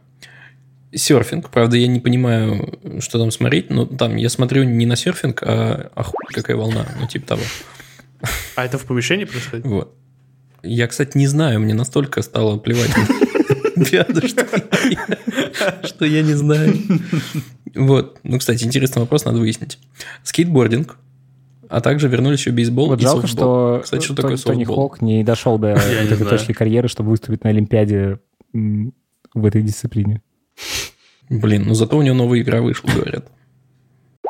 Серфинг, 0.94 1.50
правда, 1.50 1.76
я 1.76 1.88
не 1.88 1.98
понимаю, 1.98 2.78
что 3.00 3.18
там 3.18 3.30
смотреть, 3.32 3.68
но 3.70 3.84
там 3.84 4.14
я 4.14 4.28
смотрю 4.28 4.62
не 4.62 4.86
на 4.86 4.94
серфинг, 4.94 5.42
а 5.42 5.90
охуеть 5.96 6.32
какая 6.32 6.56
волна, 6.56 6.86
ну 7.00 7.08
типа 7.08 7.26
того. 7.26 7.42
А 8.54 8.64
это 8.64 8.78
в 8.78 8.84
помещении 8.84 9.24
происходит? 9.24 9.66
Вот. 9.66 9.92
Я, 10.64 10.86
кстати, 10.88 11.16
не 11.18 11.26
знаю, 11.26 11.60
мне 11.60 11.74
настолько 11.74 12.22
стало 12.22 12.58
плевать 12.58 12.90
Олимпиаду, 13.76 14.26
что 14.26 14.46
я- 14.90 15.82
что 15.86 16.04
я 16.04 16.22
не 16.22 16.34
знаю. 16.34 16.74
Вот. 17.74 18.18
Ну, 18.22 18.38
кстати, 18.38 18.64
интересный 18.64 19.00
вопрос, 19.00 19.24
надо 19.24 19.38
выяснить. 19.38 19.78
Скейтбординг, 20.22 20.96
а 21.68 21.80
также 21.80 22.08
вернулись 22.08 22.38
еще 22.40 22.50
бейсбол 22.50 22.88
Вот 22.88 23.00
и 23.00 23.02
жалко, 23.02 23.26
софтбол. 23.26 23.44
что 23.44 23.80
Кстати, 23.84 24.04
что 24.04 24.14
Тони- 24.14 24.22
такое 24.22 24.36
Тони 24.38 24.64
софтбол? 24.64 24.76
Хок 24.76 25.02
не 25.02 25.24
дошел 25.24 25.58
до 25.58 25.68
этой 25.74 26.24
точки 26.24 26.52
карьеры, 26.52 26.88
чтобы 26.88 27.10
выступить 27.10 27.44
на 27.44 27.50
Олимпиаде 27.50 28.18
в 28.52 29.44
этой 29.44 29.62
дисциплине. 29.62 30.22
Блин, 31.28 31.64
ну 31.66 31.74
зато 31.74 31.96
у 31.98 32.02
него 32.02 32.14
новая 32.14 32.40
игра 32.40 32.60
вышла, 32.62 32.88
говорят. 32.90 33.26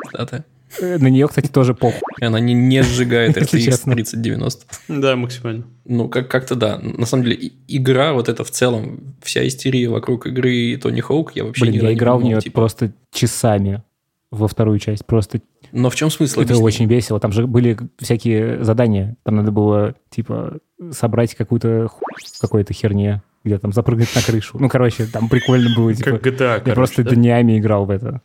Кстати. 0.06 0.44
Э, 0.80 0.98
На 0.98 1.08
нее, 1.08 1.28
кстати, 1.28 1.48
тоже 1.48 1.74
похуй. 1.74 2.00
И 2.20 2.24
она 2.24 2.40
не, 2.40 2.54
не 2.54 2.82
сжигает 2.82 3.36
RTX 3.36 3.58
честно. 3.60 3.92
3090. 3.94 4.66
Да, 4.88 5.16
максимально. 5.16 5.64
Ну, 5.84 6.08
как- 6.08 6.28
как-то 6.28 6.54
да. 6.54 6.78
На 6.78 7.06
самом 7.06 7.24
деле, 7.24 7.52
игра, 7.68 8.12
вот 8.12 8.28
это 8.28 8.44
в 8.44 8.50
целом, 8.50 9.14
вся 9.22 9.46
истерия 9.46 9.88
вокруг 9.88 10.26
игры 10.26 10.76
Тони 10.82 11.00
Хоук, 11.00 11.32
я 11.36 11.44
вообще 11.44 11.62
Блин, 11.62 11.74
никогда 11.74 11.88
я 11.88 11.94
не 11.94 11.98
играл 11.98 12.18
в 12.18 12.24
нее 12.24 12.40
типа. 12.40 12.54
просто 12.54 12.92
часами 13.12 13.82
во 14.30 14.48
вторую 14.48 14.78
часть. 14.80 15.04
Просто 15.06 15.40
Но 15.70 15.90
в 15.90 15.94
чем 15.94 16.10
смысл? 16.10 16.40
это 16.40 16.54
Объясни. 16.54 16.64
очень 16.64 16.86
весело. 16.86 17.20
Там 17.20 17.30
же 17.32 17.46
были 17.46 17.78
всякие 17.98 18.64
задания. 18.64 19.16
Там 19.22 19.36
надо 19.36 19.52
было, 19.52 19.94
типа, 20.10 20.58
собрать 20.90 21.34
какую-то 21.36 21.86
ху- 21.88 22.00
какой-то 22.40 22.74
херне, 22.74 23.22
где 23.44 23.58
там 23.58 23.72
запрыгнуть 23.72 24.12
на 24.16 24.22
крышу. 24.22 24.58
Ну, 24.58 24.68
короче, 24.68 25.06
там 25.06 25.28
прикольно 25.28 25.70
было. 25.76 25.94
Типа, 25.94 26.18
Как 26.18 26.26
GTA, 26.26 26.42
я 26.54 26.58
короче, 26.58 26.74
просто 26.74 27.04
да? 27.04 27.10
днями 27.14 27.58
играл 27.58 27.84
в 27.84 27.90
это. 27.90 28.22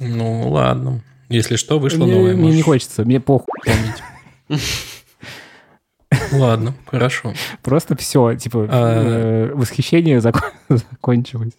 Ну, 0.00 0.48
ладно. 0.50 1.02
Если 1.28 1.56
что, 1.56 1.78
вышло 1.78 2.04
мне, 2.04 2.14
новое. 2.14 2.32
мне 2.34 2.42
можешь 2.42 2.56
не 2.56 2.62
хочется, 2.62 3.04
мне 3.04 3.20
похуй. 3.20 3.46
помнить. 3.64 4.60
Ладно, 6.32 6.74
хорошо. 6.86 7.34
Просто 7.62 7.96
все, 7.96 8.34
типа, 8.36 8.68
А- 8.70 9.48
э, 9.50 9.54
восхищение 9.54 10.20
закон- 10.20 10.50
закончилось. 10.68 11.52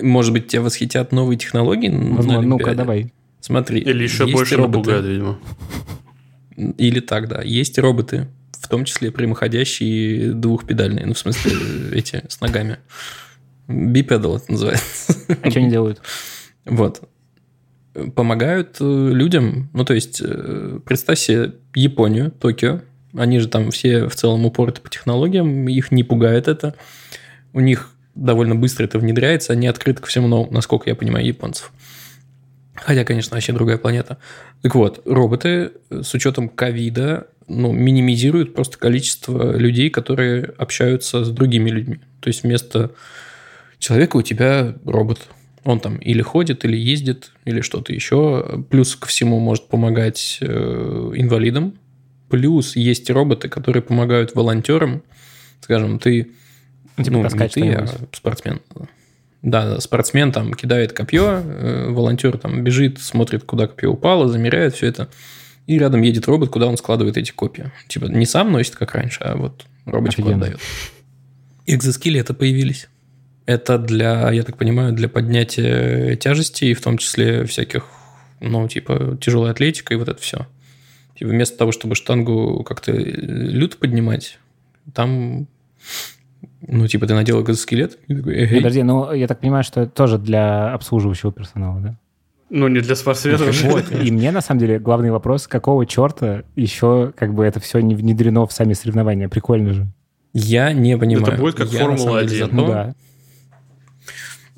Может 0.00 0.32
быть, 0.32 0.48
тебя 0.48 0.62
восхитят 0.62 1.12
новые 1.12 1.38
технологии 1.38 1.88
Возможно, 1.88 2.42
ну-ка, 2.42 2.74
давай. 2.74 3.12
Смотри. 3.40 3.80
Или 3.80 4.02
еще 4.04 4.26
больше 4.26 4.56
роботы. 4.56 4.78
напугают, 4.78 5.06
видимо. 5.06 5.38
Или 6.76 7.00
так, 7.00 7.28
да. 7.28 7.40
Есть 7.42 7.78
роботы, 7.78 8.28
в 8.52 8.68
том 8.68 8.84
числе 8.84 9.12
прямоходящие 9.12 10.32
двухпедальные, 10.32 11.06
ну, 11.06 11.14
в 11.14 11.18
смысле, 11.18 11.52
эти, 11.96 12.24
с 12.28 12.40
ногами. 12.40 12.78
Бипедал 13.68 14.36
это 14.36 14.50
называется. 14.50 15.14
А 15.42 15.50
что 15.50 15.60
они 15.60 15.70
делают? 15.70 16.00
Вот. 16.64 17.02
Помогают 18.14 18.76
э, 18.80 18.84
людям, 18.84 19.70
ну, 19.72 19.84
то 19.84 19.94
есть, 19.94 20.20
э, 20.24 20.80
представь 20.84 21.18
себе 21.18 21.52
Японию, 21.74 22.30
Токио, 22.30 22.80
они 23.14 23.38
же 23.38 23.48
там 23.48 23.70
все 23.70 24.08
в 24.08 24.14
целом 24.14 24.44
упорты 24.46 24.80
по 24.80 24.90
технологиям, 24.90 25.68
их 25.68 25.90
не 25.90 26.04
пугает 26.04 26.48
это. 26.48 26.74
У 27.52 27.60
них 27.60 27.90
довольно 28.14 28.54
быстро 28.54 28.84
это 28.84 28.98
внедряется, 28.98 29.52
они 29.52 29.66
открыты 29.66 30.02
ко 30.02 30.08
всему 30.08 30.28
новому, 30.28 30.52
насколько 30.52 30.88
я 30.90 30.94
понимаю, 30.94 31.26
японцев. 31.26 31.72
Хотя, 32.74 33.04
конечно, 33.04 33.34
вообще 33.34 33.52
другая 33.52 33.78
планета. 33.78 34.18
Так 34.62 34.74
вот, 34.74 35.02
роботы 35.04 35.72
э, 35.90 36.02
с 36.02 36.14
учетом 36.14 36.48
ковида 36.48 37.26
ну, 37.48 37.72
минимизируют 37.72 38.54
просто 38.54 38.78
количество 38.78 39.56
людей, 39.56 39.90
которые 39.90 40.44
общаются 40.58 41.24
с 41.24 41.30
другими 41.30 41.70
людьми. 41.70 42.00
То 42.20 42.28
есть 42.28 42.42
вместо 42.42 42.92
человека 43.78 44.16
у 44.16 44.22
тебя 44.22 44.74
робот. 44.84 45.20
Он 45.64 45.80
там 45.80 45.96
или 45.96 46.22
ходит, 46.22 46.64
или 46.64 46.76
ездит, 46.76 47.32
или 47.44 47.60
что-то 47.60 47.92
еще. 47.92 48.64
Плюс 48.70 48.96
ко 48.96 49.06
всему 49.08 49.38
может 49.40 49.68
помогать 49.68 50.38
э, 50.40 51.12
инвалидам. 51.14 51.74
Плюс 52.28 52.76
есть 52.76 53.10
роботы, 53.10 53.48
которые 53.48 53.82
помогают 53.82 54.34
волонтерам. 54.34 55.02
Скажем, 55.60 55.98
ты 55.98 56.30
Ну, 56.96 57.04
типа 57.04 57.16
ну, 57.16 57.22
не 57.22 57.48
ты, 57.48 57.72
а 57.72 57.86
спортсмен. 58.12 58.60
Да, 59.42 59.74
да, 59.74 59.80
спортсмен 59.80 60.32
там 60.32 60.52
кидает 60.54 60.92
копье, 60.92 61.42
э, 61.44 61.88
волонтер 61.90 62.38
там 62.38 62.64
бежит, 62.64 62.98
смотрит, 62.98 63.44
куда 63.44 63.68
копье 63.68 63.90
упало, 63.90 64.28
замеряет 64.28 64.74
все 64.74 64.86
это. 64.86 65.08
И 65.66 65.78
рядом 65.78 66.02
едет 66.02 66.26
робот, 66.26 66.50
куда 66.50 66.66
он 66.66 66.76
складывает 66.76 67.16
эти 67.16 67.30
копья. 67.30 67.72
Типа 67.88 68.06
не 68.06 68.26
сам 68.26 68.50
носит, 68.50 68.74
как 68.74 68.94
раньше, 68.94 69.20
а 69.20 69.36
вот 69.36 69.66
Офигенно. 69.86 70.36
отдает. 70.36 70.60
Экзоскелеты 71.66 72.34
появились. 72.34 72.88
Это 73.48 73.78
для, 73.78 74.30
я 74.30 74.42
так 74.42 74.58
понимаю, 74.58 74.92
для 74.92 75.08
поднятия 75.08 76.16
тяжестей, 76.16 76.74
в 76.74 76.82
том 76.82 76.98
числе 76.98 77.46
всяких, 77.46 77.86
ну, 78.40 78.68
типа, 78.68 79.16
тяжелой 79.22 79.52
атлетика 79.52 79.94
и 79.94 79.96
вот 79.96 80.06
это 80.06 80.20
все. 80.20 80.46
Типа, 81.18 81.30
вместо 81.30 81.56
того, 81.56 81.72
чтобы 81.72 81.94
штангу 81.94 82.62
как-то 82.62 82.92
люто 82.92 83.78
поднимать, 83.78 84.38
там, 84.92 85.46
ну, 86.60 86.86
типа, 86.86 87.06
ты 87.06 87.14
надел 87.14 87.42
экзоскелет, 87.42 87.98
и 88.06 88.16
такой, 88.16 88.44
эгей. 88.44 88.58
Подожди, 88.58 88.82
ну, 88.82 89.14
я 89.14 89.26
так 89.26 89.40
понимаю, 89.40 89.64
что 89.64 89.80
это 89.80 89.92
тоже 89.92 90.18
для 90.18 90.74
обслуживающего 90.74 91.32
персонала, 91.32 91.80
да? 91.80 91.96
Ну, 92.50 92.68
не 92.68 92.80
для 92.80 92.96
спортсменов. 92.96 93.62
Вот. 93.62 93.90
И 93.92 94.10
мне, 94.10 94.30
на 94.30 94.42
самом 94.42 94.60
деле, 94.60 94.78
главный 94.78 95.10
вопрос, 95.10 95.46
какого 95.46 95.86
черта 95.86 96.42
еще 96.54 97.14
как 97.16 97.32
бы 97.32 97.46
это 97.46 97.60
все 97.60 97.78
не 97.78 97.94
внедрено 97.94 98.46
в 98.46 98.52
сами 98.52 98.74
соревнования? 98.74 99.30
Прикольно 99.30 99.72
же. 99.72 99.86
Я 100.34 100.74
не 100.74 100.98
понимаю. 100.98 101.38
будет 101.38 101.54
как 101.54 101.68
Я, 101.68 101.88
на 101.88 101.96
самом 101.96 101.96
Формула-1. 101.96 102.26
деле, 102.26 102.44
за 102.44 102.54
Ну 102.54 102.66
да. 102.66 102.94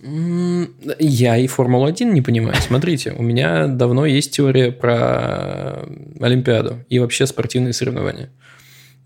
Я 0.03 1.37
и 1.37 1.47
Формулу-1 1.47 2.05
не 2.13 2.23
понимаю. 2.23 2.57
Смотрите, 2.61 3.15
у 3.17 3.23
меня 3.23 3.67
давно 3.67 4.07
есть 4.07 4.33
теория 4.33 4.73
про 4.73 5.87
Олимпиаду 6.21 6.79
и 6.89 6.99
вообще 6.99 7.27
спортивные 7.27 7.73
соревнования. 7.73 8.31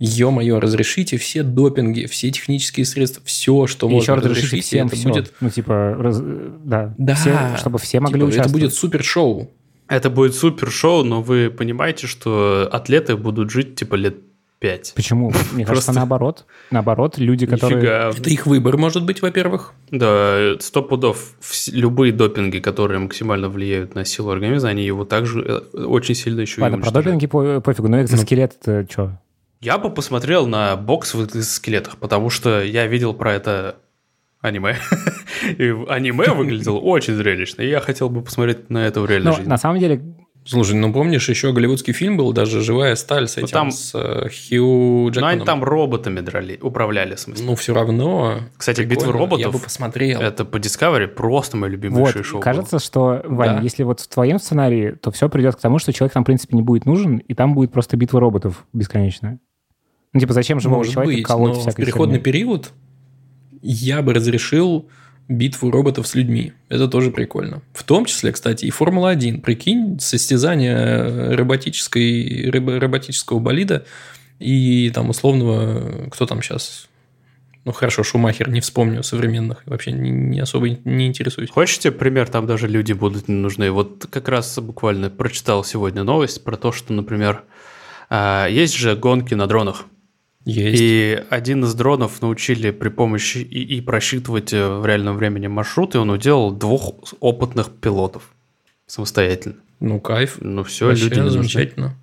Ё-моё, 0.00 0.58
разрешите 0.60 1.16
все 1.18 1.42
допинги, 1.42 2.06
все 2.06 2.30
технические 2.30 2.84
средства, 2.84 3.22
все, 3.24 3.66
что 3.66 3.86
И 3.88 3.90
можно 3.90 4.02
еще 4.02 4.14
раз 4.14 4.24
разрешите 4.24 4.46
разрешить, 4.46 4.66
всем 4.66 4.86
это 4.88 4.96
все. 4.96 5.08
будет... 5.08 5.32
Ну, 5.40 5.50
типа, 5.50 5.94
раз- 5.98 6.20
да. 6.20 6.94
Да, 6.98 7.14
Все- 7.14 7.56
чтобы 7.58 7.78
все 7.78 8.00
могли 8.00 8.16
типа, 8.20 8.24
участвовать. 8.26 8.50
Это 8.50 8.58
будет 8.60 8.74
супер-шоу. 8.74 9.50
Это 9.86 10.10
будет 10.10 10.34
супер 10.34 10.70
шоу, 10.70 11.04
но 11.04 11.22
вы 11.22 11.50
понимаете, 11.50 12.06
что 12.06 12.68
атлеты 12.72 13.16
будут 13.16 13.50
жить 13.50 13.76
типа 13.76 13.94
лет 13.96 14.16
5. 14.64 14.92
Почему? 14.96 15.26
Мне 15.52 15.66
кажется, 15.66 15.66
Просто- 15.66 15.92
наоборот. 15.92 16.46
Наоборот, 16.70 17.18
люди, 17.18 17.44
которые... 17.44 17.76
Нифига. 17.76 18.08
Это 18.08 18.30
их 18.30 18.46
выбор, 18.46 18.78
может 18.78 19.04
быть, 19.04 19.20
во-первых. 19.20 19.74
Да, 19.90 20.54
сто 20.60 20.80
пудов. 20.82 21.34
Любые 21.70 22.12
допинги, 22.14 22.60
которые 22.60 22.98
максимально 22.98 23.50
влияют 23.50 23.94
на 23.94 24.06
силу 24.06 24.30
организма, 24.30 24.70
они 24.70 24.82
его 24.82 25.04
также 25.04 25.42
э, 25.74 25.84
очень 25.84 26.14
сильно 26.14 26.40
еще 26.40 26.62
Ладно, 26.62 26.76
и 26.76 26.80
про 26.80 26.90
допинги 26.92 27.26
по- 27.26 27.60
пофигу, 27.60 27.88
но 27.88 28.00
экзоскелет 28.00 28.56
это 28.64 28.90
что? 28.90 29.20
Я 29.60 29.76
бы 29.76 29.90
посмотрел 29.90 30.46
на 30.46 30.76
бокс 30.76 31.12
в 31.12 31.42
скелетах, 31.42 31.98
потому 31.98 32.30
что 32.30 32.62
я 32.62 32.86
видел 32.86 33.12
про 33.12 33.34
это 33.34 33.76
аниме. 34.40 34.76
И 35.58 35.74
аниме 35.88 36.30
выглядело 36.32 36.78
очень 36.78 37.14
зрелищно. 37.16 37.60
И 37.60 37.68
я 37.68 37.80
хотел 37.80 38.08
бы 38.08 38.22
посмотреть 38.22 38.70
на 38.70 38.86
это 38.86 39.02
в 39.02 39.06
реальной 39.06 39.30
Ну, 39.30 39.36
жизни. 39.36 39.48
на 39.50 39.58
самом 39.58 39.78
деле, 39.78 40.00
Слушай, 40.46 40.74
ну 40.74 40.92
помнишь, 40.92 41.26
еще 41.30 41.52
голливудский 41.54 41.94
фильм 41.94 42.18
был, 42.18 42.32
даже 42.34 42.60
«Живая 42.60 42.96
сталь» 42.96 43.28
с 43.28 43.36
Ну, 43.36 43.42
этим, 43.44 43.52
там- 43.52 43.70
с 43.70 43.92
э, 43.94 44.28
Хью 44.28 45.04
Но 45.04 45.08
Джекманом. 45.08 45.36
они 45.38 45.44
там 45.46 45.64
роботами 45.64 46.20
драли, 46.20 46.58
управляли, 46.60 47.14
в 47.14 47.20
смысле. 47.20 47.46
Ну, 47.46 47.54
все 47.54 47.72
равно. 47.72 48.40
Кстати, 48.58 48.82
прикольно. 48.84 48.94
«Битва 49.00 49.12
роботов» 49.12 49.40
Я 49.46 49.50
бы 49.50 49.58
посмотрел. 49.58 50.20
Это 50.20 50.44
по 50.44 50.58
Discovery 50.58 51.06
просто 51.08 51.56
мое 51.56 51.70
любимое 51.70 52.04
вот, 52.12 52.26
шоу. 52.26 52.40
кажется, 52.40 52.78
что, 52.78 53.22
Вань, 53.24 53.56
Да. 53.56 53.60
если 53.62 53.84
вот 53.84 54.00
в 54.00 54.08
твоем 54.08 54.38
сценарии, 54.38 54.90
то 55.00 55.10
все 55.10 55.30
придет 55.30 55.56
к 55.56 55.60
тому, 55.60 55.78
что 55.78 55.94
человек 55.94 56.12
там, 56.12 56.24
в 56.24 56.26
принципе, 56.26 56.56
не 56.56 56.62
будет 56.62 56.84
нужен, 56.84 57.16
и 57.16 57.32
там 57.32 57.54
будет 57.54 57.72
просто 57.72 57.96
битва 57.96 58.20
роботов 58.20 58.66
бесконечная. 58.74 59.40
Ну, 60.12 60.20
типа, 60.20 60.34
зачем 60.34 60.60
живого 60.60 60.78
Может 60.80 60.92
человека 60.92 61.16
быть, 61.16 61.24
колоть 61.26 61.64
но 61.64 61.70
в 61.70 61.74
переходный 61.74 62.16
херней? 62.18 62.22
период 62.22 62.72
я 63.62 64.02
бы 64.02 64.12
разрешил 64.12 64.88
битву 65.28 65.70
роботов 65.70 66.06
с 66.06 66.14
людьми. 66.14 66.52
Это 66.68 66.88
тоже 66.88 67.10
прикольно. 67.10 67.62
В 67.72 67.82
том 67.84 68.04
числе, 68.04 68.32
кстати, 68.32 68.66
и 68.66 68.70
Формула-1. 68.70 69.40
Прикинь, 69.40 69.98
состязание 69.98 71.34
роботической, 71.34 72.50
робо- 72.50 72.78
роботического 72.78 73.38
болида 73.38 73.84
и 74.38 74.90
там 74.94 75.10
условного... 75.10 76.08
Кто 76.10 76.26
там 76.26 76.42
сейчас? 76.42 76.88
Ну, 77.64 77.72
хорошо, 77.72 78.02
Шумахер, 78.02 78.50
не 78.50 78.60
вспомню 78.60 79.02
современных. 79.02 79.62
Вообще 79.64 79.92
не, 79.92 80.10
не 80.10 80.40
особо 80.40 80.68
не 80.68 81.06
интересуюсь. 81.06 81.50
Хочешь 81.50 81.78
тебе 81.78 81.92
пример, 81.92 82.28
там 82.28 82.46
даже 82.46 82.68
люди 82.68 82.92
будут 82.92 83.26
не 83.26 83.36
нужны? 83.36 83.70
Вот 83.70 84.06
как 84.10 84.28
раз 84.28 84.58
буквально 84.58 85.08
прочитал 85.08 85.64
сегодня 85.64 86.02
новость 86.02 86.44
про 86.44 86.58
то, 86.58 86.72
что, 86.72 86.92
например, 86.92 87.44
а, 88.10 88.46
есть 88.48 88.76
же 88.76 88.94
гонки 88.94 89.32
на 89.32 89.46
дронах. 89.46 89.86
Есть. 90.44 90.80
И 90.82 91.22
один 91.30 91.64
из 91.64 91.74
дронов 91.74 92.20
научили 92.20 92.70
при 92.70 92.90
помощи 92.90 93.38
ИИ 93.38 93.80
просчитывать 93.80 94.52
э, 94.52 94.68
в 94.78 94.84
реальном 94.84 95.16
времени 95.16 95.46
маршрут, 95.46 95.94
и 95.94 95.98
он 95.98 96.10
уделал 96.10 96.52
двух 96.52 96.94
опытных 97.20 97.70
пилотов 97.70 98.30
самостоятельно. 98.86 99.56
Ну, 99.80 100.00
кайф. 100.00 100.38
Ну 100.40 100.62
все, 100.64 100.86
Вообще 100.86 101.04
люди 101.04 101.28
замечательно. 101.28 101.96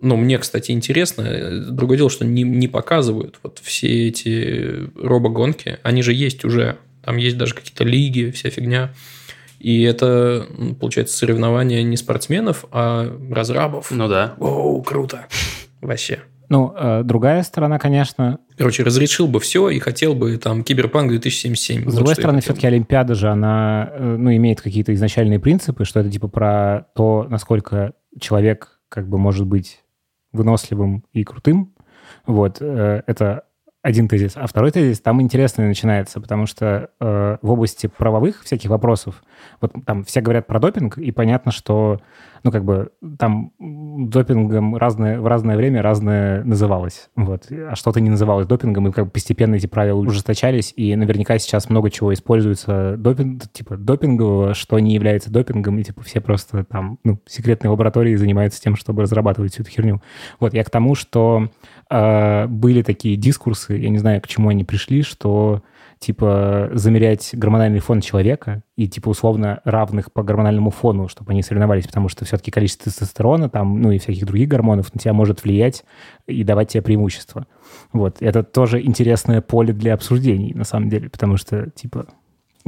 Ну, 0.00 0.16
мне, 0.16 0.38
кстати, 0.38 0.72
интересно. 0.72 1.22
э, 1.22 1.60
Другое 1.70 1.96
дело, 1.96 2.10
что 2.10 2.24
не, 2.26 2.42
не 2.42 2.68
показывают 2.68 3.38
вот 3.42 3.60
все 3.62 4.08
эти 4.08 4.90
робогонки. 4.96 5.78
Они 5.82 6.02
же 6.02 6.12
есть 6.12 6.44
уже. 6.44 6.76
Там 7.02 7.16
есть 7.16 7.38
даже 7.38 7.54
какие-то 7.54 7.84
лиги, 7.84 8.30
вся 8.30 8.50
фигня. 8.50 8.92
И 9.58 9.82
это, 9.82 10.46
получается, 10.78 11.16
соревнования 11.16 11.82
не 11.82 11.96
спортсменов, 11.96 12.66
а 12.70 13.10
разрабов. 13.30 13.90
Ну 13.90 14.08
да. 14.08 14.34
Оу, 14.38 14.82
круто. 14.82 15.26
Вообще. 15.80 16.20
Ну, 16.48 16.72
э, 16.76 17.02
другая 17.04 17.42
сторона, 17.42 17.78
конечно, 17.78 18.38
Короче, 18.56 18.82
разрешил 18.82 19.26
бы 19.26 19.40
все 19.40 19.68
и 19.68 19.78
хотел 19.78 20.14
бы 20.14 20.36
там 20.38 20.62
Киберпанк 20.62 21.10
2077. 21.10 21.82
С 21.82 21.84
Вот 21.84 21.94
другой 21.94 22.14
стороны, 22.14 22.40
все-таки 22.40 22.66
Олимпиада 22.66 23.14
же, 23.14 23.28
она 23.28 23.90
э, 23.92 24.16
ну, 24.16 24.34
имеет 24.34 24.60
какие-то 24.60 24.94
изначальные 24.94 25.40
принципы, 25.40 25.84
что 25.84 26.00
это 26.00 26.10
типа 26.10 26.28
про 26.28 26.86
то, 26.94 27.26
насколько 27.28 27.92
человек 28.20 28.80
как 28.88 29.08
бы 29.08 29.18
может 29.18 29.46
быть 29.46 29.82
выносливым 30.32 31.04
и 31.12 31.24
крутым. 31.24 31.74
Вот, 32.26 32.58
э, 32.60 33.02
это 33.06 33.44
один 33.86 34.08
тезис. 34.08 34.32
А 34.34 34.48
второй 34.48 34.72
тезис 34.72 35.00
там 35.00 35.22
интересный 35.22 35.68
начинается, 35.68 36.20
потому 36.20 36.46
что 36.46 36.90
э, 36.98 37.36
в 37.40 37.50
области 37.50 37.86
правовых 37.86 38.42
всяких 38.42 38.68
вопросов, 38.68 39.22
вот 39.60 39.72
там 39.86 40.02
все 40.02 40.20
говорят 40.20 40.48
про 40.48 40.58
допинг, 40.58 40.98
и 40.98 41.12
понятно, 41.12 41.52
что, 41.52 42.00
ну, 42.42 42.50
как 42.50 42.64
бы 42.64 42.90
там 43.16 43.52
допингом 43.60 44.76
разное, 44.76 45.20
в 45.20 45.26
разное 45.28 45.56
время 45.56 45.82
разное 45.82 46.42
называлось. 46.42 47.10
Вот. 47.14 47.44
А 47.48 47.76
что-то 47.76 48.00
не 48.00 48.10
называлось 48.10 48.48
допингом, 48.48 48.88
и 48.88 48.92
как 48.92 49.04
бы 49.04 49.10
постепенно 49.12 49.54
эти 49.54 49.68
правила 49.68 50.00
ужесточались, 50.00 50.72
и 50.74 50.96
наверняка 50.96 51.38
сейчас 51.38 51.70
много 51.70 51.88
чего 51.88 52.12
используется 52.12 52.96
допинг, 52.96 53.44
типа 53.52 53.76
допингового, 53.76 54.54
что 54.54 54.80
не 54.80 54.94
является 54.94 55.30
допингом, 55.30 55.78
и 55.78 55.84
типа 55.84 56.02
все 56.02 56.20
просто 56.20 56.64
там, 56.64 56.98
ну, 57.04 57.20
секретные 57.26 57.70
лаборатории 57.70 58.16
занимаются 58.16 58.60
тем, 58.60 58.74
чтобы 58.74 59.02
разрабатывать 59.02 59.52
всю 59.52 59.62
эту 59.62 59.70
херню. 59.70 60.02
Вот, 60.40 60.54
я 60.54 60.64
к 60.64 60.70
тому, 60.70 60.96
что 60.96 61.50
были 61.88 62.82
такие 62.82 63.16
дискурсы, 63.16 63.76
я 63.76 63.88
не 63.90 63.98
знаю, 63.98 64.20
к 64.20 64.28
чему 64.28 64.48
они 64.48 64.64
пришли, 64.64 65.02
что 65.02 65.62
типа 65.98 66.70
замерять 66.74 67.30
гормональный 67.32 67.78
фон 67.78 68.00
человека 68.00 68.62
и 68.76 68.86
типа 68.86 69.08
условно 69.08 69.60
равных 69.64 70.12
по 70.12 70.22
гормональному 70.22 70.70
фону, 70.70 71.08
чтобы 71.08 71.32
они 71.32 71.42
соревновались, 71.42 71.86
потому 71.86 72.08
что 72.08 72.24
все-таки 72.24 72.50
количество 72.50 72.90
тестостерона 72.90 73.48
там, 73.48 73.80
ну 73.80 73.92
и 73.92 73.98
всяких 73.98 74.26
других 74.26 74.48
гормонов 74.48 74.92
на 74.94 75.00
тебя 75.00 75.12
может 75.14 75.44
влиять 75.44 75.84
и 76.26 76.44
давать 76.44 76.70
тебе 76.70 76.82
преимущество. 76.82 77.46
Вот, 77.92 78.16
это 78.20 78.42
тоже 78.42 78.82
интересное 78.82 79.40
поле 79.40 79.72
для 79.72 79.94
обсуждений, 79.94 80.52
на 80.54 80.64
самом 80.64 80.90
деле, 80.90 81.08
потому 81.08 81.36
что, 81.38 81.70
типа, 81.70 82.06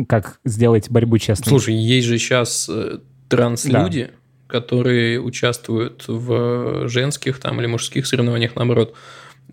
как 0.07 0.41
сделать 0.45 0.91
борьбу 0.91 1.19
честной. 1.19 1.51
Слушай, 1.51 1.75
есть 1.75 2.07
же 2.07 2.19
сейчас 2.19 2.69
э, 2.69 3.01
транслюди, 3.29 4.11
которые 4.49 5.21
участвуют 5.21 6.05
в 6.09 6.89
женских 6.89 7.39
там 7.39 7.61
или 7.61 7.67
мужских 7.69 8.07
соревнованиях, 8.07 8.57
наоборот. 8.57 8.95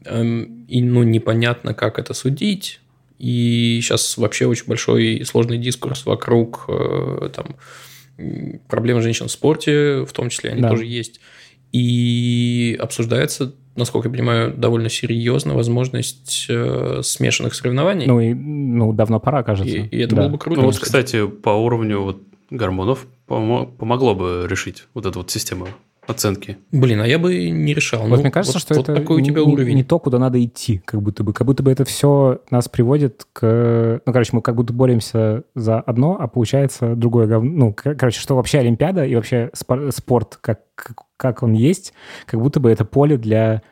Эм, 0.05 0.65
И, 0.67 0.81
ну, 0.81 1.03
непонятно, 1.03 1.73
как 1.75 1.99
это 1.99 2.13
судить. 2.15 2.79
И 3.19 3.79
сейчас 3.83 4.17
вообще 4.17 4.45
очень 4.47 4.65
большой 4.67 5.05
и 5.15 5.23
сложный 5.23 5.57
дискурс 5.57 6.05
вокруг 6.05 6.65
э, 6.67 7.29
там, 7.33 7.55
проблем 8.67 9.01
женщин 9.01 9.27
в 9.27 9.31
спорте, 9.31 10.03
в 10.05 10.11
том 10.13 10.29
числе 10.29 10.51
они 10.51 10.61
Да. 10.61 10.69
тоже 10.69 10.85
есть. 10.85 11.19
И 11.71 12.77
обсуждается, 12.79 13.53
насколько 13.75 14.07
я 14.07 14.13
понимаю, 14.13 14.53
довольно 14.55 14.89
серьезно 14.89 15.53
возможность 15.55 16.45
э, 16.49 17.01
смешанных 17.03 17.53
соревнований. 17.53 18.05
Ну 18.07 18.19
и, 18.21 18.33
ну, 18.33 18.93
давно 18.93 19.19
пора, 19.19 19.43
кажется. 19.43 19.75
и, 19.75 19.85
и 19.87 19.99
это 19.99 20.15
Да. 20.15 20.21
было 20.23 20.29
бы 20.31 20.37
круто. 20.37 20.61
Ну, 20.61 20.67
вот, 20.67 20.75
кстати. 20.79 21.05
кстати, 21.05 21.27
по 21.27 21.49
уровню 21.49 21.99
вот 22.01 22.21
гормонов 22.49 23.07
помо- 23.27 23.65
помогло 23.67 24.15
бы 24.15 24.45
решить 24.49 24.87
вот 24.93 25.05
эту 25.05 25.19
вот 25.19 25.31
систему 25.31 25.67
оценки. 26.07 26.57
Блин, 26.71 27.01
а 27.01 27.07
я 27.07 27.17
бы 27.17 27.49
не 27.49 27.73
решал. 27.73 28.01
Вот 28.01 28.17
Ну, 28.17 28.21
мне 28.21 28.29
кажется, 28.31 28.57
вот- 28.57 28.61
что 28.61 28.75
вот 28.75 28.83
это 28.89 29.01
такой 29.01 29.21
у 29.21 29.25
тебя 29.25 29.41
не, 29.43 29.51
уровень. 29.53 29.75
не 29.75 29.83
то, 29.83 29.97
куда 29.97 30.19
надо 30.19 30.43
идти, 30.43 30.79
как 30.85 31.01
будто 31.01 31.23
бы. 31.23 31.33
Как 31.33 31.47
будто 31.47 31.63
бы 31.63 31.71
это 31.71 31.83
все 31.83 32.41
нас 32.51 32.69
приводит 32.69 33.25
к... 33.33 34.01
Ну, 34.05 34.13
короче, 34.13 34.29
мы 34.33 34.43
как 34.43 34.55
будто 34.55 34.71
боремся 34.71 35.45
за 35.55 35.79
одно, 35.79 36.15
а 36.19 36.27
получается 36.27 36.95
другое 36.95 37.25
говно. 37.25 37.49
Ну, 37.51 37.73
кор- 37.73 37.95
короче, 37.95 38.19
что 38.19 38.35
вообще 38.35 38.59
Олимпиада 38.59 39.03
и 39.03 39.15
вообще 39.15 39.49
спор- 39.53 39.91
спорт, 39.91 40.37
как, 40.41 40.59
как, 41.17 41.41
он 41.41 41.53
есть, 41.53 41.93
как 42.27 42.39
будто 42.39 42.59
бы 42.59 42.69
это 42.69 42.85
поле 42.85 43.17
для 43.17 43.63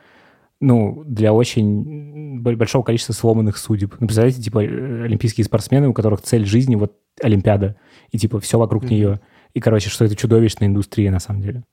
ну, 0.59 1.03
для 1.05 1.33
очень 1.33 2.39
большого 2.41 2.83
количества 2.83 3.11
сломанных 3.11 3.57
судеб. 3.57 3.95
Ну, 3.99 4.07
представляете, 4.07 4.41
типа, 4.41 4.63
э, 4.63 5.03
олимпийские 5.03 5.43
спортсмены, 5.43 5.89
у 5.89 5.93
которых 5.93 6.21
цель 6.21 6.45
жизни 6.45 6.75
вот 6.75 6.93
Олимпиада, 7.21 7.75
и, 8.11 8.17
типа, 8.17 8.39
все 8.39 8.57
вокруг 8.57 8.83
Мгм. 8.83 8.91
нее. 8.93 9.19
И, 9.53 9.59
короче, 9.59 9.89
что 9.89 10.05
это 10.05 10.15
чудовищная 10.15 10.67
индустрия, 10.67 11.11
на 11.11 11.19
самом 11.19 11.41
деле. 11.41 11.63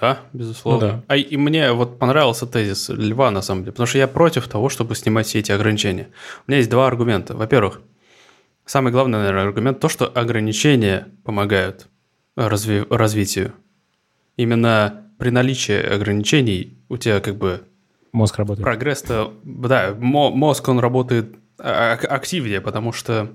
Да, 0.00 0.18
безусловно. 0.32 0.86
Ну 0.86 0.92
да. 0.92 1.02
А 1.08 1.16
и 1.16 1.36
мне 1.36 1.72
вот 1.72 1.98
понравился 1.98 2.46
тезис 2.46 2.90
Льва, 2.90 3.30
на 3.30 3.40
самом 3.42 3.62
деле, 3.62 3.72
потому 3.72 3.86
что 3.86 3.98
я 3.98 4.06
против 4.06 4.46
того, 4.46 4.68
чтобы 4.68 4.94
снимать 4.94 5.26
все 5.26 5.38
эти 5.38 5.52
ограничения. 5.52 6.08
У 6.46 6.50
меня 6.50 6.58
есть 6.58 6.68
два 6.70 6.86
аргумента. 6.86 7.34
Во-первых, 7.34 7.80
самый 8.66 8.92
главный, 8.92 9.18
наверное, 9.18 9.44
аргумент 9.44 9.80
то, 9.80 9.88
что 9.88 10.06
ограничения 10.06 11.08
помогают 11.24 11.88
разви- 12.36 12.86
развитию. 12.94 13.54
Именно 14.36 15.06
при 15.18 15.30
наличии 15.30 15.80
ограничений 15.80 16.76
у 16.90 16.98
тебя 16.98 17.20
как 17.20 17.36
бы 17.36 17.62
Мозг 18.12 18.36
работает. 18.36 18.64
прогресс-то, 18.64 19.32
да, 19.44 19.94
мо- 19.98 20.30
мозг, 20.30 20.68
он 20.68 20.78
работает 20.78 21.34
а- 21.58 21.94
ак- 21.94 22.04
активнее, 22.04 22.60
потому 22.60 22.92
что 22.92 23.32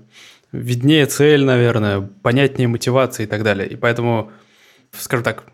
виднее 0.52 1.06
цель, 1.06 1.44
наверное, 1.44 2.00
понятнее 2.00 2.68
мотивация 2.68 3.24
и 3.24 3.26
так 3.26 3.42
далее. 3.42 3.68
И 3.68 3.76
поэтому, 3.76 4.30
скажем 4.92 5.24
так, 5.24 5.44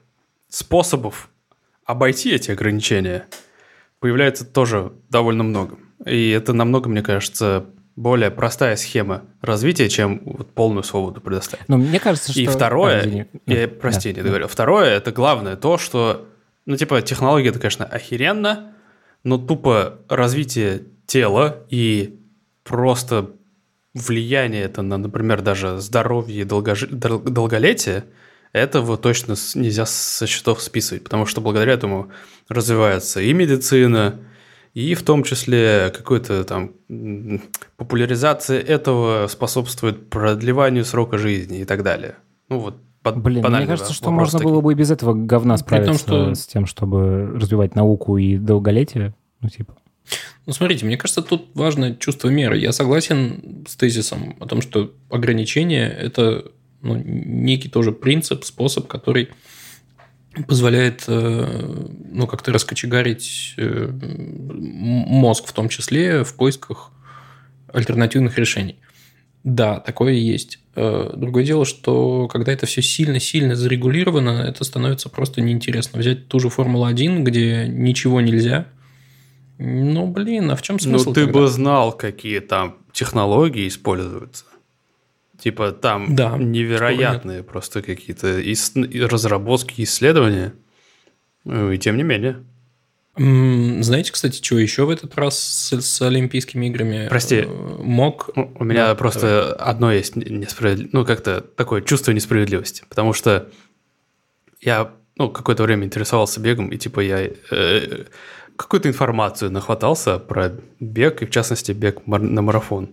способов 0.49 1.30
обойти 1.84 2.32
эти 2.32 2.51
ограничения 2.51 3.26
появляется 4.01 4.44
тоже 4.44 4.92
довольно 5.09 5.44
много. 5.44 5.78
И 6.05 6.30
это 6.30 6.53
намного, 6.53 6.88
мне 6.88 7.03
кажется, 7.03 7.66
более 7.96 8.30
простая 8.30 8.76
схема 8.76 9.24
развития, 9.40 9.88
чем 9.88 10.20
вот 10.24 10.53
полную 10.53 10.84
свободу 10.84 11.20
предоставить. 11.20 11.68
Но 11.68 11.76
мне 11.78 11.99
кажется, 11.99 12.30
что... 12.30 12.40
И 12.40 12.46
второе, 12.46 13.03
А, 13.03 13.07
я, 13.07 13.66
Ну, 13.66 13.74
прости, 13.80 14.11
да, 14.11 14.11
не 14.11 14.16
да. 14.16 14.22
договорил. 14.22 14.49
Второе, 14.49 14.90
это 14.90 15.11
главное, 15.11 15.57
то, 15.57 15.78
что, 15.78 16.28
ну, 16.64 16.76
типа, 16.76 17.03
технология 17.03 17.49
это, 17.49 17.59
конечно, 17.59 17.84
охеренно, 17.84 18.74
но 19.24 19.36
тупо 19.36 19.99
развитие 20.09 20.84
тела 21.07 21.64
и 21.70 22.20
просто 22.62 23.32
влияние 23.95 24.64
это 24.64 24.82
на, 24.82 24.99
например, 24.99 25.43
даже 25.43 25.78
здоровье 25.78 26.43
и 26.43 26.45
долгожи- 26.45 26.89
дол- 26.89 27.20
долголетие, 27.20 28.05
этого 28.53 28.97
точно 28.97 29.34
нельзя 29.55 29.86
со 29.86 30.26
счетов 30.26 30.62
списывать, 30.62 31.05
потому 31.05 31.26
что 31.26 31.41
благодаря 31.41 31.72
этому 31.74 32.09
развивается 32.49 33.20
и 33.20 33.32
медицина, 33.32 34.20
и 34.74 34.95
в 34.95 35.03
том 35.03 35.22
числе 35.22 35.93
какой-то 35.95 36.45
там 36.45 36.72
популяризация 37.76 38.61
этого 38.61 39.26
способствует 39.26 40.09
продлеванию 40.09 40.84
срока 40.84 41.18
жизни 41.18 41.61
и 41.61 41.64
так 41.64 41.82
далее. 41.82 42.16
Ну 42.49 42.59
вот 42.59 42.76
под, 43.03 43.18
Блин, 43.18 43.45
мне 43.49 43.66
кажется, 43.66 43.93
что 43.93 44.11
можно 44.11 44.39
такие. 44.39 44.53
было 44.53 44.61
бы 44.61 44.72
и 44.72 44.74
без 44.74 44.91
этого 44.91 45.14
говна 45.14 45.57
справиться 45.57 46.05
том, 46.07 46.34
что... 46.34 46.34
с 46.34 46.47
тем, 46.47 46.66
чтобы 46.66 47.26
развивать 47.34 47.74
науку 47.74 48.16
и 48.16 48.36
долголетие. 48.36 49.14
Ну, 49.41 49.49
типа. 49.49 49.76
Ну, 50.46 50.52
смотрите, 50.52 50.86
мне 50.86 50.96
кажется, 50.96 51.22
тут 51.22 51.50
важно 51.54 51.94
чувство 51.96 52.28
меры. 52.28 52.59
Я 52.59 52.72
согласен 52.72 53.64
с 53.68 53.76
тезисом 53.76 54.36
о 54.40 54.46
том, 54.46 54.62
что 54.62 54.94
ограничение– 55.11 55.88
это 56.00 56.50
ну, 56.80 56.96
некий 56.96 57.68
тоже 57.68 57.92
принцип, 57.92 58.44
способ, 58.44 58.86
который 58.86 59.28
позволяет 60.46 61.04
э, 61.09 61.86
ну, 62.11 62.26
как-то 62.26 62.52
раскочегарить 62.52 63.54
э, 63.56 63.90
мозг 63.92 65.46
в 65.46 65.52
том 65.52 65.68
числе 65.68 66.24
в 66.24 66.34
поисках 66.34 66.92
альтернативных 67.72 68.38
решений. 68.38 68.76
Да, 69.44 69.80
такое 69.80 70.12
есть. 70.12 70.59
Э, 70.76 71.12
другое 71.16 71.44
дело, 71.44 71.64
что 71.64 72.28
когда 72.28 72.52
это 72.52 72.66
все 72.66 72.82
сильно-сильно 72.82 73.56
зарегулировано, 73.56 74.42
это 74.42 74.64
становится 74.64 75.09
просто 75.09 75.40
неинтересно. 75.40 75.98
Взять 75.98 76.28
ту 76.28 76.38
же 76.40 76.50
Формулу-1, 76.50 77.22
где 77.22 77.66
ничего 77.68 78.20
нельзя. 78.20 78.66
Ну, 79.59 80.06
блин, 80.06 80.50
а 80.50 80.56
в 80.56 80.62
чем 80.62 80.78
смысл? 80.78 81.09
Ну, 81.09 81.14
ты 81.14 81.24
тогда? 81.24 81.40
бы 81.40 81.48
знал, 81.48 81.92
какие 81.92 82.38
там 82.40 82.78
технологии 82.92 83.66
используются. 83.66 84.44
Типа 85.38 85.72
там 85.72 86.14
да, 86.14 86.36
невероятные 86.36 87.42
просто 87.42 87.82
какие-то 87.82 88.40
ис- 88.40 89.06
разработки, 89.06 89.82
исследования. 89.82 90.54
Ну, 91.44 91.72
и 91.72 91.78
тем 91.78 91.96
не 91.96 92.02
менее. 92.02 92.44
Знаете, 93.16 94.12
кстати, 94.12 94.40
что 94.42 94.59
еще 94.59 94.84
в 94.84 94.90
этот 94.90 95.16
раз 95.16 95.38
с, 95.38 95.80
с 95.80 96.02
Олимпийскими 96.02 96.66
играми? 96.66 97.09
Прости. 97.09 97.46
Э, 97.46 97.46
мог. 97.48 98.30
У 98.36 98.64
меня 98.64 98.88
да, 98.88 98.94
просто 98.94 99.56
давай. 99.56 99.70
одно 99.70 99.92
есть 99.92 100.14
несправедливость, 100.14 100.92
ну, 100.92 101.04
как-то 101.04 101.40
такое 101.40 101.82
чувство 101.82 102.12
несправедливости. 102.12 102.84
Потому 102.88 103.12
что 103.12 103.48
я, 104.61 104.92
ну, 105.16 105.30
какое-то 105.30 105.64
время 105.64 105.84
интересовался 105.84 106.38
бегом, 106.38 106.68
и 106.68 106.76
типа 106.76 107.00
я 107.00 107.28
э, 107.50 108.04
какую-то 108.59 108.88
информацию 108.88 109.50
нахватался 109.50 110.18
про 110.18 110.52
бег, 110.80 111.22
и 111.22 111.26
в 111.26 111.30
частности 111.30 111.72
бег 111.72 112.06
на 112.06 112.42
марафон. 112.42 112.90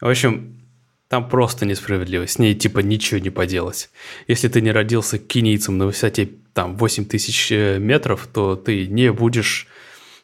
В 0.00 0.08
общем, 0.08 0.60
там 1.08 1.28
просто 1.28 1.66
несправедливость. 1.66 2.34
С 2.34 2.38
ней 2.38 2.54
типа 2.54 2.80
ничего 2.80 3.18
не 3.18 3.30
поделать. 3.30 3.90
Если 4.28 4.48
ты 4.48 4.60
не 4.60 4.70
родился 4.70 5.18
кенийцем 5.18 5.78
на 5.78 5.86
высоте 5.86 6.28
там 6.52 6.76
8 6.76 7.06
тысяч 7.06 7.50
э, 7.50 7.78
метров, 7.78 8.28
то 8.32 8.54
ты 8.54 8.86
не 8.86 9.10
будешь 9.10 9.66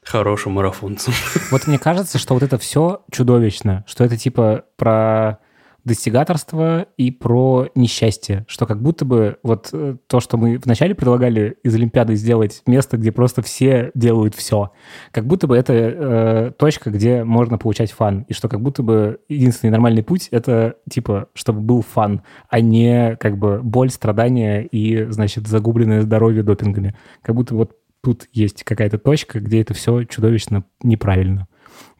хорошим 0.04 0.52
марафонцем. 0.52 1.12
Вот 1.50 1.66
мне 1.66 1.78
кажется, 1.78 2.18
что 2.18 2.34
вот 2.34 2.42
это 2.42 2.58
все 2.58 3.04
чудовищно, 3.10 3.84
что 3.88 4.04
это 4.04 4.16
типа 4.16 4.64
про 4.76 5.38
достигаторство 5.86 6.88
и 6.96 7.12
про 7.12 7.68
несчастье, 7.76 8.44
что 8.48 8.66
как 8.66 8.82
будто 8.82 9.04
бы 9.04 9.38
вот 9.44 9.70
э, 9.72 9.96
то, 10.08 10.20
что 10.20 10.36
мы 10.36 10.58
вначале 10.58 10.96
предлагали 10.96 11.56
из 11.62 11.74
Олимпиады 11.76 12.16
сделать 12.16 12.62
место, 12.66 12.96
где 12.96 13.12
просто 13.12 13.40
все 13.40 13.92
делают 13.94 14.34
все, 14.34 14.72
как 15.12 15.26
будто 15.26 15.46
бы 15.46 15.56
это 15.56 15.72
э, 15.72 16.52
точка, 16.58 16.90
где 16.90 17.22
можно 17.22 17.56
получать 17.56 17.92
фан, 17.92 18.26
и 18.28 18.32
что 18.32 18.48
как 18.48 18.60
будто 18.60 18.82
бы 18.82 19.20
единственный 19.28 19.70
нормальный 19.70 20.02
путь— 20.02 20.26
это 20.32 20.74
типа, 20.90 21.28
чтобы 21.34 21.60
был 21.60 21.82
фан, 21.82 22.22
а 22.48 22.60
не 22.60 23.16
как 23.16 23.38
бы 23.38 23.60
боль, 23.62 23.90
страдания 23.90 24.62
и, 24.62 25.04
значит, 25.10 25.46
загубленное 25.46 26.02
здоровье 26.02 26.42
допингами. 26.42 26.96
Как 27.22 27.36
будто 27.36 27.54
вот 27.54 27.76
тут 28.02 28.28
есть 28.32 28.64
какая-то 28.64 28.98
точка, 28.98 29.38
где 29.38 29.60
это 29.60 29.72
все 29.72 30.02
чудовищно 30.02 30.64
неправильно. 30.82 31.46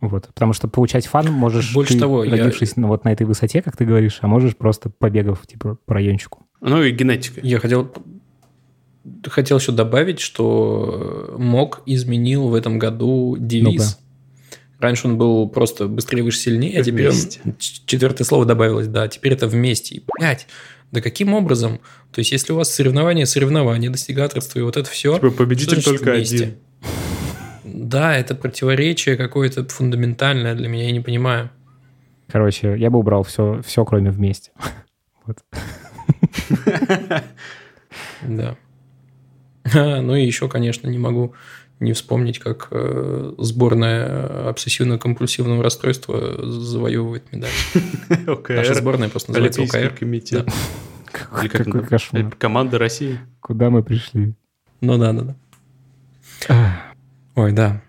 Вот, 0.01 0.29
потому 0.29 0.53
что 0.53 0.69
получать 0.69 1.07
фан 1.07 1.33
можешь 1.33 1.73
Больше 1.73 1.95
ты, 1.95 2.01
того, 2.01 2.25
родившись 2.25 2.75
я... 2.77 2.87
вот 2.87 3.05
на 3.05 3.13
этой 3.13 3.27
высоте, 3.27 3.63
как 3.63 3.77
ты 3.77 3.85
говоришь, 3.85 4.19
а 4.21 4.29
можешь 4.29 4.57
просто 4.57 4.91
побегав 4.91 5.47
типа 5.47 5.79
по 5.87 5.95
райончику. 5.95 6.47
Ну 6.61 6.83
и 6.83 6.91
генетика. 6.91 7.41
Я 7.43 7.59
хотел 7.59 7.93
хотел 9.27 9.59
еще 9.59 9.73
добавить, 9.73 10.21
что 10.21 11.35
МОК 11.39 11.83
изменил 11.87 12.49
в 12.49 12.55
этом 12.55 12.79
году 12.79 13.37
девиз. 13.39 13.99
ну 13.99 14.07
Раньше 14.79 15.09
он 15.09 15.17
был 15.17 15.49
просто 15.49 15.89
быстрее, 15.89 16.23
выше, 16.23 16.39
сильнее, 16.39 16.81
а 16.81 16.85
теперь 16.85 17.09
он, 17.09 17.57
четвертое 17.59 18.25
слово 18.25 18.45
добавилось, 18.45 18.89
да, 18.89 19.09
теперь 19.09 19.33
это 19.33 19.47
вместе. 19.47 19.95
И, 19.95 20.05
блядь, 20.19 20.47
да 20.93 21.01
каким 21.01 21.33
образом? 21.33 21.81
То 22.13 22.19
есть, 22.19 22.31
если 22.31 22.53
у 22.53 22.57
вас 22.57 22.73
соревнования, 22.73 23.25
соревнования, 23.25 23.91
достигаторство 23.91 24.59
и 24.59 24.63
вот 24.63 24.77
это 24.77 24.89
все... 24.91 25.15
Типа 25.15 25.31
победитель 25.31 25.83
только 25.83 26.13
вместе? 26.13 26.37
один. 26.37 26.55
Да, 27.87 28.17
это 28.17 28.35
противоречие 28.35 29.17
какое-то 29.17 29.65
фундаментальное 29.65 30.57
для 30.57 30.69
меня, 30.69 30.87
я 30.87 30.91
не 30.91 31.01
понимаю. 31.01 31.51
Короче, 32.27 32.77
я 32.77 32.91
бы 32.91 32.99
убрал 32.99 33.23
все, 33.23 33.63
все 33.65 33.85
кроме 33.85 34.11
вместе. 34.11 34.51
Вот. 35.25 35.39
Да. 38.23 38.57
Ну 39.75 40.15
и 40.15 40.25
еще, 40.25 40.49
конечно, 40.49 40.89
не 40.89 40.99
могу 40.99 41.35
не 41.79 41.93
вспомнить, 41.93 42.39
как 42.39 42.69
э, 42.71 43.35
сборная 43.39 44.49
обсессивно-компульсивного 44.51 45.63
расстройства 45.63 46.43
завоевывает 46.45 47.31
медаль. 47.33 47.51
Наша 48.49 48.75
сборная 48.75 49.09
просто 49.09 49.31
называется 49.31 49.63
ОКР. 49.63 49.97
комитет. 49.99 50.49
Какой 51.13 51.49
кошмар. 51.49 52.35
Команда 52.39 52.79
России. 52.79 53.21
Куда 53.41 53.71
мы 53.71 53.83
пришли? 53.83 54.35
Ну 54.81 54.99
да, 54.99 55.13
да, 55.13 55.37
да. 56.49 56.86
Ой, 57.37 57.53
да. 57.53 57.83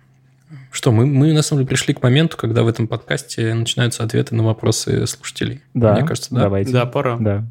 Что, 0.71 0.91
мы, 0.91 1.05
мы 1.05 1.31
на 1.31 1.41
самом 1.41 1.61
деле 1.61 1.69
пришли 1.69 1.93
к 1.93 2.03
моменту, 2.03 2.35
когда 2.35 2.63
в 2.63 2.67
этом 2.67 2.85
подкасте 2.85 3.53
начинаются 3.53 4.03
ответы 4.03 4.35
на 4.35 4.43
вопросы 4.43 5.07
слушателей. 5.07 5.61
Да, 5.73 5.93
Мне 5.93 6.03
кажется, 6.05 6.35
да. 6.35 6.41
Давайте. 6.41 6.73
Да, 6.73 6.85
пора. 6.85 7.17
Да. 7.17 7.45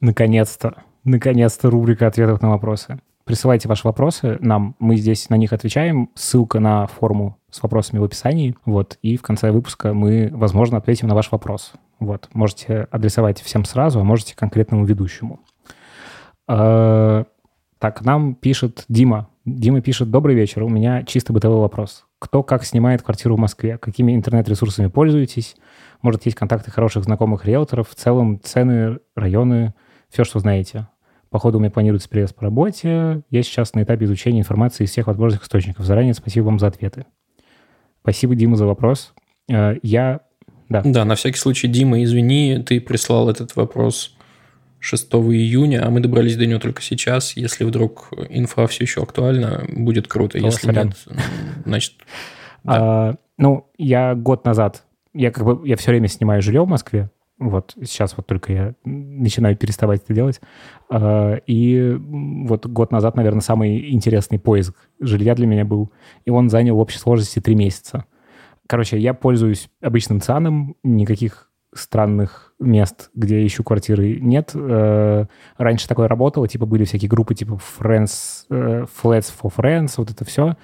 Наконец-то. 0.00 0.74
Наконец-то 1.04 1.70
рубрика 1.70 2.08
ответов 2.08 2.42
на 2.42 2.50
вопросы. 2.50 2.98
Присылайте 3.24 3.68
ваши 3.68 3.86
вопросы 3.86 4.38
нам, 4.40 4.74
мы 4.80 4.96
здесь 4.96 5.30
на 5.30 5.36
них 5.36 5.52
отвечаем. 5.52 6.10
Ссылка 6.16 6.58
на 6.58 6.88
форму 6.88 7.38
с 7.50 7.62
вопросами 7.62 8.00
в 8.00 8.04
описании. 8.04 8.56
Вот, 8.64 8.98
и 9.02 9.16
в 9.16 9.22
конце 9.22 9.52
выпуска 9.52 9.94
мы, 9.94 10.30
возможно, 10.32 10.78
ответим 10.78 11.06
на 11.06 11.14
ваш 11.14 11.30
вопрос. 11.30 11.74
Вот, 12.00 12.28
можете 12.32 12.88
адресовать 12.90 13.40
всем 13.40 13.64
сразу, 13.64 14.00
а 14.00 14.04
можете 14.04 14.34
конкретному 14.34 14.84
ведущему. 14.84 15.38
Так, 17.78 18.04
нам 18.04 18.34
пишет 18.34 18.84
Дима. 18.88 19.28
Дима 19.44 19.80
пишет, 19.80 20.10
добрый 20.10 20.34
вечер, 20.34 20.64
у 20.64 20.68
меня 20.68 21.04
чисто 21.04 21.32
бытовой 21.32 21.60
вопрос. 21.60 22.06
Кто 22.18 22.42
как 22.42 22.64
снимает 22.64 23.02
квартиру 23.02 23.36
в 23.36 23.38
Москве? 23.38 23.78
Какими 23.78 24.14
интернет-ресурсами 24.14 24.88
пользуетесь? 24.88 25.56
Может, 26.02 26.26
есть 26.26 26.36
контакты 26.36 26.70
хороших 26.72 27.04
знакомых 27.04 27.44
риэлторов? 27.44 27.88
В 27.88 27.94
целом, 27.94 28.40
цены, 28.42 28.98
районы, 29.14 29.74
все, 30.10 30.24
что 30.24 30.40
знаете. 30.40 30.88
Походу, 31.30 31.58
у 31.58 31.60
меня 31.60 31.70
планируется 31.70 32.08
переезд 32.08 32.34
по 32.34 32.42
работе. 32.42 33.22
Я 33.30 33.42
сейчас 33.42 33.74
на 33.74 33.82
этапе 33.84 34.06
изучения 34.06 34.40
информации 34.40 34.84
из 34.84 34.90
всех 34.90 35.06
возможных 35.06 35.44
источников. 35.44 35.84
Заранее 35.84 36.14
спасибо 36.14 36.46
вам 36.46 36.58
за 36.58 36.66
ответы. 36.66 37.06
Спасибо, 38.02 38.34
Дима, 38.34 38.56
за 38.56 38.66
вопрос. 38.66 39.14
Э, 39.48 39.76
я... 39.82 40.20
Да. 40.68 40.82
да, 40.84 41.04
на 41.04 41.14
всякий 41.14 41.38
случай, 41.38 41.68
Дима, 41.68 42.02
извини, 42.02 42.62
ты 42.66 42.80
прислал 42.80 43.30
этот 43.30 43.56
вопрос 43.56 44.17
6 44.80 45.12
июня, 45.12 45.84
а 45.84 45.90
мы 45.90 46.00
добрались 46.00 46.36
до 46.36 46.46
него 46.46 46.60
только 46.60 46.82
сейчас. 46.82 47.36
Если 47.36 47.64
вдруг 47.64 48.10
инфа 48.28 48.66
все 48.66 48.84
еще 48.84 49.02
актуальна, 49.02 49.64
будет 49.68 50.08
круто. 50.08 50.38
Если 50.38 50.66
сорян. 50.66 50.88
нет, 50.88 50.96
значит... 51.64 51.94
Да. 51.98 52.04
А, 52.64 53.14
ну, 53.38 53.70
я 53.78 54.16
год 54.16 54.44
назад, 54.44 54.84
я 55.14 55.30
как 55.30 55.44
бы, 55.44 55.66
я 55.66 55.76
все 55.76 55.92
время 55.92 56.08
снимаю 56.08 56.42
жилье 56.42 56.64
в 56.64 56.68
Москве, 56.68 57.08
вот 57.38 57.74
сейчас 57.84 58.16
вот 58.16 58.26
только 58.26 58.52
я 58.52 58.74
начинаю 58.84 59.56
переставать 59.56 60.02
это 60.02 60.12
делать. 60.12 60.40
А, 60.90 61.36
и 61.46 61.96
вот 62.00 62.66
год 62.66 62.90
назад, 62.90 63.16
наверное, 63.16 63.40
самый 63.40 63.92
интересный 63.92 64.40
поиск 64.40 64.74
жилья 65.00 65.34
для 65.34 65.46
меня 65.46 65.64
был, 65.64 65.92
и 66.24 66.30
он 66.30 66.50
занял 66.50 66.76
в 66.76 66.80
общей 66.80 66.98
сложности 66.98 67.40
три 67.40 67.54
месяца. 67.54 68.04
Короче, 68.66 68.98
я 68.98 69.14
пользуюсь 69.14 69.70
обычным 69.80 70.20
ЦАНом, 70.20 70.76
никаких 70.82 71.47
странных 71.78 72.52
мест, 72.58 73.10
где 73.14 73.40
я 73.40 73.46
ищу 73.46 73.64
квартиры, 73.64 74.18
нет. 74.20 74.50
Э, 74.54 75.26
раньше 75.56 75.88
такое 75.88 76.08
работало, 76.08 76.48
типа 76.48 76.66
были 76.66 76.84
всякие 76.84 77.08
группы 77.08 77.34
типа 77.34 77.58
Friends, 77.78 78.44
э, 78.50 78.86
Flats 79.02 79.32
for 79.40 79.52
Friends, 79.54 79.94
вот 79.96 80.10
это 80.10 80.24
все. 80.24 80.56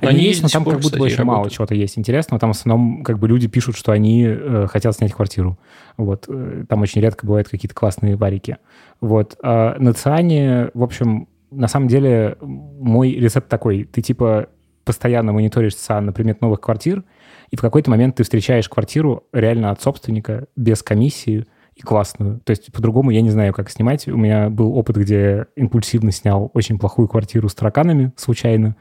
Они, 0.00 0.10
они 0.10 0.20
есть, 0.24 0.42
но 0.42 0.48
там 0.48 0.64
как 0.64 0.80
будто 0.80 0.98
бы 0.98 1.04
очень 1.04 1.24
мало 1.24 1.50
чего-то 1.50 1.74
есть 1.74 1.98
интересного. 1.98 2.40
Там 2.40 2.52
в 2.52 2.56
основном 2.56 3.04
как 3.04 3.18
бы 3.18 3.28
люди 3.28 3.48
пишут, 3.48 3.76
что 3.76 3.92
они 3.92 4.24
э, 4.26 4.66
хотят 4.68 4.96
снять 4.96 5.12
квартиру. 5.12 5.58
Вот. 5.96 6.24
Э, 6.28 6.64
там 6.68 6.80
очень 6.80 7.00
редко 7.00 7.26
бывают 7.26 7.48
какие-то 7.48 7.74
классные 7.74 8.16
варики. 8.16 8.56
Вот. 9.00 9.36
А 9.42 9.76
на 9.78 9.92
Циане, 9.92 10.70
в 10.72 10.82
общем, 10.82 11.28
на 11.50 11.68
самом 11.68 11.88
деле 11.88 12.36
мой 12.40 13.12
рецепт 13.12 13.48
такой. 13.48 13.84
Ты 13.84 14.00
типа 14.00 14.48
постоянно 14.84 15.32
мониторишь 15.32 15.76
ЦИАН 15.76 16.06
на 16.06 16.12
предмет 16.12 16.40
новых 16.40 16.60
квартир, 16.60 17.04
и 17.50 17.56
в 17.56 17.60
какой-то 17.60 17.90
момент 17.90 18.16
ты 18.16 18.22
встречаешь 18.22 18.68
квартиру 18.68 19.24
реально 19.32 19.70
от 19.70 19.82
собственника, 19.82 20.46
без 20.56 20.82
комиссии, 20.82 21.46
и 21.80 21.82
классную. 21.82 22.40
То 22.40 22.50
есть 22.50 22.70
по-другому 22.72 23.10
я 23.10 23.22
не 23.22 23.30
знаю, 23.30 23.54
как 23.54 23.70
снимать. 23.70 24.06
У 24.06 24.16
меня 24.16 24.50
был 24.50 24.76
опыт, 24.76 24.96
где 24.96 25.46
импульсивно 25.56 26.12
снял 26.12 26.50
очень 26.52 26.78
плохую 26.78 27.08
квартиру 27.08 27.48
с 27.48 27.54
тараканами 27.54 28.12
случайно, 28.16 28.76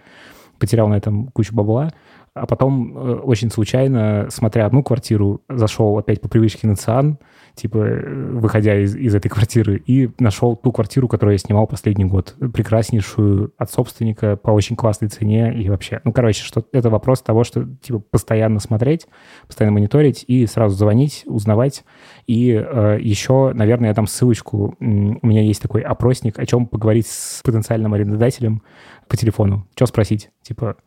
потерял 0.59 0.87
на 0.87 0.95
этом 0.95 1.27
кучу 1.27 1.55
бабла, 1.55 1.91
а 2.33 2.45
потом 2.45 2.97
э, 2.97 3.13
очень 3.15 3.49
случайно, 3.49 4.27
смотря 4.29 4.65
одну 4.65 4.83
квартиру, 4.83 5.41
зашел 5.49 5.97
опять 5.97 6.21
по 6.21 6.29
привычке 6.29 6.67
на 6.67 6.75
Циан, 6.75 7.17
типа, 7.55 7.77
э, 7.77 8.31
выходя 8.33 8.79
из, 8.79 8.95
из 8.95 9.15
этой 9.15 9.29
квартиры, 9.29 9.81
и 9.85 10.09
нашел 10.19 10.55
ту 10.55 10.71
квартиру, 10.71 11.07
которую 11.07 11.33
я 11.33 11.37
снимал 11.37 11.67
последний 11.67 12.05
год, 12.05 12.35
прекраснейшую 12.39 13.53
от 13.57 13.71
собственника 13.71 14.37
по 14.37 14.51
очень 14.51 14.75
классной 14.75 15.09
цене 15.09 15.53
и 15.53 15.69
вообще. 15.69 16.01
Ну, 16.03 16.13
короче, 16.13 16.43
что 16.43 16.63
это 16.71 16.89
вопрос 16.89 17.21
того, 17.21 17.43
что, 17.43 17.67
типа, 17.81 17.99
постоянно 17.99 18.59
смотреть, 18.59 19.07
постоянно 19.47 19.73
мониторить 19.73 20.23
и 20.27 20.45
сразу 20.45 20.75
звонить, 20.75 21.23
узнавать. 21.25 21.83
И 22.27 22.51
э, 22.51 22.99
еще, 23.01 23.51
наверное, 23.53 23.89
я 23.89 23.95
там 23.95 24.07
ссылочку, 24.07 24.75
у 24.79 24.83
меня 25.27 25.41
есть 25.41 25.61
такой 25.61 25.81
опросник, 25.81 26.39
о 26.39 26.45
чем 26.45 26.67
поговорить 26.67 27.07
с 27.07 27.41
потенциальным 27.43 27.93
арендодателем 27.93 28.61
по 29.09 29.17
телефону. 29.17 29.67
Что 29.75 29.87
спросить? 29.87 30.29
Типа, 30.41 30.77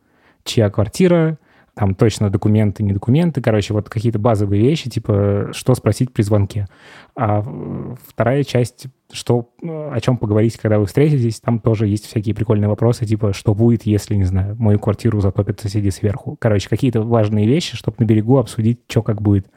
чья 0.43 0.69
квартира, 0.71 1.37
там 1.75 1.95
точно 1.95 2.29
документы, 2.29 2.83
не 2.83 2.93
документы, 2.93 3.41
короче, 3.41 3.73
вот 3.73 3.89
какие-то 3.89 4.19
базовые 4.19 4.61
вещи, 4.61 4.89
типа, 4.89 5.49
что 5.53 5.73
спросить 5.73 6.13
при 6.13 6.21
звонке. 6.21 6.67
А 7.15 7.43
вторая 8.07 8.43
часть, 8.43 8.85
что, 9.11 9.49
о 9.61 9.99
чем 9.99 10.17
поговорить, 10.17 10.57
когда 10.57 10.77
вы 10.77 10.85
встретитесь, 10.85 11.39
там 11.39 11.59
тоже 11.59 11.87
есть 11.87 12.05
всякие 12.05 12.35
прикольные 12.35 12.67
вопросы, 12.67 13.05
типа, 13.05 13.33
что 13.33 13.55
будет, 13.55 13.83
если, 13.83 14.13
не 14.15 14.23
знаю, 14.23 14.55
мою 14.59 14.77
квартиру 14.77 15.19
затопят 15.19 15.61
соседи 15.61 15.89
сверху. 15.89 16.37
Короче, 16.39 16.69
какие-то 16.69 17.01
важные 17.01 17.47
вещи, 17.47 17.75
чтобы 17.75 17.97
на 17.99 18.05
берегу 18.05 18.37
обсудить, 18.37 18.81
что 18.87 19.01
как 19.01 19.21
будет. 19.21 19.47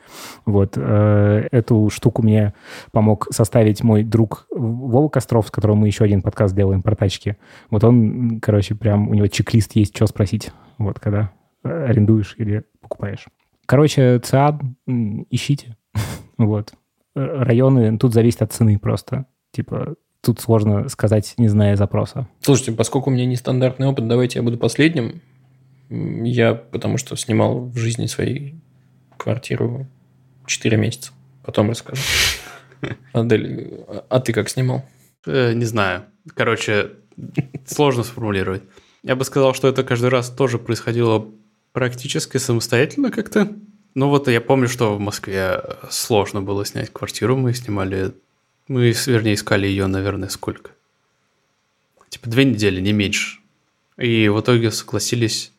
Вот. 0.46 0.72
Э, 0.76 1.48
эту 1.50 1.90
штуку 1.90 2.22
мне 2.22 2.54
помог 2.92 3.28
составить 3.30 3.82
мой 3.82 4.04
друг 4.04 4.46
Вова 4.50 5.08
Костров, 5.08 5.48
с 5.48 5.50
которым 5.50 5.78
мы 5.78 5.88
еще 5.88 6.04
один 6.04 6.22
подкаст 6.22 6.54
делаем 6.54 6.82
про 6.82 6.94
тачки. 6.94 7.36
Вот 7.70 7.84
он, 7.84 8.40
короче, 8.40 8.74
прям, 8.74 9.08
у 9.08 9.14
него 9.14 9.26
чек-лист 9.26 9.72
есть, 9.74 9.94
что 9.94 10.06
спросить, 10.06 10.50
вот, 10.78 10.98
когда 10.98 11.30
арендуешь 11.66 12.34
или 12.38 12.64
покупаешь. 12.80 13.26
Короче, 13.66 14.20
ЦИАН 14.20 14.76
ищите. 15.30 15.76
вот. 16.38 16.72
Районы, 17.14 17.98
тут 17.98 18.12
зависит 18.12 18.42
от 18.42 18.52
цены 18.52 18.78
просто. 18.78 19.26
Типа, 19.50 19.96
тут 20.20 20.40
сложно 20.40 20.88
сказать, 20.88 21.34
не 21.38 21.48
зная 21.48 21.76
запроса. 21.76 22.28
Слушайте, 22.40 22.72
поскольку 22.72 23.10
у 23.10 23.12
меня 23.12 23.26
нестандартный 23.26 23.86
опыт, 23.86 24.06
давайте 24.06 24.38
я 24.38 24.42
буду 24.42 24.58
последним. 24.58 25.20
Я, 25.88 26.54
потому 26.54 26.98
что 26.98 27.16
снимал 27.16 27.66
в 27.66 27.76
жизни 27.76 28.06
своей 28.06 28.60
квартиру 29.16 29.86
4 30.46 30.76
месяца. 30.76 31.12
Потом 31.44 31.70
расскажу. 31.70 32.02
Адель, 33.12 33.84
а 34.08 34.20
ты 34.20 34.32
как 34.32 34.48
снимал? 34.48 34.84
Э, 35.26 35.52
не 35.52 35.64
знаю. 35.64 36.04
Короче, 36.34 36.90
сложно 37.66 38.02
сформулировать. 38.02 38.62
Я 39.02 39.14
бы 39.14 39.24
сказал, 39.24 39.54
что 39.54 39.68
это 39.68 39.84
каждый 39.84 40.10
раз 40.10 40.28
тоже 40.30 40.58
происходило 40.58 41.28
практически 41.76 42.38
самостоятельно 42.38 43.10
как-то. 43.10 43.52
Ну 43.94 44.08
вот 44.08 44.28
я 44.28 44.40
помню, 44.40 44.66
что 44.66 44.96
в 44.96 44.98
Москве 44.98 45.62
сложно 45.90 46.40
было 46.40 46.64
снять 46.64 46.90
квартиру. 46.90 47.36
Мы 47.36 47.52
снимали... 47.52 48.14
Мы, 48.66 48.94
вернее, 49.04 49.34
искали 49.34 49.66
ее, 49.66 49.86
наверное, 49.86 50.30
сколько? 50.30 50.70
Типа 52.08 52.30
две 52.30 52.46
недели, 52.46 52.80
не 52.80 52.94
меньше. 52.94 53.40
И 53.98 54.26
в 54.28 54.40
итоге 54.40 54.70
согласились 54.70 55.52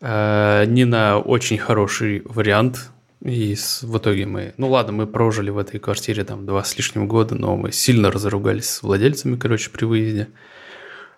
э, 0.00 0.64
не 0.68 0.84
на 0.84 1.18
очень 1.18 1.58
хороший 1.58 2.22
вариант. 2.24 2.92
И 3.22 3.56
с, 3.56 3.82
в 3.82 3.98
итоге 3.98 4.26
мы... 4.26 4.54
Ну 4.58 4.70
ладно, 4.70 4.92
мы 4.92 5.08
прожили 5.08 5.50
в 5.50 5.58
этой 5.58 5.80
квартире 5.80 6.22
там 6.22 6.46
два 6.46 6.62
с 6.62 6.76
лишним 6.76 7.08
года, 7.08 7.34
но 7.34 7.56
мы 7.56 7.72
сильно 7.72 8.12
разругались 8.12 8.68
с 8.68 8.84
владельцами, 8.84 9.34
короче, 9.34 9.70
при 9.70 9.86
выезде. 9.86 10.28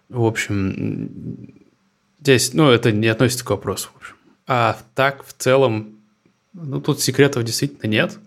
В 0.08 0.24
общем, 0.24 1.67
Здесь, 2.20 2.52
ну, 2.52 2.70
это 2.70 2.92
не 2.92 3.08
относится 3.08 3.44
к 3.44 3.50
вопросу, 3.50 3.90
в 3.94 3.96
общем. 3.98 4.14
А 4.46 4.78
так, 4.94 5.24
в 5.24 5.32
целом, 5.32 6.00
ну, 6.52 6.80
тут 6.80 7.00
секретов 7.00 7.44
действительно 7.44 7.88
нет. 7.88 8.18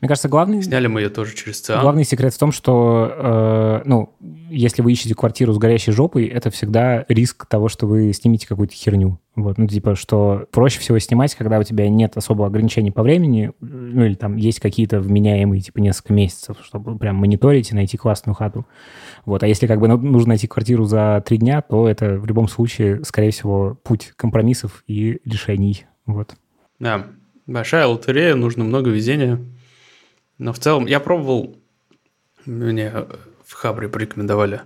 Мне 0.00 0.08
кажется, 0.08 0.28
главный... 0.28 0.62
Сняли 0.62 0.86
мы 0.86 1.02
ее 1.02 1.10
тоже 1.10 1.34
через 1.34 1.60
ЦИАН. 1.60 1.82
Главный 1.82 2.04
секрет 2.04 2.32
в 2.32 2.38
том, 2.38 2.52
что, 2.52 3.12
э, 3.14 3.82
ну, 3.84 4.14
если 4.48 4.80
вы 4.80 4.92
ищете 4.92 5.14
квартиру 5.14 5.52
с 5.52 5.58
горящей 5.58 5.92
жопой, 5.92 6.24
это 6.24 6.50
всегда 6.50 7.04
риск 7.08 7.44
того, 7.44 7.68
что 7.68 7.86
вы 7.86 8.12
снимете 8.14 8.48
какую-то 8.48 8.74
херню. 8.74 9.20
Вот, 9.36 9.58
ну, 9.58 9.66
типа, 9.66 9.96
что 9.96 10.46
проще 10.52 10.80
всего 10.80 10.98
снимать, 10.98 11.34
когда 11.34 11.58
у 11.58 11.62
тебя 11.64 11.88
нет 11.90 12.16
особого 12.16 12.46
ограничений 12.46 12.90
по 12.90 13.02
времени, 13.02 13.52
ну, 13.60 14.04
или 14.04 14.14
там 14.14 14.36
есть 14.36 14.58
какие-то 14.60 15.00
вменяемые, 15.00 15.60
типа, 15.60 15.78
несколько 15.78 16.14
месяцев, 16.14 16.56
чтобы 16.62 16.98
прям 16.98 17.16
мониторить 17.16 17.70
и 17.70 17.74
найти 17.74 17.98
классную 17.98 18.34
хату. 18.34 18.66
Вот, 19.26 19.42
а 19.42 19.46
если 19.46 19.66
как 19.66 19.80
бы 19.80 19.88
ну, 19.88 19.98
нужно 19.98 20.30
найти 20.30 20.46
квартиру 20.46 20.84
за 20.84 21.22
три 21.26 21.36
дня, 21.36 21.60
то 21.60 21.86
это 21.86 22.16
в 22.16 22.24
любом 22.24 22.48
случае, 22.48 23.04
скорее 23.04 23.32
всего, 23.32 23.78
путь 23.82 24.12
компромиссов 24.16 24.82
и 24.86 25.20
решений. 25.26 25.84
Вот. 26.06 26.34
Да, 26.78 27.06
большая 27.46 27.86
лотерея, 27.86 28.34
нужно 28.34 28.64
много 28.64 28.88
везения. 28.88 29.38
Но 30.40 30.54
в 30.54 30.58
целом 30.58 30.86
я 30.86 31.00
пробовал, 31.00 31.54
мне 32.46 32.90
в 33.44 33.52
Хабре 33.52 33.90
порекомендовали 33.90 34.62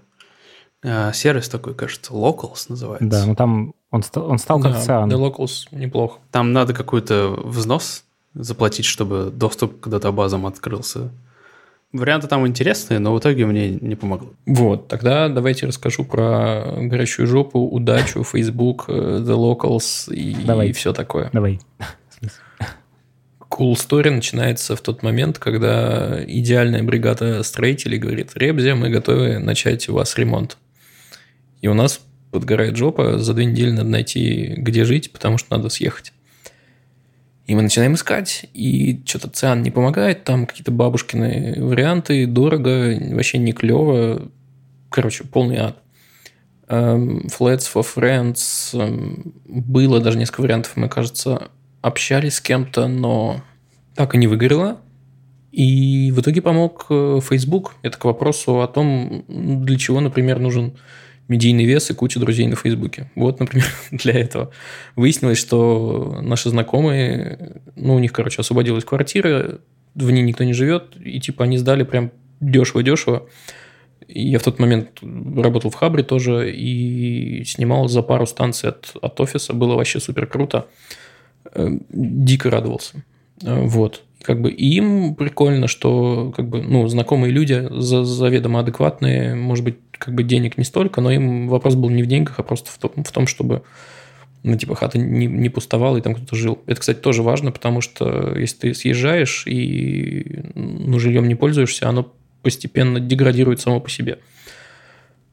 э, 0.85 1.13
сервис 1.13 1.49
такой, 1.49 1.75
кажется, 1.75 2.13
Locals 2.13 2.67
называется. 2.69 3.09
Да, 3.09 3.27
ну 3.27 3.35
там 3.35 3.75
он, 3.91 4.05
стал, 4.05 4.31
он 4.31 4.39
стал 4.39 4.61
как 4.61 4.73
да, 4.73 5.03
The 5.03 5.09
Locals 5.09 5.67
неплохо. 5.73 6.21
Там 6.31 6.53
надо 6.53 6.75
какой-то 6.75 7.31
взнос 7.43 8.05
заплатить, 8.35 8.85
чтобы 8.85 9.33
доступ 9.35 9.81
к 9.81 9.89
датабазам 9.89 10.47
открылся. 10.47 11.11
Варианты 11.93 12.29
там 12.29 12.47
интересные, 12.47 13.01
но 13.01 13.13
в 13.13 13.19
итоге 13.19 13.45
мне 13.45 13.71
не 13.71 13.97
помогло. 13.97 14.31
Вот, 14.47 14.87
тогда 14.87 15.29
давайте 15.29 15.67
расскажу 15.67 16.05
про 16.05 16.73
горячую 16.77 17.27
жопу, 17.27 17.59
удачу, 17.59 18.23
Facebook, 18.23 18.85
э, 18.87 18.93
The 18.93 19.37
Locals 19.37 20.15
и, 20.15 20.37
Давай. 20.45 20.69
и 20.69 20.73
все 20.73 20.93
такое. 20.93 21.31
Давай. 21.33 21.59
Cool 23.57 23.75
Story 23.75 24.11
начинается 24.11 24.75
в 24.75 24.81
тот 24.81 25.03
момент, 25.05 25.39
когда 25.39 26.21
идеальная 26.27 26.83
бригада 26.83 27.43
строителей 27.45 27.99
говорит, 27.99 28.33
Ребзя, 28.35 28.75
мы 28.75 28.91
готовы 28.91 29.39
начать 29.39 29.89
у 29.89 29.95
вас 29.95 30.19
ремонт. 30.19 30.57
И 31.61 31.69
у 31.69 31.75
нас 31.75 32.01
подгорает 32.33 32.77
жопа, 32.77 33.19
за 33.19 33.33
две 33.33 33.45
недели 33.45 33.71
надо 33.71 33.89
найти, 33.89 34.55
где 34.57 34.85
жить, 34.85 35.13
потому 35.13 35.39
что 35.39 35.57
надо 35.57 35.69
съехать. 35.69 36.13
И 37.47 37.55
мы 37.55 37.63
начинаем 37.63 37.95
искать, 37.95 38.47
и 38.55 39.03
что-то 39.05 39.29
Циан 39.29 39.63
не 39.63 39.71
помогает, 39.71 40.25
там 40.25 40.47
какие-то 40.47 40.73
бабушкины 40.73 41.55
варианты, 41.59 42.27
дорого, 42.27 42.99
вообще 43.13 43.39
не 43.39 43.53
клево. 43.53 44.31
Короче, 44.91 45.25
полный 45.25 45.59
ад. 45.59 45.79
Um, 46.67 47.27
Flats 47.27 47.69
for 47.73 47.85
Friends. 47.85 48.73
Um, 48.73 49.33
было 49.45 50.01
даже 50.01 50.19
несколько 50.19 50.41
вариантов, 50.41 50.77
мне 50.77 50.89
кажется, 50.89 51.51
общались 51.85 52.37
с 52.37 52.41
кем-то, 52.41 52.89
но 52.89 53.43
так 53.95 54.15
и 54.15 54.19
не 54.19 54.27
выгорело. 54.27 54.81
И 55.53 56.11
в 56.13 56.21
итоге 56.21 56.41
помог 56.41 56.87
э, 56.89 57.21
Facebook. 57.23 57.75
Это 57.83 57.99
к 57.99 58.07
вопросу 58.07 58.63
о 58.63 58.67
том, 58.67 59.25
для 59.29 59.77
чего, 59.77 60.01
например, 60.01 60.39
нужен 60.39 60.79
медийный 61.29 61.67
вес 61.67 61.91
и 61.91 61.95
куча 61.95 62.19
друзей 62.19 62.47
на 62.47 62.57
Фейсбуке. 62.57 63.11
Вот, 63.15 63.39
например, 63.39 63.67
для 63.91 64.15
этого. 64.15 64.51
Выяснилось, 64.97 65.37
что 65.37 66.21
наши 66.23 66.49
знакомые, 66.49 67.61
ну, 67.77 67.97
у 67.97 67.99
них, 67.99 68.15
короче, 68.15 68.41
освободилась 68.41 68.85
квартира, 68.85 69.61
в 69.95 70.11
ней 70.11 70.23
никто 70.23 70.43
не 70.43 70.55
живет, 70.55 70.97
и 70.99 71.21
типа 71.21 71.45
они 71.45 71.59
сдали 71.59 71.83
прям 71.83 72.13
дешево-дешево. 72.41 73.29
Я 74.09 74.39
в 74.39 74.43
тот 74.43 74.59
момент 74.59 75.01
работал 75.03 75.71
в 75.71 75.75
Хабре 75.75 76.03
тоже 76.03 76.51
и 76.51 77.45
снимал 77.45 77.89
за 77.89 78.01
пару 78.01 78.27
станций 78.27 78.71
от, 78.71 78.97
от 79.03 79.21
офиса. 79.21 79.53
Было 79.53 79.75
вообще 79.75 80.01
супер 80.01 80.27
круто. 80.27 80.67
Э, 81.55 81.69
дико 81.91 82.51
радовался. 82.51 83.05
Э, 83.43 83.61
вот. 83.63 84.03
Как 84.23 84.41
бы 84.41 84.51
им 84.51 85.15
прикольно, 85.15 85.69
что 85.69 86.33
как 86.35 86.49
бы, 86.49 86.63
ну, 86.63 86.87
знакомые 86.89 87.31
люди 87.31 87.69
за, 87.71 88.05
заведомо 88.05 88.61
адекватные, 88.61 89.35
может 89.35 89.65
быть, 89.65 89.77
как 89.93 90.15
бы 90.15 90.23
денег 90.23 90.57
не 90.59 90.65
столько, 90.65 91.01
но 91.01 91.11
им 91.11 91.49
вопрос 91.49 91.75
был 91.75 91.91
не 91.91 92.03
в 92.03 92.07
деньгах, 92.07 92.39
а 92.39 92.43
просто 92.43 92.71
в 92.71 92.79
том, 92.79 93.05
в 93.05 93.13
том 93.13 93.27
чтобы 93.27 93.63
ну, 94.43 94.59
типа, 94.59 94.75
хата 94.75 94.99
не, 94.99 95.27
не 95.27 95.49
пустовала, 95.49 95.97
и 95.97 96.03
там 96.03 96.15
кто-то 96.15 96.37
жил. 96.37 96.59
Это, 96.67 96.79
кстати, 96.81 96.99
тоже 96.99 97.23
важно, 97.23 97.51
потому 97.51 97.81
что 97.81 98.37
если 98.37 98.59
ты 98.59 98.75
съезжаешь 98.75 99.47
и 99.47 100.43
ну, 100.55 100.99
жильем 100.99 101.29
не 101.29 101.35
пользуешься, 101.35 101.89
оно 101.89 102.13
постепенно 102.43 103.01
деградирует 103.01 103.61
само 103.61 103.81
по 103.81 103.89
себе. 103.89 104.19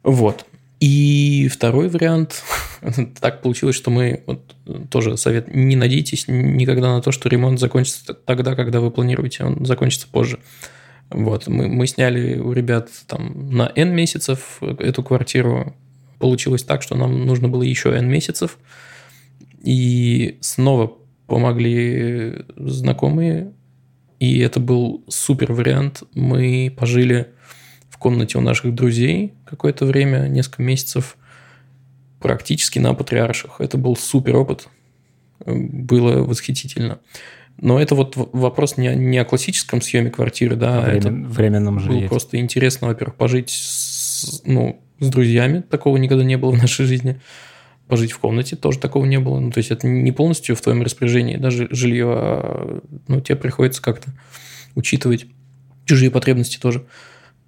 Вот. 0.03 0.45
И 0.79 1.49
второй 1.51 1.89
вариант, 1.89 2.41
так 3.19 3.41
получилось, 3.41 3.75
что 3.75 3.91
мы, 3.91 4.23
вот 4.25 4.55
тоже 4.89 5.17
совет, 5.17 5.53
не 5.53 5.75
надейтесь 5.75 6.25
никогда 6.27 6.95
на 6.95 7.01
то, 7.01 7.11
что 7.11 7.29
ремонт 7.29 7.59
закончится 7.59 8.13
тогда, 8.13 8.55
когда 8.55 8.79
вы 8.79 8.91
планируете, 8.91 9.45
он 9.45 9.65
закончится 9.65 10.07
позже. 10.07 10.39
Вот, 11.09 11.47
мы, 11.47 11.67
мы 11.67 11.87
сняли 11.87 12.39
у 12.39 12.53
ребят 12.53 12.89
там 13.07 13.49
на 13.51 13.71
N 13.75 13.93
месяцев 13.93 14.61
эту 14.61 15.03
квартиру. 15.03 15.75
Получилось 16.19 16.63
так, 16.63 16.81
что 16.81 16.95
нам 16.95 17.25
нужно 17.25 17.49
было 17.49 17.63
еще 17.63 17.89
N 17.93 18.07
месяцев. 18.07 18.57
И 19.63 20.37
снова 20.41 20.93
помогли 21.27 22.45
знакомые 22.55 23.53
и 24.21 24.37
это 24.37 24.59
был 24.59 25.03
супер 25.07 25.51
вариант. 25.51 26.03
Мы 26.13 26.71
пожили 26.77 27.29
в 27.89 27.97
комнате 27.97 28.37
у 28.37 28.41
наших 28.41 28.75
друзей 28.75 29.33
какое-то 29.45 29.87
время, 29.87 30.27
несколько 30.27 30.61
месяцев, 30.61 31.17
практически 32.21 32.79
на 32.79 32.93
Патриарших. 32.93 33.55
Это 33.59 33.77
был 33.77 33.95
супер 33.95 34.35
опыт. 34.35 34.67
Было 35.45 36.23
восхитительно. 36.23 36.99
Но 37.57 37.79
это 37.79 37.95
вот 37.95 38.13
вопрос 38.15 38.77
не, 38.77 38.95
не 38.95 39.17
о 39.17 39.25
классическом 39.25 39.81
съеме 39.81 40.09
квартиры, 40.09 40.55
да, 40.55 40.81
Времен, 40.81 40.97
это 40.97 41.11
временном 41.11 41.75
было 41.77 41.85
жилье. 41.85 42.09
просто 42.09 42.37
интересно, 42.37 42.87
во-первых, 42.87 43.15
пожить 43.15 43.49
с, 43.49 44.41
ну, 44.45 44.81
с 44.99 45.09
друзьями, 45.09 45.61
такого 45.61 45.97
никогда 45.97 46.23
не 46.23 46.37
было 46.37 46.51
в 46.51 46.57
нашей 46.57 46.85
жизни. 46.85 47.19
Пожить 47.87 48.13
в 48.13 48.19
комнате 48.19 48.55
тоже 48.55 48.79
такого 48.79 49.05
не 49.05 49.19
было. 49.19 49.39
Ну, 49.39 49.51
то 49.51 49.57
есть 49.57 49.69
это 49.69 49.85
не 49.85 50.11
полностью 50.11 50.55
в 50.55 50.61
твоем 50.61 50.81
распоряжении, 50.81 51.35
даже 51.35 51.67
жилье, 51.71 52.07
а, 52.07 52.81
ну, 53.07 53.19
тебе 53.19 53.35
приходится 53.35 53.81
как-то 53.81 54.11
учитывать 54.75 55.25
чужие 55.85 56.09
потребности 56.09 56.57
тоже. 56.57 56.85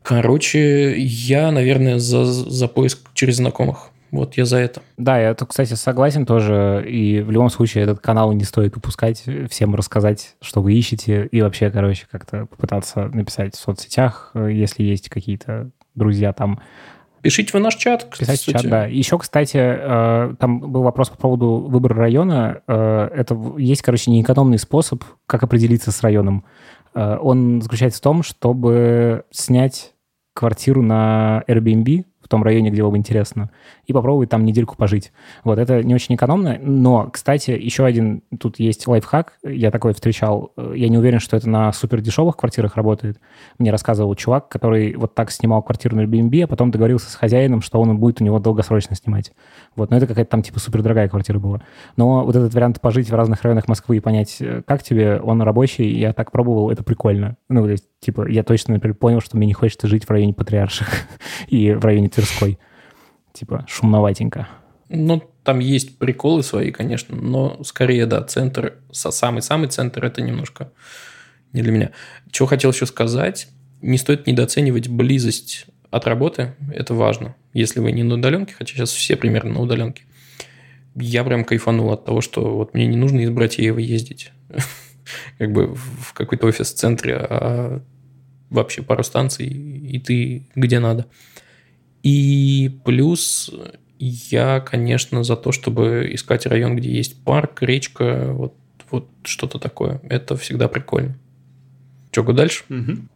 Короче, 0.03 0.99
я, 0.99 1.49
наверное, 1.51 1.97
за, 1.97 2.25
за 2.25 2.67
поиск 2.67 2.99
через 3.13 3.37
знакомых. 3.37 3.92
Вот 4.13 4.35
я 4.35 4.45
за 4.45 4.57
это. 4.57 4.83
Да, 4.95 5.19
я 5.19 5.33
тут, 5.33 5.49
кстати, 5.49 5.73
согласен 5.73 6.27
тоже. 6.27 6.85
И 6.87 7.21
в 7.21 7.31
любом 7.31 7.49
случае 7.49 7.83
этот 7.83 7.99
канал 7.99 8.31
не 8.31 8.43
стоит 8.43 8.77
упускать, 8.77 9.23
всем 9.49 9.73
рассказать, 9.73 10.35
что 10.39 10.61
вы 10.61 10.75
ищете. 10.75 11.25
И 11.31 11.41
вообще, 11.41 11.71
короче, 11.71 12.05
как-то 12.11 12.45
попытаться 12.45 13.07
написать 13.07 13.55
в 13.55 13.59
соцсетях, 13.59 14.29
э, 14.35 14.51
если 14.51 14.83
есть 14.83 15.09
какие-то 15.09 15.71
друзья 15.95 16.31
там. 16.31 16.61
Пишите 17.23 17.57
в 17.57 17.59
наш 17.59 17.75
чат, 17.75 18.07
Писать 18.15 18.39
в 18.39 18.45
чат, 18.45 18.69
да. 18.69 18.85
Еще, 18.85 19.17
кстати, 19.17 19.57
э, 19.57 20.35
там 20.39 20.59
был 20.59 20.83
вопрос 20.83 21.09
по 21.09 21.17
поводу 21.17 21.65
выбора 21.67 21.95
района. 21.95 22.61
Э, 22.67 23.09
Это 23.15 23.35
есть, 23.57 23.81
короче, 23.81 24.11
неэкономный 24.11 24.59
способ, 24.59 25.03
как 25.25 25.41
определиться 25.41 25.91
с 25.91 26.01
районом. 26.03 26.45
Он 26.93 27.63
заключается 27.63 27.97
в 27.97 28.03
том, 28.03 28.21
чтобы 28.21 29.23
снять 29.31 29.93
квартиру 30.35 30.83
на 30.83 31.43
Airbnb 31.47 32.05
том 32.33 32.43
районе, 32.43 32.69
где 32.69 32.83
вам 32.83 32.97
интересно, 32.97 33.49
и 33.85 33.93
попробовать 33.93 34.29
там 34.29 34.43
недельку 34.45 34.75
пожить. 34.75 35.11
Вот, 35.43 35.59
это 35.59 35.83
не 35.83 35.93
очень 35.93 36.15
экономно, 36.15 36.57
но, 36.61 37.09
кстати, 37.11 37.51
еще 37.51 37.85
один, 37.85 38.23
тут 38.39 38.59
есть 38.59 38.87
лайфхак, 38.87 39.33
я 39.43 39.71
такой 39.71 39.93
встречал, 39.93 40.53
Э, 40.57 40.73
я 40.75 40.89
не 40.89 40.97
уверен, 40.97 41.19
что 41.19 41.37
это 41.37 41.49
на 41.49 41.71
супер 41.71 42.01
дешевых 42.01 42.37
квартирах 42.37 42.75
работает. 42.75 43.19
Мне 43.59 43.71
рассказывал 43.71 44.15
чувак, 44.15 44.49
который 44.49 44.95
вот 44.95 45.15
так 45.15 45.31
снимал 45.31 45.61
квартиру 45.61 45.95
на 45.95 46.01
Airbnb, 46.01 46.43
а 46.43 46.47
потом 46.47 46.71
договорился 46.71 47.09
с 47.09 47.15
хозяином, 47.15 47.61
что 47.61 47.79
он 47.79 47.97
будет 47.97 48.21
у 48.21 48.23
него 48.23 48.39
долгосрочно 48.39 48.95
снимать. 48.95 49.31
Вот, 49.75 49.91
но 49.91 49.97
это 49.97 50.07
какая-то 50.07 50.29
там 50.29 50.41
типа 50.41 50.59
супер 50.59 50.81
дорогая 50.81 51.09
квартира 51.09 51.39
была. 51.39 51.61
Но 51.97 52.23
вот 52.25 52.35
этот 52.35 52.53
вариант 52.53 52.81
пожить 52.81 53.09
в 53.09 53.15
разных 53.15 53.41
районах 53.43 53.67
Москвы 53.67 53.97
и 53.97 53.99
понять, 53.99 54.37
э, 54.39 54.61
как 54.65 54.83
тебе, 54.83 55.19
он 55.19 55.41
рабочий, 55.41 55.87
я 55.97 56.13
так 56.13 56.31
пробовал, 56.31 56.69
это 56.69 56.83
прикольно. 56.83 57.37
Ну, 57.49 57.63
то 57.63 57.69
есть, 57.69 57.85
типа, 58.03 58.27
я 58.29 58.43
точно, 58.43 58.75
например, 58.75 58.95
понял, 58.95 59.21
что 59.21 59.37
мне 59.37 59.47
не 59.47 59.53
хочется 59.53 59.87
жить 59.87 60.05
в 60.05 60.09
районе 60.09 60.33
Патриарших 60.33 60.87
и 61.47 61.71
в 61.71 61.83
районе 61.83 62.09
Тверской. 62.09 62.59
Типа, 63.33 63.65
шумноватенько. 63.67 64.47
Ну, 64.89 65.23
там 65.43 65.59
есть 65.59 65.97
приколы 65.97 66.43
свои, 66.43 66.71
конечно, 66.71 67.15
но 67.15 67.63
скорее, 67.63 68.05
да, 68.05 68.21
центр, 68.21 68.75
самый-самый 68.91 69.67
центр, 69.69 70.05
это 70.05 70.21
немножко 70.21 70.71
не 71.51 71.61
для 71.61 71.71
меня. 71.71 71.91
Чего 72.31 72.47
хотел 72.47 72.71
еще 72.71 72.85
сказать, 72.85 73.47
не 73.81 73.97
стоит 73.97 74.27
недооценивать 74.27 74.87
близость 74.87 75.65
от 75.89 76.05
работы, 76.05 76.55
это 76.71 76.93
важно. 76.93 77.35
Если 77.53 77.79
вы 77.79 77.91
не 77.91 78.03
на 78.03 78.15
удаленке, 78.15 78.53
хотя 78.53 78.73
сейчас 78.73 78.91
все 78.91 79.15
примерно 79.15 79.53
на 79.53 79.61
удаленке, 79.61 80.03
я 80.95 81.23
прям 81.23 81.43
кайфанул 81.43 81.91
от 81.91 82.05
того, 82.05 82.21
что 82.21 82.55
вот 82.55 82.73
мне 82.73 82.85
не 82.85 82.97
нужно 82.97 83.21
из 83.21 83.29
Братьева 83.29 83.79
ездить 83.79 84.31
как 85.37 85.51
бы 85.51 85.73
в 85.75 86.13
какой-то 86.13 86.47
офис 86.47 86.71
центре, 86.71 87.15
а 87.17 87.81
вообще 88.53 88.81
пару 88.81 89.03
станций, 89.03 89.47
и 89.47 89.99
ты 89.99 90.47
где 90.55 90.79
надо. 90.79 91.07
И 92.03 92.79
плюс 92.85 93.51
я, 93.99 94.59
конечно, 94.59 95.23
за 95.23 95.35
то, 95.35 95.51
чтобы 95.51 96.09
искать 96.13 96.45
район, 96.45 96.75
где 96.75 96.91
есть 96.91 97.23
парк, 97.23 97.61
речка, 97.61 98.31
вот, 98.33 98.55
вот 98.91 99.09
что-то 99.23 99.59
такое. 99.59 100.01
Это 100.03 100.35
всегда 100.37 100.67
прикольно. 100.67 101.17
Че, 102.11 102.23
го 102.23 102.33
дальше? 102.33 102.63
Мгм. 102.69 103.09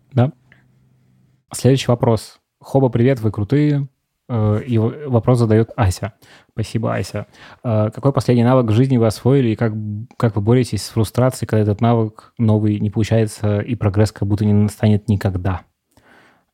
Следующий 1.54 1.88
вопрос. 1.88 2.40
Хоба, 2.60 2.90
привет, 2.90 3.20
вы 3.20 3.32
крутые. 3.32 3.88
Э, 4.30 4.62
И 4.66 4.78
вопрос 4.78 5.40
задает 5.40 5.72
Ася. 5.76 6.14
Спасибо, 6.52 6.94
Ася. 6.96 7.28
Э, 7.64 7.90
Какой 7.94 8.12
последний 8.14 8.44
навык 8.44 8.70
в 8.72 8.74
жизни 8.74 8.98
вы 8.98 9.08
освоили, 9.08 9.50
и 9.50 9.56
как, 9.56 9.74
как 10.18 10.36
вы 10.36 10.42
боретесь 10.42 10.84
с 10.84 10.90
фрустрацией, 10.90 11.48
когда 11.48 11.64
этот 11.64 11.82
навык 11.82 12.34
новый 12.38 12.80
не 12.80 12.90
получается, 12.90 13.60
и 13.60 13.76
прогресс 13.76 14.12
как 14.12 14.28
будто 14.28 14.46
не 14.46 14.54
настанет 14.54 15.08
никогда? 15.10 15.62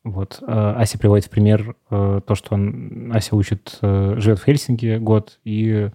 Вот. 0.04 0.40
э, 0.42 0.74
Ася 0.78 1.00
приводит 1.00 1.26
в 1.26 1.30
пример 1.30 1.76
то, 1.90 2.36
что 2.36 2.56
он, 2.56 3.12
Ася 3.14 3.36
учит, 3.36 3.78
живет 3.82 4.40
в 4.40 4.44
Хельсинки 4.46 4.98
год 4.98 5.40
и 5.46 5.90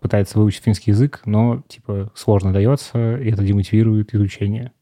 пытается 0.00 0.38
выучить 0.38 0.64
финский 0.64 0.92
язык, 0.92 1.20
но, 1.26 1.62
типа, 1.68 2.10
сложно 2.14 2.52
дается, 2.54 3.16
и 3.18 3.30
это 3.30 3.42
демотивирует 3.44 4.14
изучение. 4.14 4.72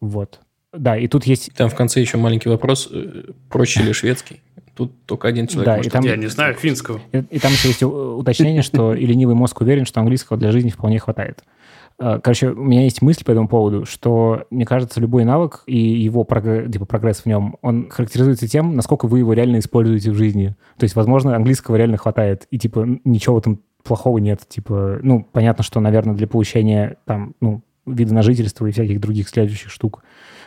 Вот. 0.00 0.40
Да, 0.72 0.96
и 0.96 1.06
тут 1.08 1.24
есть 1.24 1.52
Там 1.54 1.68
в 1.68 1.74
конце 1.74 2.00
еще 2.00 2.16
маленький 2.16 2.48
вопрос. 2.48 2.90
Проще 3.50 3.82
ли 3.82 3.92
шведский? 3.92 4.40
Тут 4.74 4.92
только 5.06 5.28
один 5.28 5.46
человек 5.46 5.66
Да, 5.66 5.76
может 5.76 5.86
и 5.86 5.90
там- 5.90 6.04
Я 6.04 6.16
не 6.16 6.26
знаю 6.26 6.54
финского. 6.54 7.00
И, 7.12 7.18
и 7.30 7.38
там 7.38 7.52
еще 7.52 7.68
есть 7.68 7.82
уточнение, 7.82 8.62
что 8.62 8.92
и 8.94 9.06
ленивый 9.06 9.34
мозг 9.34 9.60
уверен, 9.60 9.84
что 9.86 10.00
английского 10.00 10.38
для 10.38 10.50
жизни 10.50 10.70
вполне 10.70 10.98
хватает. 10.98 11.44
Э, 12.00 12.18
Короче, 12.22 12.48
у 12.50 12.64
меня 12.64 12.82
есть 12.82 13.00
мысль 13.02 13.24
по 13.24 13.30
этому 13.30 13.46
поводу, 13.46 13.84
что, 13.84 14.44
мне 14.50 14.64
кажется, 14.66 15.00
любой 15.00 15.24
навык 15.24 15.62
и 15.66 15.78
его 15.78 16.24
прогре- 16.24 16.68
типа, 16.70 16.86
прогресс 16.86 17.18
в 17.20 17.26
нем, 17.26 17.56
он 17.62 17.88
характеризуется 17.88 18.48
тем, 18.48 18.74
насколько 18.74 19.06
вы 19.06 19.20
его 19.20 19.32
реально 19.32 19.60
используете 19.60 20.10
в 20.10 20.14
жизни. 20.16 20.56
То 20.76 20.84
есть, 20.84 20.96
возможно, 20.96 21.36
английского 21.36 21.76
реально 21.76 21.96
хватает, 21.96 22.46
и, 22.50 22.58
типа, 22.58 22.84
ничего 23.04 23.36
в 23.36 23.38
этом 23.38 23.60
плохого 23.84 24.18
нет. 24.18 24.40
Типа, 24.48 24.98
ну, 25.02 25.24
понятно, 25.30 25.62
что, 25.62 25.78
наверное, 25.78 26.16
для 26.16 26.26
получения, 26.26 26.96
там, 27.04 27.34
ну, 27.40 27.62
вида 27.86 28.14
на 28.14 28.22
жительство 28.22 28.66
и 28.66 28.72
всяких 28.72 28.98
других 28.98 29.28
следующих 29.28 29.70
штук 29.70 30.02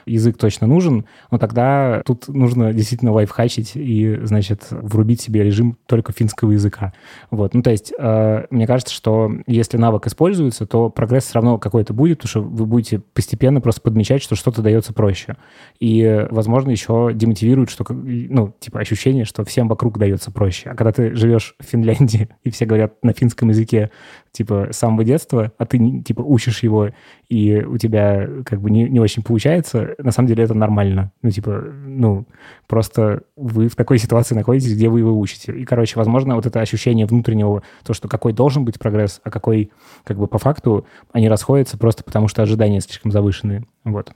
язык 0.08 0.38
точно 0.38 0.68
нужен, 0.68 1.06
но 1.32 1.38
тогда 1.38 2.02
тут 2.06 2.28
нужно 2.28 2.74
действительно 2.74 3.12
лайфхачить 3.12 3.72
и, 3.76 4.20
значит, 4.24 4.68
врубить 4.72 5.22
себе 5.22 5.44
режим 5.44 5.78
только 5.86 6.14
финского 6.14 6.52
языка. 6.52 6.94
Вот, 7.32 7.54
ну, 7.54 7.62
то 7.62 7.72
есть, 7.72 7.94
э, 7.98 8.46
мне 8.50 8.68
кажется, 8.68 8.94
что 8.94 9.32
если 9.46 9.78
навык 9.78 10.08
используется, 10.08 10.66
то 10.66 10.90
прогресс 10.90 11.26
все 11.26 11.36
равно 11.36 11.58
какой-то 11.58 11.94
будет, 11.94 12.20
потому 12.20 12.30
что 12.30 12.42
вы 12.42 12.66
будете 12.66 13.00
постепенно 13.00 13.62
просто 13.62 13.82
подмечать, 13.82 14.22
что 14.22 14.36
что-то 14.36 14.62
дается 14.62 14.94
проще. 14.94 15.36
И, 15.80 16.28
возможно, 16.32 16.72
еще 16.72 17.12
демотивирует, 17.14 17.70
что, 17.70 17.86
ну, 17.90 18.54
типа, 18.60 18.80
ощущение, 18.80 19.26
что 19.26 19.44
всем 19.44 19.68
вокруг 19.68 19.98
дается 19.98 20.32
проще. 20.32 20.70
А 20.70 20.76
когда 20.76 20.92
ты 20.92 21.16
живешь 21.16 21.56
в 21.60 21.64
Финляндии, 21.64 22.30
и 22.44 22.50
все 22.50 22.66
говорят 22.66 23.04
на 23.04 23.14
финском 23.14 23.50
языке, 23.50 23.92
типа, 24.38 24.68
с 24.72 24.78
самого 24.78 25.04
детства, 25.04 25.52
а 25.58 25.66
ты, 25.66 26.02
типа, 26.04 26.22
учишь 26.22 26.62
его, 26.64 26.90
и 27.28 27.58
у 27.64 27.78
тебя, 27.78 28.28
как 28.46 28.62
бы, 28.62 28.70
не, 28.70 28.88
не 28.88 29.00
очень 29.00 29.24
получается, 29.24 29.96
на 29.98 30.12
самом 30.12 30.28
деле 30.28 30.44
это 30.44 30.54
нормально. 30.54 31.12
Ну, 31.22 31.32
типа, 31.32 31.64
ну, 31.86 32.26
просто 32.68 33.24
вы 33.36 33.68
в 33.68 33.76
такой 33.76 33.98
ситуации 33.98 34.36
находитесь, 34.36 34.74
где 34.76 34.90
вы 34.90 35.00
его 35.00 35.18
учите. 35.20 35.52
И, 35.54 35.66
короче, 35.66 35.98
возможно, 35.98 36.36
вот 36.36 36.46
это 36.46 36.62
ощущение 36.62 37.06
внутреннего, 37.06 37.64
то, 37.84 37.94
что 37.94 38.08
какой 38.08 38.34
должен 38.34 38.64
быть 38.64 38.80
прогресс, 38.80 39.20
а 39.24 39.32
какой, 39.32 39.72
как 40.04 40.18
бы, 40.18 40.28
по 40.28 40.38
факту, 40.38 40.86
они 41.12 41.28
расходятся 41.30 41.78
просто 41.78 42.04
потому, 42.04 42.28
что 42.28 42.44
ожидания 42.44 42.80
слишком 42.82 43.12
завышенные. 43.12 43.66
Вот. 43.84 44.12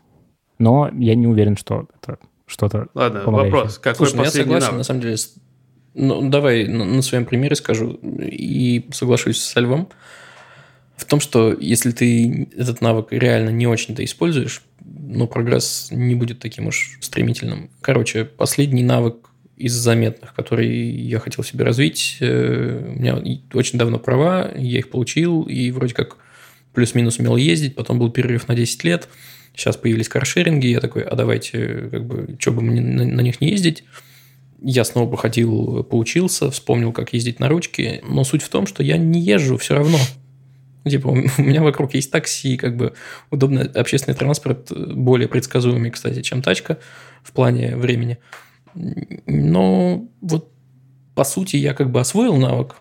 Но 0.59 0.89
я 0.93 1.15
не 1.15 1.28
уверен, 1.28 1.57
что 1.57 1.88
это 2.01 2.19
что-то 2.45 2.88
Ладно, 2.93 3.22
помогающее. 3.22 3.55
вопрос. 3.55 3.78
Какой 3.80 3.95
Слушай, 4.07 4.15
ну 4.17 4.24
я 4.24 4.30
согласен, 4.32 4.65
навык? 4.65 4.78
на 4.78 4.84
самом 4.84 5.01
деле. 5.01 5.17
с- 5.17 5.36
Ну, 5.93 6.29
давай 6.29 6.67
на, 6.67 7.01
своем 7.01 7.25
примере 7.25 7.55
скажу 7.55 7.99
и 8.01 8.87
соглашусь 8.91 9.41
со 9.41 9.59
львом. 9.59 9.89
В 10.95 11.05
том, 11.05 11.19
что 11.19 11.53
если 11.59 11.91
ты 11.91 12.47
этот 12.55 12.81
навык 12.81 13.07
реально 13.11 13.49
не 13.49 13.67
очень-то 13.67 14.03
используешь, 14.05 14.61
ну, 14.79 15.27
прогресс 15.27 15.89
не 15.91 16.15
будет 16.15 16.39
таким 16.39 16.67
уж 16.67 16.97
стремительным. 17.01 17.69
Короче, 17.81 18.23
последний 18.23 18.83
навык 18.83 19.31
из 19.57 19.73
заметных, 19.73 20.33
который 20.33 20.69
я 20.69 21.19
хотел 21.19 21.43
себе 21.43 21.65
развить, 21.65 22.17
э, 22.19 22.93
у 22.95 22.99
меня 22.99 23.21
очень 23.53 23.77
давно 23.77 23.99
права, 23.99 24.51
я 24.55 24.79
их 24.79 24.89
получил, 24.89 25.43
и 25.43 25.71
вроде 25.71 25.93
как 25.93 26.17
плюс-минус 26.73 27.19
умел 27.19 27.35
ездить, 27.35 27.75
потом 27.75 27.99
был 27.99 28.09
перерыв 28.09 28.47
на 28.47 28.55
10 28.55 28.83
лет, 28.85 29.07
сейчас 29.55 29.77
появились 29.77 30.09
каршеринги, 30.09 30.67
я 30.67 30.79
такой, 30.79 31.03
а 31.03 31.15
давайте, 31.15 31.89
как 31.91 32.05
бы, 32.05 32.35
что 32.39 32.51
бы 32.51 32.61
мне 32.61 32.81
на 32.81 33.21
них 33.21 33.41
не 33.41 33.51
ездить, 33.51 33.83
я 34.62 34.84
снова 34.84 35.09
походил, 35.09 35.84
поучился, 35.84 36.51
вспомнил, 36.51 36.93
как 36.93 37.14
ездить 37.14 37.39
на 37.39 37.49
ручке, 37.49 38.01
но 38.07 38.24
суть 38.24 38.43
в 38.43 38.49
том, 38.49 38.68
что 38.68 38.84
я 38.84 38.97
не 38.97 39.20
езжу 39.20 39.57
все 39.57 39.76
равно. 39.76 39.97
Типа, 40.86 41.07
у 41.38 41.41
меня 41.41 41.64
вокруг 41.64 41.93
есть 41.93 42.12
такси, 42.12 42.57
как 42.57 42.78
бы 42.78 42.93
удобный 43.32 43.66
общественный 43.66 44.16
транспорт, 44.16 44.72
э, 44.72 44.93
более 44.93 45.28
предсказуемый, 45.28 45.91
кстати, 45.91 46.22
чем 46.22 46.41
тачка 46.41 46.78
в 47.24 47.32
плане 47.32 47.76
времени. 47.76 48.20
Но 48.74 50.07
вот 50.22 50.51
по 51.16 51.24
сути 51.24 51.57
я 51.57 51.74
как 51.74 51.91
бы 51.91 51.99
освоил 51.99 52.38
навык, 52.38 52.78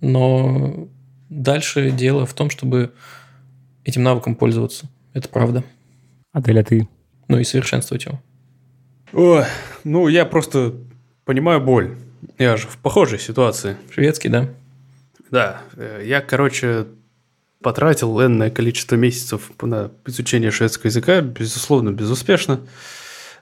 но 0.00 0.88
дальше 1.28 1.90
дело 1.90 2.26
в 2.26 2.34
том, 2.34 2.50
чтобы 2.50 2.92
этим 3.84 4.02
навыком 4.02 4.34
пользоваться. 4.34 4.88
Это 5.14 5.28
правда. 5.28 5.64
Адель, 6.32 6.60
а 6.60 6.64
ты? 6.64 6.88
Ну 7.28 7.38
и 7.38 7.44
совершенствовать 7.44 8.04
его. 8.04 8.20
Ой, 9.12 9.44
ну 9.84 10.08
я 10.08 10.26
просто 10.26 10.74
понимаю 11.26 11.60
боль. 11.60 11.96
Я 12.38 12.56
же 12.56 12.66
в 12.66 12.78
похожей 12.78 13.18
ситуации. 13.18 13.76
Шведский, 13.90 14.30
да? 14.30 14.48
Да, 15.30 15.62
э, 15.76 16.02
я, 16.06 16.22
короче, 16.22 16.86
потратил 17.60 18.18
энное 18.24 18.48
количество 18.48 18.94
месяцев 18.94 19.50
на 19.60 19.90
изучение 20.06 20.50
шведского 20.50 20.86
языка, 20.86 21.20
безусловно, 21.20 21.90
безуспешно. 21.90 22.60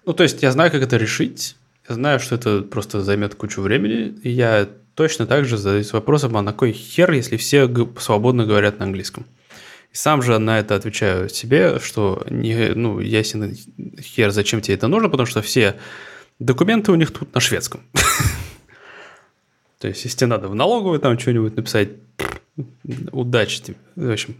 Ну, 0.07 0.14
то 0.14 0.22
есть 0.22 0.43
я 0.43 0.51
знаю, 0.51 0.72
как 0.72 0.82
это 0.82 0.97
решить, 0.97 1.57
я 1.89 1.95
знаю, 1.95 2.20
что 2.20 2.35
это 2.35 2.62
просто 2.62 3.03
займет 3.03 3.35
кучу 3.35 3.61
времени, 3.61 4.14
и 4.22 4.30
я 4.30 4.66
точно 4.95 5.26
так 5.26 5.45
же 5.45 5.59
задаюсь 5.59 5.93
вопросом, 5.93 6.37
а 6.37 6.43
на 6.43 6.53
кой 6.53 6.72
хер, 6.72 7.12
если 7.12 7.37
все 7.37 7.68
свободно 7.99 8.47
говорят 8.47 8.78
на 8.78 8.87
английском? 8.87 9.26
И 9.93 9.97
сам 9.97 10.22
же 10.22 10.39
на 10.39 10.59
это 10.59 10.74
отвечаю 10.74 11.28
себе, 11.28 11.78
что 11.80 12.24
не, 12.30 12.72
ну, 12.74 13.01
ясен 13.01 13.55
хер, 14.01 14.30
зачем 14.30 14.62
тебе 14.62 14.74
это 14.74 14.89
нужно, 14.89 15.11
потому 15.11 15.26
что 15.26 15.43
все 15.43 15.76
документы 16.39 16.93
у 16.93 16.95
них 16.95 17.12
тут 17.12 17.35
на 17.35 17.41
шведском. 17.41 17.82
То 19.78 19.89
есть, 19.89 20.05
если 20.05 20.16
тебе 20.18 20.28
надо 20.28 20.49
в 20.49 20.55
налоговую 20.55 21.01
там 21.01 21.18
что-нибудь 21.18 21.57
написать, 21.57 21.91
удачи 23.12 23.62
тебе. 23.62 23.76
В 23.97 24.11
общем, 24.11 24.37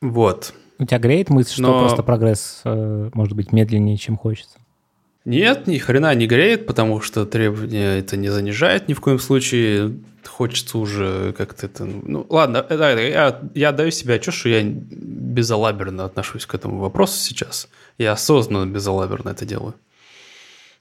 вот. 0.00 0.52
У 0.78 0.84
тебя 0.84 0.98
греет 0.98 1.30
мысль, 1.30 1.52
что 1.52 1.62
Но- 1.62 1.80
просто 1.80 2.02
прогресс 2.02 2.60
э, 2.64 3.10
может 3.14 3.34
быть 3.34 3.52
медленнее, 3.52 3.96
чем 3.96 4.16
хочется? 4.16 4.58
Нет, 5.24 5.66
ни 5.66 5.78
хрена 5.78 6.14
не 6.14 6.28
греет, 6.28 6.66
потому 6.66 7.00
что 7.00 7.26
требования 7.26 7.98
это 7.98 8.16
не 8.16 8.28
занижает 8.28 8.86
ни 8.88 8.94
в 8.94 9.00
коем 9.00 9.18
случае. 9.18 9.98
Хочется 10.24 10.78
уже 10.78 11.32
как-то 11.36 11.66
это... 11.66 11.84
Ну, 11.84 12.02
ну, 12.04 12.26
ладно, 12.28 12.64
э, 12.68 13.10
я, 13.10 13.40
я 13.54 13.72
даю 13.72 13.90
себе 13.90 14.14
отчет, 14.14 14.34
что 14.34 14.48
я 14.50 14.62
безалаберно 14.62 16.04
отношусь 16.04 16.46
к 16.46 16.54
этому 16.54 16.78
вопросу 16.78 17.18
сейчас. 17.18 17.68
Я 17.98 18.12
осознанно 18.12 18.70
безалаберно 18.70 19.30
это 19.30 19.44
делаю. 19.44 19.74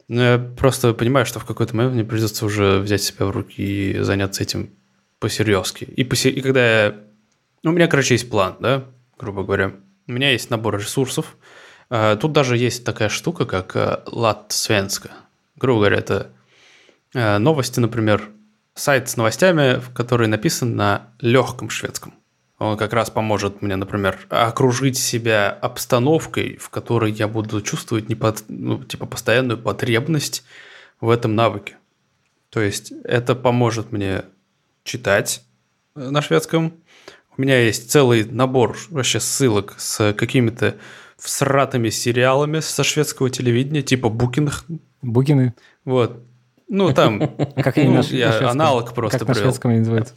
Но 0.07 0.21
я 0.23 0.37
просто 0.37 0.93
понимаю, 0.93 1.25
что 1.25 1.39
в 1.39 1.45
какой-то 1.45 1.75
момент 1.75 1.95
мне 1.95 2.03
придется 2.03 2.45
уже 2.45 2.79
взять 2.79 3.01
себя 3.01 3.25
в 3.25 3.31
руки 3.31 3.61
и 3.61 3.99
заняться 3.99 4.43
этим 4.43 4.69
посерьезки. 5.19 5.83
И, 5.85 6.03
посе- 6.03 6.29
и 6.29 6.41
когда 6.41 6.85
я... 6.85 6.95
Ну, 7.63 7.71
у 7.71 7.73
меня, 7.73 7.87
короче, 7.87 8.13
есть 8.13 8.29
план, 8.29 8.55
да, 8.59 8.85
грубо 9.17 9.43
говоря. 9.43 9.73
У 10.07 10.11
меня 10.11 10.31
есть 10.31 10.49
набор 10.51 10.77
ресурсов. 10.77 11.35
А, 11.89 12.15
Тут 12.15 12.33
даже 12.33 12.57
есть 12.57 12.83
такая 12.83 13.09
штука, 13.09 13.45
как 13.45 13.75
э, 13.75 13.99
Латсвенска. 14.05 15.09
Грубо 15.55 15.79
говоря, 15.79 15.97
это 15.97 16.31
э, 17.15 17.37
новости, 17.39 17.79
например, 17.79 18.29
сайт 18.75 19.09
с 19.09 19.17
новостями, 19.17 19.81
который 19.95 20.27
написан 20.27 20.75
на 20.75 21.07
легком 21.19 21.69
шведском. 21.71 22.13
Он 22.57 22.77
как 22.77 22.93
раз 22.93 23.09
поможет 23.09 23.61
мне, 23.61 23.75
например, 23.75 24.17
окружить 24.29 24.97
себя 24.97 25.49
обстановкой, 25.49 26.55
в 26.57 26.69
которой 26.69 27.11
я 27.11 27.27
буду 27.27 27.61
чувствовать 27.61 28.07
непод... 28.07 28.43
ну, 28.47 28.81
типа 28.83 29.05
постоянную 29.05 29.57
потребность 29.57 30.43
в 31.01 31.09
этом 31.09 31.35
навыке. 31.35 31.75
То 32.49 32.61
есть 32.61 32.93
это 33.03 33.35
поможет 33.35 33.91
мне 33.91 34.23
читать 34.85 35.43
э, 35.95 36.09
на 36.09 36.21
шведском. 36.21 36.73
У 37.37 37.41
меня 37.41 37.59
есть 37.59 37.91
целый 37.91 38.23
набор 38.23 38.77
вообще 38.89 39.19
ссылок 39.19 39.75
с 39.77 40.13
какими-то 40.13 40.75
всратыми 41.17 41.89
сериалами 41.89 42.61
со 42.61 42.85
шведского 42.85 43.29
телевидения, 43.29 43.81
типа 43.81 44.07
Букинг. 44.07 44.63
Бугины? 45.01 45.53
Вот. 45.83 46.23
Ну, 46.69 46.93
там 46.93 47.19
Как 47.55 47.77
они 47.77 47.89
Ну, 47.89 47.95
на 47.95 48.01
я 48.01 48.39
на 48.39 48.51
аналог 48.51 48.93
просто 48.93 49.19
Как 49.19 49.27
на 49.27 49.33
привел. 49.33 49.49
шведском 49.49 49.71
они 49.71 49.79
называются? 49.79 50.13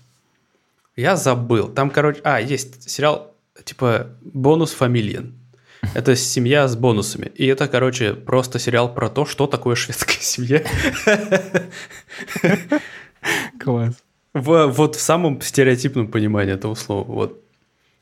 Я 0.99 1.14
забыл. 1.14 1.68
Там, 1.68 1.90
короче... 1.90 2.20
А, 2.24 2.40
есть 2.40 2.90
сериал 2.90 3.32
типа 3.62 4.09
«Бонус 4.20 4.72
фамилиен». 4.72 5.38
Это 5.94 6.16
семья 6.16 6.66
с 6.66 6.74
бонусами. 6.74 7.30
И 7.36 7.46
это, 7.46 7.68
короче, 7.68 8.14
просто 8.14 8.59
сериал 8.59 8.92
про 8.92 9.09
то, 9.09 9.24
что 9.24 9.46
такое 9.46 9.76
шведская 9.76 10.20
семья. 10.20 10.64
Класс. 13.61 13.94
В, 14.34 14.66
вот 14.66 14.96
в 14.96 15.01
самом 15.01 15.40
стереотипном 15.40 16.09
понимании 16.09 16.55
этого 16.55 16.74
слова. 16.74 17.05
Вот. 17.05 17.44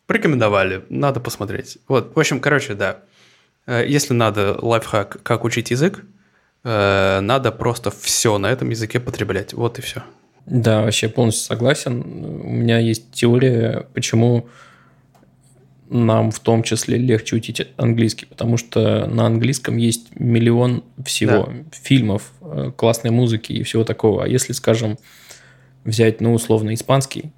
Порекомендовали, 0.06 0.86
надо 0.88 1.20
посмотреть. 1.20 1.76
Вот, 1.88 2.16
в 2.16 2.18
общем, 2.18 2.40
короче, 2.40 2.72
да. 2.72 3.00
Э, 3.66 3.84
Если 3.86 4.14
надо 4.14 4.56
лайфхак, 4.58 5.22
как 5.22 5.44
учить 5.44 5.70
язык, 5.70 6.02
э, 6.64 7.20
надо 7.20 7.52
просто 7.52 7.90
все 7.90 8.38
на 8.38 8.50
этом 8.50 8.70
языке 8.70 9.00
потреблять. 9.00 9.52
Вот 9.52 9.78
и 9.78 9.82
все. 9.82 10.02
Да, 10.46 10.82
вообще 10.82 11.08
полностью 11.08 11.44
согласен. 11.44 12.02
У 12.44 12.50
меня 12.50 12.78
есть 12.78 13.10
теория, 13.12 13.86
почему 13.94 14.48
нам 15.88 16.30
в 16.30 16.40
том 16.40 16.62
числе 16.62 16.98
легче 16.98 17.36
учить 17.36 17.66
английский, 17.76 18.26
потому 18.26 18.56
что 18.56 19.06
на 19.06 19.26
английском 19.26 19.76
есть 19.76 20.08
миллион 20.18 20.84
всего 21.04 21.52
фильмов, 21.72 22.32
э, 22.40 22.72
классной 22.76 23.10
музыки 23.10 23.52
и 23.52 23.62
всего 23.62 23.84
такого. 23.84 24.24
А 24.24 24.28
если, 24.28 24.52
скажем, 24.52 24.98
взять, 25.84 26.20
ну, 26.20 26.34
условно, 26.34 26.74
испанский, 26.74 27.30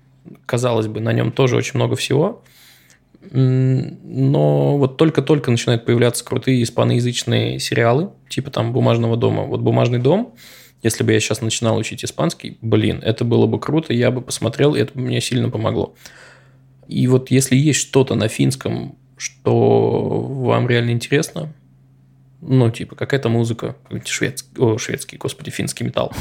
казалось 0.46 0.86
бы, 0.86 1.00
на 1.00 1.12
нем 1.12 1.32
тоже 1.32 1.56
очень 1.56 1.72
много 1.74 1.96
всего, 1.96 2.42
но 3.30 4.78
вот 4.78 4.96
только-только 4.96 5.50
начинают 5.50 5.84
появляться 5.84 6.24
крутые 6.24 6.62
испаноязычные 6.62 7.58
сериалы, 7.58 8.10
типа 8.28 8.50
там 8.50 8.72
«Бумажного 8.72 9.16
дома». 9.16 9.42
Вот 9.42 9.60
«Бумажный 9.60 9.98
дом», 9.98 10.34
если 10.82 11.02
бы 11.02 11.12
я 11.12 11.20
сейчас 11.20 11.40
начинал 11.40 11.76
учить 11.76 12.04
испанский, 12.04 12.58
блин, 12.60 13.00
это 13.02 13.24
было 13.24 13.46
бы 13.46 13.58
круто, 13.58 13.92
я 13.92 14.10
бы 14.10 14.20
посмотрел, 14.20 14.74
и 14.74 14.80
это 14.80 14.94
бы 14.94 15.00
мне 15.00 15.20
сильно 15.20 15.50
помогло. 15.50 15.94
И 16.86 17.06
вот 17.06 17.30
если 17.30 17.56
есть 17.56 17.80
что-то 17.80 18.14
на 18.14 18.28
финском, 18.28 18.96
что 19.16 20.20
вам 20.20 20.68
реально 20.68 20.90
интересно, 20.90 21.52
ну, 22.40 22.70
типа, 22.70 22.94
какая-то 22.94 23.28
музыка, 23.28 23.76
шведский, 24.04 24.58
о, 24.58 24.78
шведский, 24.78 25.16
господи, 25.16 25.50
финский 25.50 25.84
металл, 25.84 26.12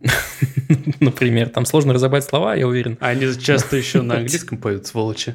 например, 1.00 1.50
там 1.50 1.66
сложно 1.66 1.92
разобрать 1.92 2.24
слова, 2.24 2.54
я 2.54 2.66
уверен. 2.66 2.96
Они 3.00 3.26
часто 3.38 3.76
еще 3.76 4.00
на 4.02 4.14
английском 4.18 4.58
поют, 4.58 4.86
сволочи. 4.86 5.34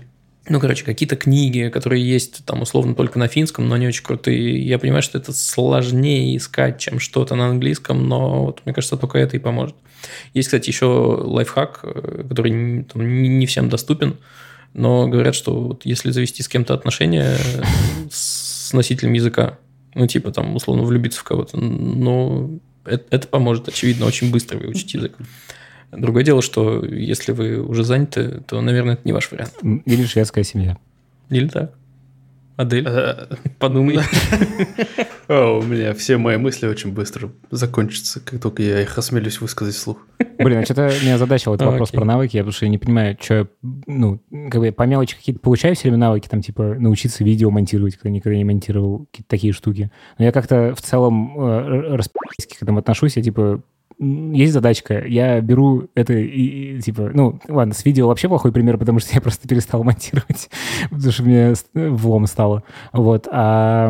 Ну, 0.50 0.60
короче, 0.60 0.84
какие-то 0.84 1.16
книги, 1.16 1.70
которые 1.70 2.06
есть 2.06 2.44
там 2.44 2.62
условно 2.62 2.96
только 2.96 3.18
на 3.18 3.30
финском, 3.30 3.70
но 3.70 3.76
они 3.76 3.88
очень 3.88 4.04
крутые. 4.04 4.60
Я 4.68 4.78
понимаю, 4.78 5.02
что 5.02 5.18
это 5.18 5.32
сложнее 5.32 6.36
искать, 6.36 6.80
чем 6.80 7.00
что-то 7.00 7.36
на 7.36 7.48
английском, 7.48 8.10
но 8.10 8.46
вот 8.46 8.62
мне 8.66 8.74
кажется, 8.74 8.98
только 8.98 9.20
это 9.20 9.38
и 9.38 9.39
поможет. 9.39 9.76
Есть, 10.34 10.50
кстати, 10.50 10.70
еще 10.70 10.86
лайфхак, 10.86 11.80
э, 11.84 12.26
который 12.28 12.84
там, 12.84 13.39
не 13.39 13.46
всем 13.46 13.70
доступен, 13.70 14.18
но 14.74 15.08
говорят, 15.08 15.34
что 15.34 15.58
вот 15.58 15.86
если 15.86 16.12
завести 16.12 16.44
с 16.44 16.50
кем-то 16.50 16.74
отношения 16.74 17.38
э, 17.38 17.64
с 18.12 18.74
носителем 18.74 19.14
языка, 19.14 19.60
ну, 19.96 20.08
типа 20.08 20.32
там, 20.32 20.56
условно, 20.56 20.84
влюбиться 20.84 21.22
в 21.22 21.24
кого-то, 21.24 21.58
ну, 21.58 22.60
это, 22.84 23.06
это 23.12 23.28
поможет, 23.30 23.70
очевидно, 23.70 24.06
очень 24.06 24.30
быстро 24.30 24.58
выучить 24.58 24.94
язык. 24.96 25.16
Другое 25.98 26.24
дело, 26.24 26.41
что 26.41 26.84
если 26.86 27.32
вы 27.32 27.62
уже 27.62 27.84
заняты, 27.84 28.41
то, 28.48 28.62
наверное, 28.62 28.94
это 28.94 29.02
не 29.06 29.14
ваш 29.14 29.32
вариант. 29.32 29.54
Или 29.62 30.06
шведская 30.06 30.44
семья. 30.44 30.78
Или 31.30 31.48
так. 31.48 31.74
Адель, 32.56 32.88
подумай. 33.60 33.98
о, 35.28 35.60
У 35.60 35.64
меня 35.64 35.94
все 35.94 36.18
мои 36.18 36.38
мысли 36.38 36.68
очень 36.68 36.94
быстро 36.94 37.32
закончатся, 37.50 38.20
как 38.20 38.39
только 38.39 38.62
я 38.62 38.82
их 38.82 38.96
осмелюсь 38.96 39.41
высказать 39.41 39.74
вслух. 39.74 39.98
Блин, 40.38 40.60
а 40.60 40.66
что-то 40.66 40.91
меня 41.02 41.16
озадачил 41.16 41.56
этот 41.56 41.68
вопрос 41.68 41.91
про 41.91 42.06
навыки, 42.06 42.38
потому 42.38 42.52
что 42.52 42.66
я 42.66 42.72
не 42.72 42.78
понимаю, 42.78 43.18
что 43.20 43.34
я, 43.34 43.48
ну, 43.88 44.22
как 44.52 44.62
бы 44.62 44.72
по 44.72 44.84
мелочи 44.84 45.16
какие-то 45.16 45.41
получаю 45.41 45.76
все 45.76 45.84
время 45.84 45.98
навыки, 45.98 46.28
там, 46.28 46.41
типа, 46.41 46.76
научиться 46.78 47.24
видео 47.24 47.50
монтировать, 47.50 47.96
когда 47.96 48.12
никогда 48.12 48.38
не 48.38 48.46
монтировал, 48.46 49.08
какие-то 49.12 49.30
такие 49.30 49.54
штуки. 49.54 49.91
Но 50.20 50.26
я 50.26 50.32
как-то 50.32 50.76
в 50.76 50.82
целом 50.82 51.39
э, 51.39 51.96
распи***ски 51.96 52.56
к 52.58 52.62
этому 52.62 52.80
отношусь, 52.80 53.18
я, 53.18 53.24
типа, 53.24 53.64
есть 54.00 54.54
задачка, 54.54 55.06
я 55.06 55.39
беру 55.41 55.88
это 55.96 56.14
и, 56.14 56.78
и, 56.78 56.82
типа, 56.82 57.12
ну, 57.14 57.39
ладно, 57.48 57.74
с 57.74 57.86
видео 57.86 58.08
вообще 58.08 58.28
плохой 58.28 58.52
пример, 58.52 58.78
потому 58.78 59.00
что 59.00 59.14
я 59.14 59.22
просто 59.22 59.48
перестал 59.48 59.84
монтировать, 59.84 60.50
потому 60.89 61.12
что 61.12 61.24
мне 61.24 61.54
влом 61.74 62.28
стало. 62.28 62.64
Вот, 62.91 63.28
а, 63.32 63.88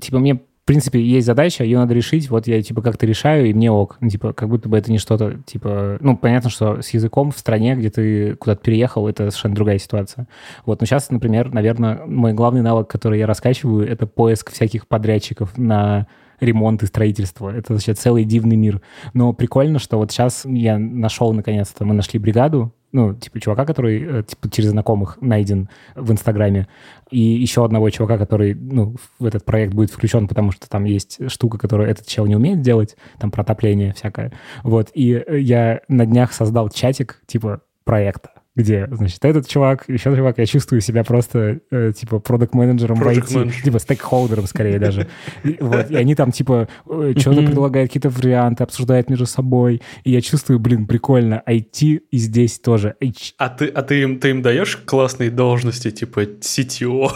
типа, 0.00 0.18
мне 0.18 0.40
в 0.66 0.66
принципе, 0.66 1.00
есть 1.00 1.24
задача, 1.24 1.62
ее 1.62 1.78
надо 1.78 1.94
решить, 1.94 2.28
вот 2.28 2.48
я, 2.48 2.60
типа, 2.60 2.82
как-то 2.82 3.06
решаю, 3.06 3.46
и 3.46 3.54
мне 3.54 3.70
ок. 3.70 3.98
Ну, 4.00 4.08
типа, 4.08 4.32
как 4.32 4.48
будто 4.48 4.68
бы 4.68 4.76
это 4.76 4.90
не 4.90 4.98
что-то, 4.98 5.38
типа... 5.46 5.96
Ну, 6.00 6.16
понятно, 6.16 6.50
что 6.50 6.82
с 6.82 6.88
языком 6.88 7.30
в 7.30 7.38
стране, 7.38 7.76
где 7.76 7.88
ты 7.88 8.34
куда-то 8.34 8.64
переехал, 8.64 9.06
это 9.06 9.30
совершенно 9.30 9.54
другая 9.54 9.78
ситуация. 9.78 10.26
Вот, 10.64 10.80
но 10.80 10.86
сейчас, 10.86 11.08
например, 11.10 11.54
наверное, 11.54 12.04
мой 12.04 12.32
главный 12.32 12.62
навык, 12.62 12.88
который 12.88 13.20
я 13.20 13.28
раскачиваю, 13.28 13.88
это 13.88 14.08
поиск 14.08 14.50
всяких 14.50 14.88
подрядчиков 14.88 15.56
на 15.56 16.08
ремонт 16.40 16.82
и 16.82 16.86
строительство. 16.86 17.50
Это 17.50 17.72
вообще 17.72 17.94
целый 17.94 18.24
дивный 18.24 18.56
мир. 18.56 18.80
Но 19.14 19.32
прикольно, 19.32 19.78
что 19.78 19.98
вот 19.98 20.10
сейчас 20.10 20.44
я 20.44 20.78
нашел, 20.78 21.32
наконец-то, 21.32 21.84
мы 21.84 21.94
нашли 21.94 22.18
бригаду, 22.18 22.72
ну, 22.92 23.14
типа, 23.14 23.40
чувака, 23.40 23.66
который, 23.66 24.02
э, 24.02 24.22
типа, 24.22 24.50
через 24.50 24.70
знакомых 24.70 25.18
найден 25.20 25.68
в 25.94 26.10
Инстаграме, 26.12 26.66
и 27.10 27.20
еще 27.20 27.64
одного 27.64 27.90
чувака, 27.90 28.16
который, 28.16 28.54
ну, 28.54 28.96
в 29.18 29.26
этот 29.26 29.44
проект 29.44 29.74
будет 29.74 29.90
включен, 29.90 30.28
потому 30.28 30.50
что 30.50 30.68
там 30.68 30.84
есть 30.84 31.30
штука, 31.30 31.58
которую 31.58 31.90
этот 31.90 32.06
чел 32.06 32.26
не 32.26 32.36
умеет 32.36 32.62
делать, 32.62 32.96
там 33.18 33.30
протопление 33.30 33.92
всякое. 33.92 34.32
Вот, 34.62 34.90
и 34.94 35.12
э, 35.12 35.40
я 35.40 35.80
на 35.88 36.06
днях 36.06 36.32
создал 36.32 36.70
чатик, 36.70 37.20
типа, 37.26 37.60
проекта. 37.84 38.30
Где, 38.56 38.88
значит, 38.90 39.24
этот 39.24 39.46
чувак, 39.46 39.84
еще 39.86 40.16
чувак, 40.16 40.38
я 40.38 40.46
чувствую 40.46 40.80
себя 40.80 41.04
просто, 41.04 41.60
э, 41.70 41.92
типа, 41.94 42.18
продукт-менеджером 42.18 42.96
в 42.96 43.02
IT, 43.06 43.18
manager. 43.28 43.62
типа, 43.62 43.78
стейкхолдером 43.78 44.46
скорее 44.46 44.78
даже. 44.78 45.06
И, 45.44 45.56
вот, 45.60 45.90
и 45.90 45.94
они 45.96 46.14
там, 46.14 46.32
типа, 46.32 46.66
э, 46.88 47.12
что-то 47.18 47.42
предлагают, 47.42 47.90
какие-то 47.90 48.08
варианты, 48.10 48.64
обсуждают 48.64 49.10
между 49.10 49.26
собой, 49.26 49.82
и 50.04 50.10
я 50.10 50.20
чувствую, 50.20 50.58
блин, 50.58 50.86
прикольно, 50.86 51.42
IT 51.46 52.00
и 52.10 52.16
здесь 52.18 52.58
тоже. 52.58 52.94
H- 53.02 53.34
А 53.38 53.48
ты, 53.50 53.66
а 53.66 53.82
ты, 53.82 54.00
им, 54.02 54.18
ты 54.18 54.30
им 54.30 54.42
даешь 54.42 54.76
классные 54.76 55.30
должности, 55.30 55.90
типа 55.90 56.20
CTO 56.24 57.10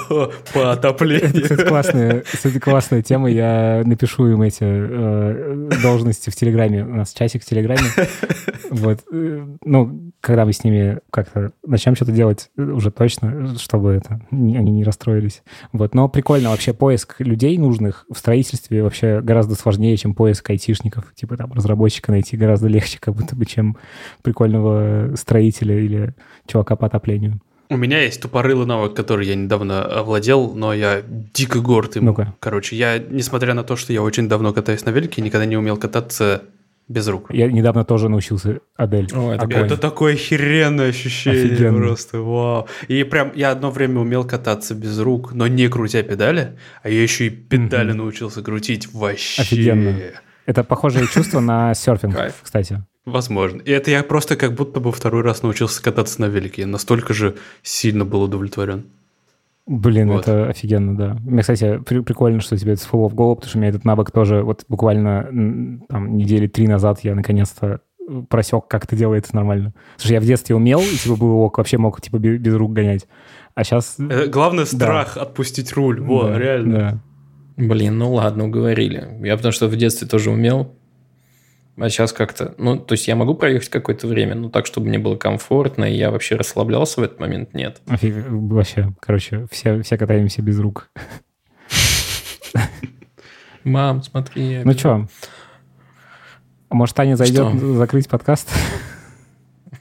по 0.53 0.73
отоплению? 0.73 1.31
Это, 1.31 1.41
кстати, 1.43 1.67
классная, 1.67 2.21
кстати, 2.21 2.59
классная 2.59 3.03
тема. 3.03 3.31
Я 3.31 3.83
напишу 3.87 4.29
им 4.29 4.43
эти 4.43 4.59
э, 4.63 5.71
должности 5.83 6.29
в 6.31 6.37
Телеграме. 6.37 6.85
У 6.85 6.95
нас 6.95 7.13
часик 7.15 7.43
в 7.43 7.47
Телеграме. 7.47 7.81
Вот. 8.71 9.01
Э, 9.11 9.47
Ну, 9.65 10.13
когда 10.21 10.45
мы 10.45 10.53
с 10.53 10.65
ними 10.65 10.99
как-то 11.33 11.53
начнем 11.67 11.95
что-то 11.97 12.13
делать 12.13 12.51
э, 12.57 12.63
уже 12.63 12.91
точно, 12.91 13.57
чтобы 13.59 13.91
это, 13.93 14.21
не- 14.31 14.57
они 14.57 14.71
не 14.71 14.85
расстроились. 14.85 15.43
Вот. 15.73 15.95
Но 15.95 16.09
прикольно 16.09 16.51
вообще 16.51 16.73
поиск 16.73 17.17
людей 17.21 17.57
нужных 17.59 18.05
в 18.13 18.19
строительстве 18.19 18.83
вообще 18.83 19.21
гораздо 19.21 19.55
сложнее, 19.55 19.97
чем 19.97 20.15
поиск 20.15 20.49
айтишников. 20.51 21.13
Типа 21.15 21.37
там 21.37 21.53
разработчика 21.53 22.11
найти 22.13 22.37
гораздо 22.37 22.69
легче, 22.69 22.99
как 23.01 23.15
будто 23.15 23.37
бы, 23.37 23.47
чем 23.47 23.77
прикольного 24.23 25.15
строителя 25.17 25.79
или 25.79 26.15
чувака 26.47 26.77
по 26.77 26.87
отоплению. 26.87 27.41
У 27.69 27.77
меня 27.77 28.03
есть 28.03 28.21
тупорылый 28.21 28.67
навык, 28.67 28.95
который 28.95 29.27
я 29.29 29.37
недавно 29.37 29.85
овладел, 29.85 30.53
но 30.55 30.75
я 30.75 31.03
дико 31.35 31.61
горд 31.61 31.97
им. 31.97 32.07
Ну-ка. 32.07 32.35
Короче, 32.41 32.75
я, 32.75 32.99
несмотря 32.99 33.55
на 33.55 33.63
то, 33.63 33.77
что 33.77 33.93
я 33.93 34.03
очень 34.03 34.29
давно 34.29 34.53
катаюсь 34.53 34.85
на 34.85 34.91
велике, 34.91 35.23
никогда 35.23 35.47
не 35.47 35.57
умел 35.57 35.77
кататься 35.77 36.43
без 36.91 37.07
рук. 37.09 37.27
Я 37.33 37.47
недавно 37.51 37.85
тоже 37.85 38.09
научился 38.09 38.61
Адель. 38.77 39.09
О, 39.15 39.33
это 39.33 39.45
Огонь. 39.45 39.65
Это 39.65 39.77
такое 39.77 40.15
охеренное 40.15 40.89
ощущение 40.91 41.45
Офигенно. 41.45 41.79
просто, 41.79 42.19
вау. 42.21 42.67
И 42.89 43.05
прям 43.05 43.33
я 43.37 43.53
одно 43.53 43.71
время 43.71 44.01
умел 44.01 44.25
кататься 44.27 44.75
без 44.75 44.99
рук, 44.99 45.33
но 45.33 45.47
не 45.47 45.69
крутя 45.69 46.03
педали, 46.03 46.59
а 46.83 46.89
я 46.91 47.03
еще 47.03 47.27
и 47.27 47.31
педали 47.31 47.91
Мгм. 47.91 47.99
научился 47.99 48.43
крутить 48.43 48.93
вообще. 48.93 49.41
Офигенно. 49.41 49.97
Это 50.47 50.65
похожее 50.65 51.07
чувство 51.07 51.39
на 51.39 51.75
серфинг, 51.75 52.17
Кайф. 52.17 52.35
кстати. 52.43 52.83
Возможно. 53.07 53.61
И 53.63 53.71
это 53.71 53.91
я 53.93 54.03
просто 54.03 54.35
как 54.37 54.55
будто 54.55 54.81
бы 54.81 54.91
второй 54.93 55.23
раз 55.23 55.43
научился 55.43 55.83
кататься 55.83 56.21
на 56.21 56.27
велике. 56.27 56.63
Я 56.63 56.67
настолько 56.69 57.15
же 57.15 57.37
сильно 57.63 58.05
был 58.05 58.23
удовлетворен. 58.25 58.85
Блин, 59.67 60.11
Вот. 60.11 60.23
это 60.23 60.49
офигенно, 60.49 60.97
да. 60.97 61.17
Мне, 61.23 61.43
кстати, 61.43 61.79
при- 61.87 62.01
прикольно, 62.01 62.41
что 62.41 62.57
тебе 62.57 62.73
это 62.73 62.81
всплыло 62.83 63.09
в 63.09 63.15
голову, 63.15 63.37
потому 63.37 63.49
что 63.51 63.59
у 63.59 63.61
меня 63.61 63.71
этот 63.71 63.85
навык 63.85 64.11
тоже 64.11 64.43
вот 64.43 64.65
буквально 64.69 65.27
там 65.89 66.17
недели 66.17 66.47
три 66.49 66.67
назад 66.67 67.01
я 67.05 67.15
наконец-то 67.15 67.81
просек, 68.29 68.67
как 68.67 68.85
это 68.85 68.97
делается 68.97 69.37
нормально. 69.37 69.73
Слушай, 69.97 70.15
я 70.15 70.21
в 70.21 70.25
детстве 70.25 70.57
умел, 70.57 70.81
и 70.81 70.97
типа 70.97 71.17
было 71.17 71.35
ок, 71.35 71.59
вообще 71.59 71.79
мог 71.79 72.01
типа 72.01 72.19
бе- 72.19 72.39
без 72.39 72.55
рук 72.55 72.73
гонять. 72.73 73.07
А 73.55 73.63
сейчас... 73.63 73.97
Это 73.99 74.27
главное 74.29 74.65
страх 74.65 75.17
отпустить 75.17 75.73
руль. 75.75 76.01
Во, 76.01 76.37
реально. 76.37 77.01
Блин, 77.57 77.99
ну 77.99 78.13
ладно, 78.15 78.47
уговорили. 78.47 79.07
Я 79.23 79.37
потому 79.37 79.53
что 79.53 79.69
в 79.69 79.77
детстве 79.77 80.09
тоже 80.09 80.31
умел. 80.31 80.75
А 81.81 81.89
сейчас 81.89 82.13
как-то... 82.13 82.55
Ну, 82.59 82.77
то 82.77 82.93
есть 82.93 83.09
я 83.09 83.17
могу 83.17 83.35
проехать 83.35 83.71
какое-то 83.71 84.07
время, 84.07 84.35
но 84.35 84.51
так, 84.51 84.67
чтобы 84.67 84.89
мне 84.89 84.99
было 84.99 85.17
комфортно, 85.17 85.85
и 85.85 85.97
я 85.97 86.11
вообще 86.11 86.37
расслаблялся 86.37 87.01
в 87.01 87.05
этот 87.05 87.19
момент, 87.21 87.55
нет. 87.55 87.81
Офиг- 87.87 88.27
Вообще, 88.29 88.93
короче, 89.01 89.47
все, 89.51 89.81
все 89.83 89.97
катаемся 89.97 90.43
без 90.43 90.59
рук. 90.59 90.91
Мам, 93.65 94.03
смотри. 94.03 94.61
Ну 94.65 94.73
что, 94.73 95.07
может, 96.71 96.95
Таня 96.95 97.17
зайдет 97.17 97.57
Что? 97.57 97.75
закрыть 97.75 98.09
подкаст? 98.09 98.49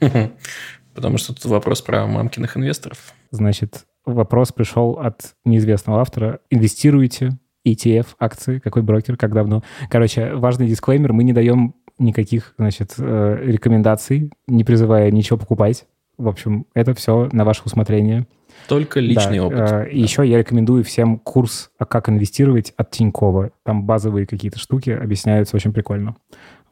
Потому 0.94 1.18
что 1.18 1.34
тут 1.34 1.44
вопрос 1.44 1.82
про 1.82 2.06
мамкиных 2.06 2.56
инвесторов. 2.56 3.14
Значит, 3.30 3.84
вопрос 4.04 4.52
пришел 4.52 4.98
от 4.98 5.34
неизвестного 5.44 6.00
автора. 6.00 6.40
Инвестируете 6.50 7.38
ETF, 7.66 8.08
акции, 8.18 8.58
какой 8.58 8.82
брокер, 8.82 9.16
как 9.16 9.32
давно? 9.32 9.62
Короче, 9.88 10.34
важный 10.34 10.66
дисклеймер, 10.66 11.12
мы 11.12 11.22
не 11.24 11.32
даем 11.32 11.74
никаких, 12.00 12.54
значит, 12.58 12.94
э, 12.98 13.38
рекомендаций, 13.44 14.32
не 14.48 14.64
призывая 14.64 15.10
ничего 15.10 15.38
покупать. 15.38 15.86
В 16.18 16.28
общем, 16.28 16.66
это 16.74 16.92
все 16.94 17.28
на 17.32 17.44
ваше 17.44 17.62
усмотрение. 17.64 18.26
Только 18.68 19.00
личный 19.00 19.38
Да, 19.38 19.44
опыт. 19.46 19.58
э, 19.72 19.90
И 19.90 20.00
еще 20.00 20.26
я 20.26 20.38
рекомендую 20.38 20.82
всем 20.84 21.18
курс 21.18 21.70
«А 21.78 21.86
как 21.86 22.08
инвестировать» 22.08 22.72
от 22.76 22.90
Тинькова. 22.90 23.52
Там 23.64 23.84
базовые 23.86 24.26
какие-то 24.26 24.58
штуки 24.58 24.90
объясняются 24.90 25.56
очень 25.56 25.72
прикольно. 25.72 26.16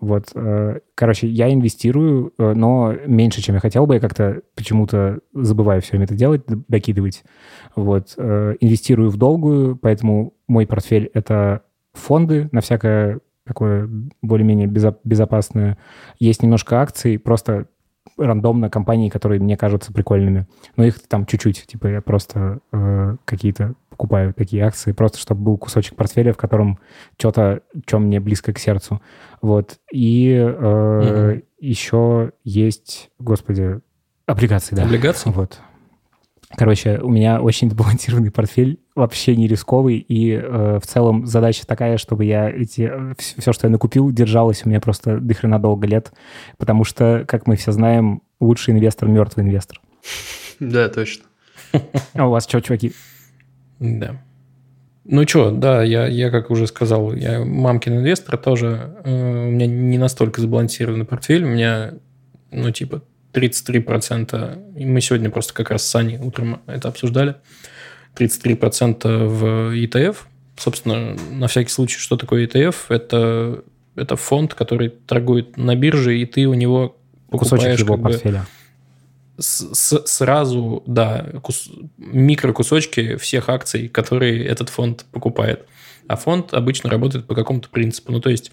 Вот, 0.01 0.29
э, 0.35 0.81
короче, 0.95 1.27
я 1.29 1.53
инвестирую, 1.53 2.33
э, 2.39 2.53
но 2.55 2.95
меньше, 3.07 3.41
чем 3.43 3.55
я 3.55 3.61
хотел 3.61 3.87
бы. 3.87 3.95
Я 3.95 4.01
как-то 4.01 4.43
почему-то 4.55 5.21
забываю 5.33 5.81
все 5.83 5.93
время 5.93 6.05
это 6.05 6.15
делать, 6.15 6.43
докидывать. 6.47 7.23
Вот, 7.75 8.15
инвестирую 8.19 9.11
в 9.11 9.17
долгую, 9.17 9.77
поэтому 9.77 10.35
мой 10.47 10.67
портфель— 10.67 11.11
это 11.15 11.63
фонды 11.95 12.49
на 12.53 12.61
всякое 12.61 13.21
такое 13.49 13.89
более-менее 14.23 14.69
безо- 14.69 14.99
безопасное. 15.03 15.79
Есть 16.21 16.43
немножко 16.43 16.81
акций, 16.81 17.19
просто 17.19 17.67
рандомно 18.17 18.71
компании, 18.71 19.09
которые 19.11 19.41
мне 19.41 19.57
кажутся 19.57 19.93
прикольными. 19.93 20.47
Но 20.77 20.85
их 20.85 21.01
там 21.09 21.27
чуть-чуть. 21.27 21.67
Типа 21.67 21.87
я 21.89 22.01
просто 22.01 22.61
э, 22.73 23.17
какие-то 23.25 23.75
покупаю 23.91 24.33
такие 24.33 24.63
акции, 24.65 24.93
просто 24.93 25.19
чтобы 25.19 25.43
был 25.43 25.59
кусочек 25.59 25.97
портфеля, 25.97 26.33
в 26.33 26.37
котором 26.37 26.79
что-то, 27.19 27.63
что 27.87 27.99
мне 27.99 28.21
близко 28.21 28.53
к 28.53 28.59
сердцу. 28.59 29.01
Вот. 29.43 29.79
И 29.93 30.31
э, 30.35 31.31
Мгм. 31.33 31.43
еще 31.59 32.33
есть, 32.45 33.11
господи, 33.19 33.81
облигации, 34.27 34.75
да. 34.77 34.85
Облигации? 34.85 35.31
Вот. 35.31 35.61
Короче, 36.57 36.99
у 37.03 37.11
меня 37.11 37.41
очень 37.43 37.71
сбалансированный 37.71 38.31
портфель, 38.31 38.81
вообще 38.99 39.37
не 39.37 39.47
рисковый, 39.47 39.99
и 39.99 40.33
э, 40.33 40.79
в 40.83 40.87
целом 40.87 41.27
задача 41.27 41.67
такая, 41.67 41.99
чтобы 41.99 42.25
я 42.25 42.51
эти 42.51 42.91
все, 43.17 43.53
что 43.53 43.67
я 43.67 43.71
накупил, 43.71 44.11
держалось 44.11 44.63
у 44.65 44.69
меня 44.69 44.81
просто 44.81 45.19
до 45.19 45.35
хрена 45.35 45.59
долго 45.59 45.87
лет, 45.87 46.13
потому 46.57 46.85
что, 46.85 47.25
как 47.27 47.47
мы 47.47 47.57
все 47.57 47.73
знаем, 47.73 48.23
лучший 48.41 48.75
инвестор– 48.75 49.09
мертвый 49.11 49.45
инвестор. 49.47 49.81
Да, 50.61 50.89
точно. 50.89 51.25
А 52.15 52.27
у 52.27 52.31
вас 52.33 52.49
что, 52.49 52.61
чуваки? 52.61 52.93
Да. 53.79 54.21
Ну 55.05 55.27
что, 55.27 55.53
да, 55.53 55.85
я, 55.85 56.07
я, 56.09 56.31
как 56.31 56.51
уже 56.51 56.67
сказал, 56.67 57.15
я 57.15 57.45
мамкин 57.45 57.99
инвестор 57.99 58.37
тоже. 58.37 58.97
э, 59.05 59.47
у 59.49 59.51
меня 59.53 59.67
не 59.67 59.99
настолько 59.99 60.41
сбалансированный 60.41 61.05
портфель. 61.05 61.45
У 61.45 61.49
меня, 61.49 61.95
ну, 62.51 62.71
типа, 62.73 63.03
33%. 63.33 64.77
И 64.77 64.85
мы 64.85 65.01
сегодня 65.01 65.31
просто 65.31 65.55
как 65.55 65.71
раз 65.71 65.85
с 65.85 65.89
Саней 65.89 66.19
утром 66.19 66.61
это 66.67 66.89
обсуждали. 66.89 67.37
33% 68.19 69.27
в 69.27 69.45
ETF. 69.75 70.17
Собственно, 70.57 71.17
на 71.31 71.47
всякий 71.49 71.71
случай, 71.71 71.99
что 71.99 72.17
такое 72.17 72.47
ETF? 72.47 72.75
Это, 72.89 73.63
это 73.97 74.17
фонд, 74.17 74.55
который 74.55 74.89
торгует 74.89 75.57
на 75.57 75.75
бирже, 75.77 76.19
и 76.19 76.27
ты 76.27 76.47
у 76.47 76.55
него 76.55 76.97
Кусочек 77.31 77.51
покупаешь 77.51 77.79
его 77.81 77.95
как 77.95 78.03
бы 78.03 78.11
портфеля. 78.11 78.47
с- 79.39 79.75
с- 79.75 80.03
сразу, 80.07 80.83
да, 80.87 81.27
кус- 81.43 81.71
микрокусочки 81.97 83.17
всех 83.17 83.49
акций, 83.49 83.89
которые 83.89 84.45
этот 84.45 84.69
фонд 84.69 85.05
покупает. 85.13 85.67
А 86.09 86.17
фонд 86.17 86.55
обычно 86.55 86.91
работает 86.91 87.27
по 87.27 87.35
какому-то 87.35 87.69
принципу. 87.69 88.13
Ну, 88.13 88.21
то 88.21 88.31
есть, 88.31 88.51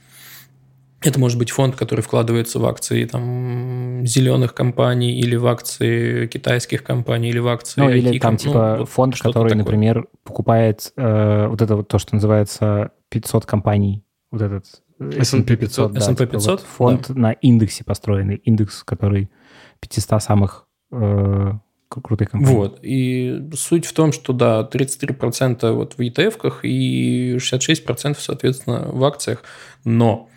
это 1.05 1.19
может 1.19 1.37
быть 1.37 1.51
фонд, 1.51 1.75
который 1.75 2.01
вкладывается 2.01 2.59
в 2.59 2.65
акции 2.65 3.05
там, 3.05 4.05
зеленых 4.05 4.53
компаний 4.53 5.19
или 5.19 5.35
в 5.35 5.45
акции 5.47 6.27
китайских 6.27 6.83
компаний 6.83 7.29
или 7.29 7.39
в 7.39 7.47
акции 7.47 7.79
Ну, 7.81 7.89
или 7.89 8.17
там, 8.19 8.33
ну, 8.33 8.37
типа, 8.39 8.75
вот 8.79 8.89
фонд, 8.89 9.15
что-то 9.15 9.33
который, 9.33 9.49
такое. 9.49 9.63
например, 9.63 10.07
покупает 10.23 10.91
э, 10.97 11.47
вот 11.47 11.61
это 11.61 11.75
вот 11.75 11.87
то, 11.87 11.99
что 11.99 12.15
называется 12.15 12.91
500 13.09 13.45
компаний. 13.45 14.03
Вот 14.31 14.41
этот 14.41 14.65
э, 14.99 15.19
S&P 15.19 15.55
500. 15.55 15.91
да, 15.93 15.99
S&P 15.99 16.15
типа 16.15 16.31
500, 16.33 16.51
вот 16.51 16.61
фонд 16.61 17.09
на 17.09 17.31
индексе 17.33 17.83
построенный. 17.83 18.35
Индекс, 18.37 18.83
который 18.83 19.29
500 19.81 20.23
самых 20.23 20.65
э, 20.91 20.95
кру- 20.95 22.01
крутых 22.01 22.31
компаний. 22.31 22.55
Вот. 22.55 22.79
И 22.81 23.47
суть 23.53 23.85
в 23.85 23.93
том, 23.93 24.11
что, 24.11 24.33
да, 24.33 24.67
33% 24.71 25.71
вот 25.71 25.93
в 25.93 25.99
ETF-ках 25.99 26.61
и 26.63 27.35
66%, 27.37 28.17
соответственно, 28.19 28.89
в 28.91 29.03
акциях. 29.03 29.43
Но 29.83 30.29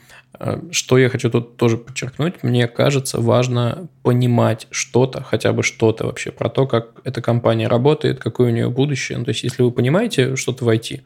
что 0.70 0.98
я 0.98 1.08
хочу 1.08 1.30
тут 1.30 1.56
тоже 1.56 1.76
подчеркнуть, 1.76 2.42
мне 2.42 2.68
кажется, 2.68 3.20
важно 3.20 3.88
понимать 4.02 4.66
что-то, 4.70 5.22
хотя 5.22 5.52
бы 5.52 5.62
что-то 5.62 6.06
вообще 6.06 6.30
про 6.30 6.48
то, 6.48 6.66
как 6.66 7.00
эта 7.04 7.20
компания 7.20 7.68
работает, 7.68 8.20
какое 8.20 8.48
у 8.48 8.52
нее 8.52 8.70
будущее. 8.70 9.18
Ну, 9.18 9.24
то 9.24 9.30
есть, 9.30 9.42
если 9.42 9.62
вы 9.62 9.72
понимаете 9.72 10.36
что-то 10.36 10.64
в 10.64 10.68
IT, 10.68 11.00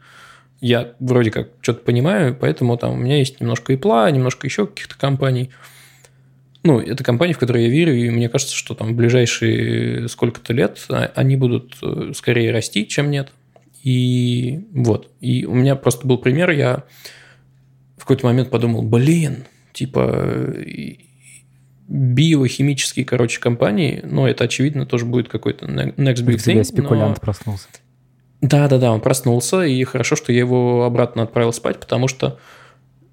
я 0.61 0.93
вроде 0.99 1.31
как 1.31 1.49
что-то 1.61 1.83
понимаю, 1.83 2.37
поэтому 2.39 2.77
там 2.77 2.93
у 2.93 2.95
меня 2.95 3.17
есть 3.17 3.41
немножко 3.41 3.73
ИПЛА, 3.73 4.09
немножко 4.11 4.47
еще 4.47 4.67
каких-то 4.67 4.97
компаний. 4.97 5.49
Ну, 6.63 6.79
это 6.79 7.03
компании, 7.03 7.33
в 7.33 7.39
которые 7.39 7.65
я 7.65 7.71
верю, 7.71 7.93
и 7.93 8.09
мне 8.09 8.29
кажется, 8.29 8.55
что 8.55 8.73
там 8.73 8.93
в 8.93 8.95
ближайшие 8.95 10.07
сколько-то 10.07 10.53
лет 10.53 10.85
а, 10.89 11.11
они 11.15 11.35
будут 11.35 11.75
э, 11.81 12.13
скорее 12.15 12.51
расти, 12.51 12.87
чем 12.87 13.11
нет. 13.11 13.33
И 13.83 14.61
вот. 14.71 15.09
И 15.19 15.45
у 15.45 15.53
меня 15.53 15.75
просто 15.75 16.07
был 16.07 16.17
пример, 16.17 16.51
я 16.51 16.83
в 17.97 18.01
какой-то 18.01 18.25
момент 18.25 18.49
подумал, 18.49 18.81
блин, 18.81 19.45
типа, 19.73 20.55
биохимические, 21.87 23.05
короче, 23.05 23.39
компании, 23.39 24.01
но 24.03 24.27
это, 24.27 24.45
очевидно, 24.45 24.85
тоже 24.85 25.05
будет 25.05 25.27
какой-то 25.29 25.65
next 25.65 26.23
big 26.25 26.37
thing. 26.37 26.63
спекулянт 26.63 27.17
но- 27.17 27.21
проснулся. 27.21 27.67
Да-да-да, 28.41 28.91
он 28.91 28.99
проснулся, 28.99 29.61
и 29.63 29.81
хорошо, 29.85 30.15
что 30.17 30.33
я 30.33 30.39
его 30.39 30.83
обратно 30.83 31.23
отправил 31.23 31.53
спать, 31.53 31.79
потому 31.79 32.09
что, 32.09 32.39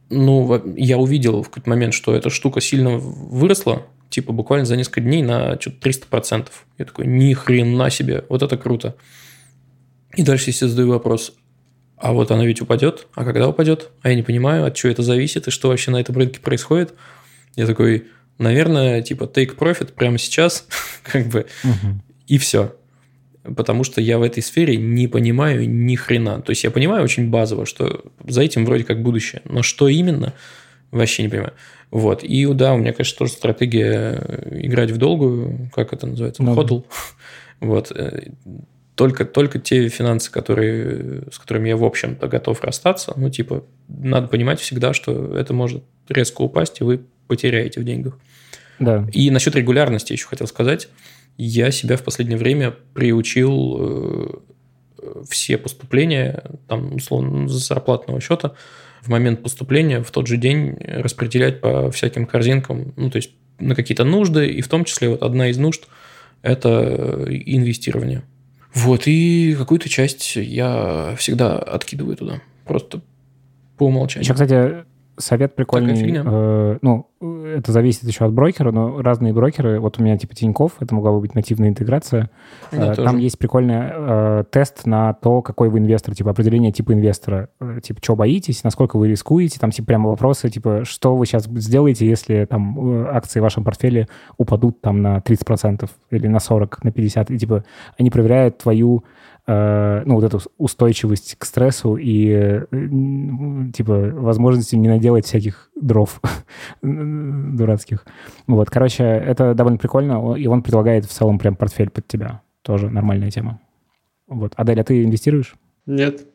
ну, 0.08 0.60
я 0.76 0.98
увидел 0.98 1.42
в 1.42 1.50
какой-то 1.50 1.70
момент, 1.70 1.94
что 1.94 2.14
эта 2.14 2.30
штука 2.30 2.60
сильно 2.60 2.96
выросла, 2.98 3.86
типа 4.08 4.32
буквально 4.32 4.66
за 4.66 4.76
несколько 4.76 5.00
дней 5.00 5.22
на 5.22 5.60
что-то 5.60 5.88
300%. 5.88 6.48
Я 6.78 6.84
такой, 6.84 7.06
ни 7.06 7.32
хрена 7.32 7.90
себе, 7.90 8.24
вот 8.28 8.42
это 8.42 8.56
круто. 8.56 8.96
И 10.16 10.22
дальше 10.22 10.46
я 10.48 10.52
себе 10.52 10.68
задаю 10.68 10.88
вопрос, 10.88 11.34
а 12.00 12.12
вот 12.12 12.30
она 12.30 12.46
ведь 12.46 12.62
упадет? 12.62 13.06
А 13.14 13.24
когда 13.24 13.46
упадет? 13.48 13.90
А 14.02 14.08
я 14.08 14.14
не 14.14 14.22
понимаю, 14.22 14.64
от 14.64 14.74
чего 14.74 14.90
это 14.90 15.02
зависит 15.02 15.46
и 15.48 15.50
что 15.50 15.68
вообще 15.68 15.90
на 15.90 16.00
этом 16.00 16.16
рынке 16.16 16.40
происходит. 16.40 16.94
Я 17.56 17.66
такой, 17.66 18.06
наверное, 18.38 19.02
типа 19.02 19.24
take 19.24 19.54
profit 19.56 19.92
прямо 19.92 20.16
сейчас, 20.16 20.66
как 21.02 21.26
бы, 21.26 21.46
и 22.26 22.38
все. 22.38 22.74
Потому 23.42 23.84
что 23.84 24.00
я 24.00 24.18
в 24.18 24.22
этой 24.22 24.42
сфере 24.42 24.76
не 24.76 25.08
понимаю 25.08 25.68
ни 25.68 25.94
хрена. 25.94 26.40
То 26.40 26.50
есть 26.50 26.64
я 26.64 26.70
понимаю 26.70 27.04
очень 27.04 27.28
базово, 27.28 27.66
что 27.66 28.02
за 28.26 28.42
этим 28.42 28.64
вроде 28.64 28.84
как 28.84 29.02
будущее. 29.02 29.42
Но 29.44 29.62
что 29.62 29.88
именно, 29.88 30.32
вообще 30.90 31.22
не 31.22 31.28
понимаю. 31.28 31.52
Вот. 31.90 32.22
И 32.24 32.46
да, 32.46 32.72
у 32.72 32.78
меня, 32.78 32.92
конечно, 32.92 33.18
тоже 33.18 33.32
стратегия 33.32 34.22
э, 34.26 34.60
играть 34.62 34.90
в 34.90 34.96
долгую, 34.96 35.70
как 35.74 35.92
это 35.92 36.06
называется, 36.06 36.42
Ну 36.42 36.50
да. 36.50 36.54
ходл. 36.54 36.86
Вот. 37.60 37.92
Э, 39.00 39.04
Только, 39.04 39.24
только 39.24 39.58
те 39.58 39.88
финансы, 39.88 40.30
которые, 40.30 41.22
с 41.32 41.38
которыми 41.38 41.68
я, 41.68 41.76
в 41.76 41.84
общем-то, 41.84 42.28
готов 42.28 42.62
расстаться, 42.62 43.12
ну, 43.16 43.30
типа, 43.30 43.64
надо 43.88 44.28
понимать 44.28 44.60
всегда, 44.60 44.92
что 44.92 45.36
это 45.36 45.54
может 45.54 45.82
резко 46.08 46.42
упасть, 46.42 46.80
и 46.80 46.84
вы 46.84 47.00
потеряете 47.26 47.80
в 47.80 47.84
деньгах. 47.84 48.18
Да. 48.78 49.06
И 49.12 49.30
насчет 49.30 49.56
регулярности 49.56 50.12
еще 50.12 50.26
хотел 50.26 50.46
сказать. 50.46 50.88
Я 51.36 51.70
себя 51.70 51.96
в 51.96 52.02
последнее 52.02 52.38
время 52.38 52.74
приучил 52.94 53.76
э, 53.78 55.24
все 55.28 55.56
поступления, 55.56 56.42
там, 56.68 56.94
условно, 56.94 57.48
с 57.48 57.52
зарплатного 57.52 58.20
счета, 58.20 58.52
в 59.02 59.08
момент 59.08 59.42
поступления 59.42 60.02
в 60.02 60.10
тот 60.10 60.26
же 60.26 60.36
день 60.36 60.76
распределять 60.78 61.60
по 61.60 61.90
всяким 61.90 62.26
корзинкам, 62.26 62.92
ну, 62.96 63.10
то 63.10 63.16
есть 63.16 63.30
на 63.58 63.74
какие-то 63.74 64.04
нужды, 64.04 64.48
и 64.48 64.60
в 64.60 64.68
том 64.68 64.84
числе 64.84 65.08
вот 65.08 65.22
одна 65.22 65.48
из 65.48 65.58
нужд– 65.58 65.88
это 66.42 67.26
инвестирование. 67.28 68.22
Вот, 68.74 69.02
и 69.06 69.54
какую-то 69.58 69.88
часть 69.88 70.36
я 70.36 71.14
всегда 71.18 71.58
откидываю 71.58 72.16
туда, 72.16 72.40
просто 72.64 73.00
по 73.76 73.86
умолчанию. 73.86 74.24
Еще, 74.24 74.34
кстати, 74.34 74.84
совет 75.16 75.54
прикольный. 75.54 76.22
э, 76.24 76.78
ну, 76.82 77.08
это 77.56 77.72
зависит 77.72 78.04
еще 78.04 78.24
от 78.24 78.32
брокера, 78.32 78.72
но 78.72 79.00
разные 79.02 79.32
брокеры, 79.32 79.80
вот 79.80 79.98
у 79.98 80.02
меня 80.02 80.16
типа 80.16 80.34
Тиньков, 80.34 80.72
это 80.80 80.94
могла 80.94 81.12
бы 81.12 81.20
быть 81.20 81.34
нативная 81.34 81.68
интеграция. 81.68 82.30
Да, 82.72 82.92
Э, 82.92 82.94
тоже. 82.94 83.04
Там 83.04 83.18
есть 83.18 83.38
прикольный 83.38 83.80
э, 83.92 84.44
тест 84.50 84.86
на 84.86 85.14
то, 85.14 85.42
какой 85.42 85.68
вы 85.68 85.78
инвестор, 85.78 86.14
типа 86.14 86.30
определение 86.30 86.72
типа 86.72 86.92
инвестора. 86.92 87.48
Э, 87.60 87.80
Типа, 87.82 88.00
что 88.02 88.16
боитесь, 88.16 88.62
насколько 88.64 88.96
вы 88.98 89.08
рискуете, 89.08 89.58
там 89.58 89.70
типа 89.70 89.86
прямо 89.86 90.10
вопросы, 90.10 90.48
типа, 90.50 90.84
что 90.84 91.16
вы 91.16 91.26
сейчас 91.26 91.44
сделаете, 91.44 92.06
если 92.06 92.44
там 92.44 93.04
э, 93.04 93.06
акции 93.10 93.40
в 93.40 93.42
вашем 93.42 93.64
портфеле 93.64 94.08
упадут 94.36 94.80
там 94.80 95.02
на 95.02 95.18
30% 95.18 95.88
или 96.10 96.26
на 96.26 96.36
40%, 96.36 96.78
на 96.82 96.88
50%. 96.88 97.34
И 97.34 97.38
типа 97.38 97.64
они 97.98 98.10
проверяют 98.10 98.58
твою 98.58 99.04
ну, 99.52 100.14
вот 100.14 100.24
эту 100.24 100.40
устойчивость 100.58 101.36
к 101.38 101.44
стрессу 101.44 101.96
и, 101.96 102.28
э, 102.28 102.66
типа, 103.72 104.10
возможности 104.12 104.76
не 104.76 104.88
наделать 104.88 105.26
всяких 105.26 105.70
дров 105.74 106.20
дурацких. 106.82 108.04
Вот, 108.46 108.70
короче, 108.70 109.04
это 109.04 109.54
довольно 109.54 109.78
прикольно, 109.78 110.34
и 110.34 110.46
он 110.46 110.62
предлагает 110.62 111.04
в 111.04 111.12
целом 111.12 111.38
прям 111.38 111.56
портфель 111.56 111.90
под 111.90 112.06
тебя. 112.06 112.42
Тоже 112.62 112.90
нормальная 112.90 113.30
тема. 113.30 113.60
Вот. 114.28 114.52
Адель, 114.56 114.80
а 114.80 114.84
ты 114.84 115.02
инвестируешь? 115.02 115.54
Нет. 115.86 116.26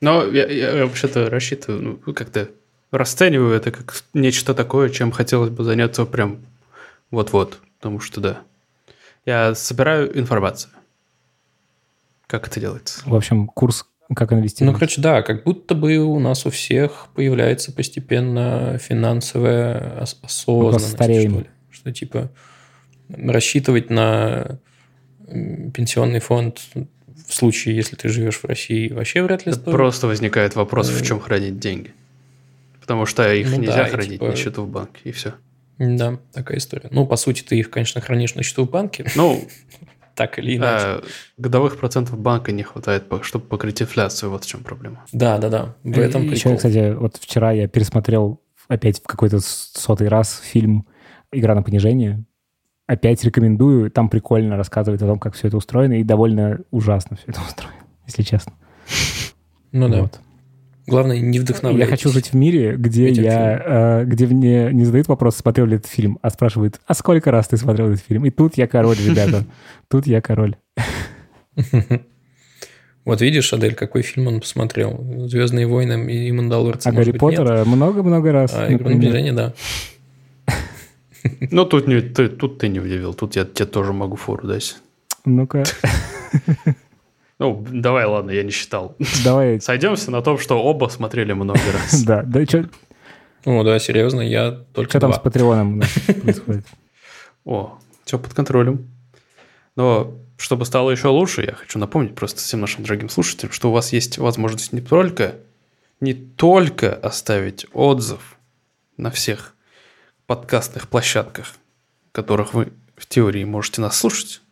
Но 0.00 0.24
я, 0.24 0.46
я 0.46 0.84
вообще-то 0.86 1.28
рассчитываю, 1.28 2.00
ну, 2.04 2.14
как-то 2.14 2.48
расцениваю 2.90 3.54
это 3.54 3.70
как 3.70 4.02
нечто 4.14 4.54
такое, 4.54 4.88
чем 4.88 5.12
хотелось 5.12 5.50
бы 5.50 5.62
заняться 5.62 6.04
прям 6.06 6.38
вот-вот. 7.10 7.60
Потому 7.78 8.00
что, 8.00 8.20
да, 8.20 8.42
я 9.24 9.54
собираю 9.54 10.18
информацию. 10.18 10.72
Как 12.30 12.46
это 12.46 12.60
делается? 12.60 13.00
В 13.06 13.14
общем, 13.14 13.48
курс 13.48 13.86
«Как 14.14 14.30
Ну, 14.30 14.38
инвестировать». 14.38 14.78
короче, 14.78 15.00
да, 15.00 15.22
как 15.22 15.42
будто 15.44 15.74
бы 15.74 15.96
у 15.98 16.18
нас 16.20 16.46
у 16.46 16.50
всех 16.50 17.08
появляется 17.14 17.72
постепенно 17.72 18.78
финансовая 18.78 20.00
ос- 20.02 20.18
осознанность, 20.22 20.94
что 20.94 21.38
ли. 21.40 21.46
Что, 21.70 21.92
типа, 21.92 22.30
рассчитывать 23.08 23.90
на 23.90 24.58
пенсионный 25.28 26.20
фонд 26.20 26.60
в 26.74 27.34
случае, 27.34 27.76
если 27.76 27.96
ты 27.96 28.08
живешь 28.08 28.38
в 28.38 28.44
России, 28.44 28.92
вообще 28.92 29.22
вряд 29.22 29.46
ли 29.46 29.52
Это 29.52 29.60
стоит. 29.60 29.74
Просто 29.74 30.06
возникает 30.06 30.56
вопрос, 30.56 30.88
в 30.88 31.00
Э, 31.00 31.04
чем 31.04 31.20
хранить 31.20 31.58
деньги. 31.58 31.92
Потому 32.80 33.06
что 33.06 33.32
их 33.32 33.48
Ну 33.50 33.58
нельзя 33.58 33.76
да, 33.84 33.88
хранить 33.88 34.12
типа- 34.14 34.26
на 34.26 34.36
счету 34.36 34.62
в 34.64 34.68
банке, 34.68 35.00
и 35.04 35.12
все. 35.12 35.34
Да, 35.78 36.18
такая 36.32 36.58
история. 36.58 36.88
Ну, 36.90 37.06
по 37.06 37.16
сути, 37.16 37.42
ты 37.42 37.56
их, 37.58 37.70
конечно, 37.70 38.00
хранишь 38.00 38.34
на 38.34 38.42
счету 38.42 38.64
в 38.66 38.70
банке, 38.70 39.06
Ну, 39.14 39.46
так 40.20 40.38
или 40.38 40.58
иначе. 40.58 40.84
а, 40.86 41.02
годовых 41.38 41.78
процентов 41.78 42.18
банка 42.18 42.52
не 42.52 42.62
хватает, 42.62 43.04
чтобы 43.22 43.46
покрыть 43.46 43.80
инфляцию. 43.80 44.30
Вот 44.30 44.44
в 44.44 44.46
чем 44.46 44.62
проблема. 44.62 45.02
Да, 45.12 45.38
да, 45.38 45.48
да. 45.48 45.76
В 45.82 45.98
этом 45.98 46.24
Еще, 46.24 46.42
прикол. 46.42 46.56
кстати, 46.58 46.92
вот 46.92 47.16
вчера 47.16 47.52
я 47.52 47.68
пересмотрел 47.68 48.42
опять 48.68 49.00
в 49.02 49.06
какой-то 49.06 49.40
сотый 49.40 50.08
раз 50.08 50.42
фильм 50.44 50.86
«Игра 51.32 51.54
на 51.54 51.62
понижение». 51.62 52.22
Опять 52.86 53.24
рекомендую. 53.24 53.90
Там 53.90 54.10
прикольно 54.10 54.58
рассказывает 54.58 55.00
о 55.00 55.06
том, 55.06 55.18
как 55.18 55.32
все 55.32 55.48
это 55.48 55.56
устроено, 55.56 55.94
и 55.94 56.04
довольно 56.04 56.58
ужасно 56.70 57.16
все 57.16 57.24
это 57.28 57.40
устроено, 57.40 57.80
если 58.06 58.22
честно. 58.22 58.52
Ну 59.72 59.88
да. 59.88 60.10
Главное, 60.90 61.20
не 61.20 61.38
вдохновляйтесь. 61.38 61.88
Я 61.88 61.96
хочу 61.96 62.10
жить 62.10 62.32
в 62.32 62.34
мире, 62.34 62.74
где 62.76 63.08
этим 63.08 63.22
я, 63.22 64.00
э, 64.00 64.04
где 64.04 64.26
мне 64.26 64.70
не 64.72 64.84
задают 64.84 65.06
вопрос, 65.08 65.36
смотрел 65.36 65.66
ли 65.66 65.76
этот 65.76 65.88
фильм, 65.88 66.18
а 66.20 66.30
спрашивают, 66.30 66.80
а 66.84 66.94
сколько 66.94 67.30
раз 67.30 67.46
ты 67.48 67.56
смотрел 67.56 67.90
этот 67.90 68.04
фильм? 68.04 68.26
И 68.26 68.30
тут 68.30 68.56
я 68.56 68.66
король, 68.66 68.96
ребята. 68.96 69.44
Тут 69.88 70.06
я 70.06 70.20
король. 70.20 70.56
Вот 73.06 73.22
видишь, 73.22 73.50
Адель, 73.54 73.74
какой 73.74 74.02
фильм 74.02 74.26
он 74.26 74.40
посмотрел? 74.40 75.26
«Звездные 75.26 75.66
войны» 75.66 76.12
и 76.12 76.30
«Мандалорцы». 76.30 76.86
А 76.86 76.92
Гарри? 76.92 77.12
Поттера 77.12 77.64
много-много 77.64 78.30
раз. 78.30 78.52
А 78.54 78.66
«Игру 78.66 78.90
на 78.90 78.94
например. 78.94 79.00
понижение», 79.00 79.32
да. 79.32 79.54
Ну, 81.50 81.64
тут, 81.64 81.86
не, 81.86 82.02
ты, 82.02 82.28
тут 82.28 82.58
ты 82.58 82.68
не 82.68 82.78
удивил. 82.78 83.14
Тут 83.14 83.36
я 83.36 83.44
тебе 83.44 83.66
тоже 83.66 83.92
могу 83.92 84.16
фору 84.16 84.46
дать. 84.46 84.76
Ну-ка, 85.24 85.64
Ну, 87.40 87.66
давай, 87.70 88.04
ладно, 88.04 88.32
я 88.32 88.42
не 88.42 88.50
считал. 88.50 88.94
давай. 89.24 89.60
Сойдемся 89.62 90.10
на 90.10 90.20
том, 90.20 90.38
что 90.38 90.62
оба 90.62 90.88
смотрели 90.88 91.32
много 91.32 91.58
раз. 91.72 92.02
Да, 92.06 92.22
да, 92.22 92.44
что 92.44 92.68
О, 93.46 93.64
да, 93.64 93.78
серьезно, 93.78 94.20
я 94.20 94.52
только 94.74 95.00
там 95.00 95.10
два. 95.10 95.18
с 95.18 95.22
Патреоном 95.22 95.72
у 95.72 95.76
нас 95.76 95.90
происходит? 96.22 96.66
О, 97.46 97.78
все 98.04 98.18
под 98.18 98.34
контролем. 98.34 98.90
Но 99.74 100.14
чтобы 100.36 100.66
стало 100.66 100.90
еще 100.90 101.08
лучше, 101.08 101.42
я 101.42 101.54
хочу 101.54 101.78
напомнить 101.78 102.14
просто 102.14 102.40
всем 102.40 102.60
нашим 102.60 102.84
дорогим 102.84 103.08
слушателям, 103.08 103.52
что 103.52 103.70
у 103.70 103.72
вас 103.72 103.94
есть 103.94 104.18
возможность 104.18 104.74
не 104.74 104.82
только, 104.82 105.36
не 106.00 106.12
только 106.12 106.92
оставить 106.94 107.64
отзыв 107.72 108.36
на 108.98 109.10
всех 109.10 109.54
подкастных 110.26 110.88
площадках, 110.88 111.54
которых 112.12 112.52
вы 112.52 112.74
в 112.96 113.06
теории 113.06 113.44
можете 113.44 113.80
нас 113.80 113.96
слушать, 113.96 114.42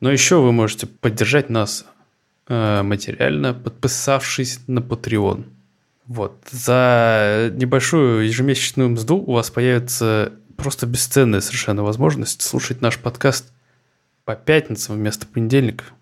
но 0.00 0.12
еще 0.12 0.42
вы 0.42 0.52
можете 0.52 0.86
поддержать 0.86 1.48
нас 1.48 1.86
материально, 2.48 3.54
подписавшись 3.54 4.60
на 4.66 4.80
Patreon. 4.80 5.44
Вот. 6.06 6.36
За 6.50 7.50
небольшую 7.54 8.26
ежемесячную 8.26 8.90
мзду 8.90 9.16
у 9.16 9.32
вас 9.32 9.50
появится 9.50 10.32
просто 10.56 10.86
бесценная 10.86 11.40
совершенно 11.40 11.82
возможность 11.82 12.42
слушать 12.42 12.80
наш 12.80 12.98
подкаст 12.98 13.52
по 14.24 14.34
пятницам 14.34 14.96
вместо 14.96 15.26
понедельников. 15.26 15.92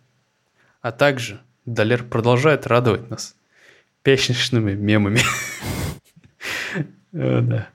А 0.82 0.92
также 0.92 1.40
Далер 1.66 2.04
продолжает 2.04 2.66
радовать 2.66 3.10
нас 3.10 3.34
пятничными 4.02 4.72
мемами. 4.72 5.20
Э, 7.12 7.40
Да. 7.40 7.68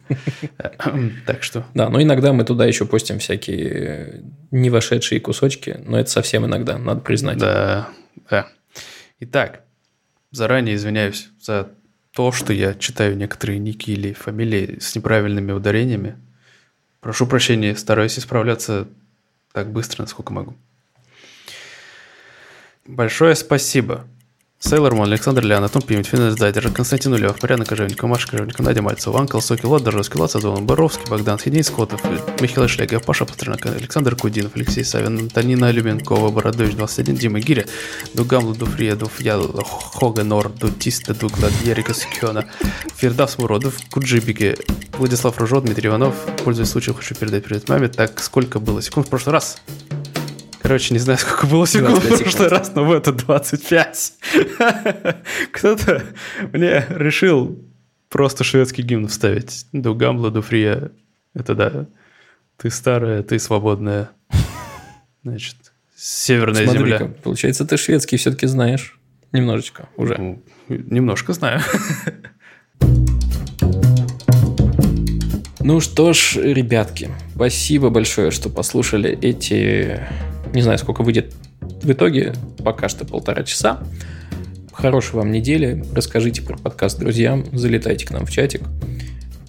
Так 1.25 1.43
что 1.43 1.65
Да, 1.73 1.89
но 1.89 2.01
иногда 2.01 2.31
мы 2.33 2.45
туда 2.45 2.65
еще 2.65 2.85
постим 2.85 3.19
всякие 3.19 3.69
э, 3.69 4.21
не 4.51 4.69
вошедшие 4.69 5.19
кусочки, 5.19 5.79
но 5.85 5.99
это 5.99 6.09
совсем 6.09 6.45
иногда, 6.45 6.77
надо 6.77 7.01
признать. 7.01 7.37
Да, 7.37 7.89
да. 8.29 8.47
Итак, 9.19 9.63
заранее 10.31 10.75
извиняюсь 10.75 11.29
за 11.39 11.71
то, 12.11 12.31
что 12.31 12.53
я 12.53 12.73
читаю 12.73 13.17
некоторые 13.17 13.59
ники 13.59 13.91
или 13.91 14.13
фамилии 14.13 14.79
с 14.79 14.95
неправильными 14.95 15.51
ударениями. 15.51 16.17
Прошу 17.01 17.27
прощения, 17.27 17.75
стараюсь 17.75 18.17
исправляться 18.17 18.87
так 19.51 19.71
быстро, 19.71 20.03
насколько 20.03 20.33
могу. 20.33 20.55
Большое 22.85 23.35
спасибо 23.35 24.07
Сейлор 24.67 24.95
Мон, 24.95 25.09
Александр 25.09 25.45
Лян, 25.45 25.63
Атом 25.63 25.83
Пимит, 25.83 26.07
Финес 26.07 26.35
Дайдер, 26.35 26.71
Константин 26.71 27.13
Улев, 27.13 27.39
Марьяна 27.43 27.65
Кожевникова, 27.65 28.09
Маша 28.09 28.27
Кожевникова, 28.27 28.65
Надя 28.65 28.81
Мальцева, 28.81 29.19
Анкл, 29.19 29.39
Соки, 29.39 29.63
Лот, 29.63 29.83
Дорожский, 29.83 30.19
Лот, 30.19 30.31
Сазон, 30.31 30.65
Боровский, 30.65 31.07
Богдан, 31.07 31.37
Хидей 31.37 31.63
Скотов, 31.63 32.01
Михаил 32.41 32.67
Шлегов, 32.67 33.03
Паша 33.03 33.25
Пастернак, 33.25 33.63
Александр 33.67 34.15
Кудинов, 34.15 34.55
Алексей 34.55 34.83
Савин, 34.83 35.19
Антонина 35.19 35.69
Люменкова, 35.69 36.31
Бородович, 36.31 36.73
21, 36.73 37.15
Дима 37.15 37.39
Гиря, 37.41 37.65
Дугам, 38.15 38.45
Лудуфрия, 38.45 38.95
Дуфья, 38.95 39.37
Хога, 39.37 40.23
Нор, 40.23 40.49
Дутиста, 40.49 41.13
Дуглад, 41.13 41.53
Ерика 41.63 41.93
Сикена, 41.93 42.45
Фердас 42.95 43.37
Муродов, 43.37 43.75
Куджибики, 43.91 44.57
Владислав 44.97 45.37
Ружо, 45.37 45.61
Дмитрий 45.61 45.89
Иванов. 45.89 46.15
Пользуясь 46.43 46.69
случаем, 46.69 46.97
хочу 46.97 47.13
передать 47.13 47.43
привет 47.43 47.69
маме. 47.69 47.87
Так, 47.87 48.19
сколько 48.19 48.59
было 48.59 48.81
секунд 48.81 49.05
в 49.05 49.09
прошлый 49.11 49.33
раз? 49.33 49.61
Короче, 50.65 50.95
не 50.95 50.99
знаю, 50.99 51.19
сколько 51.19 51.45
было 51.45 51.67
секунд 51.67 52.03
в 52.03 52.07
прошлый 52.07 52.47
раз, 52.47 52.71
но 52.73 52.85
в 52.85 52.91
этот 52.91 53.17
25. 53.17 54.13
Кто-то 55.51 56.03
мне 56.53 56.83
решил 56.89 57.63
просто 58.09 58.43
шведский 58.43 58.81
гимн 58.81 59.07
вставить. 59.07 59.67
Дугамла, 59.73 60.31
Дуфрия. 60.31 60.91
Это 61.35 61.53
да. 61.53 61.85
Ты 62.57 62.71
старая, 62.71 63.21
ты 63.21 63.37
свободная. 63.37 64.09
Значит, 65.21 65.55
северная 65.95 66.65
земля. 66.65 67.13
Получается, 67.21 67.63
ты 67.65 67.77
шведский 67.77 68.17
все-таки 68.17 68.47
знаешь. 68.47 68.97
Немножечко 69.33 69.87
уже. 69.97 70.17
Ну, 70.17 70.43
немножко 70.67 71.33
знаю. 71.33 71.61
Ну 75.59 75.79
что 75.79 76.13
ж, 76.13 76.37
ребятки, 76.37 77.11
спасибо 77.35 77.91
большое, 77.91 78.31
что 78.31 78.49
послушали 78.49 79.15
эти... 79.21 79.99
Не 80.55 80.61
знаю, 80.61 80.77
сколько 80.77 81.03
выйдет 81.03 81.35
в 81.59 81.91
итоге, 81.91 82.33
пока 82.63 82.87
что 82.87 83.05
полтора 83.05 83.43
часа. 83.43 83.83
Хорошей 84.71 85.15
вам 85.15 85.33
недели, 85.33 85.83
расскажите 85.93 86.41
про 86.41 86.57
подкаст 86.57 86.97
друзьям, 86.97 87.43
залетайте 87.51 88.05
к 88.07 88.11
нам 88.11 88.25
в 88.25 88.31
чатик. 88.31 88.61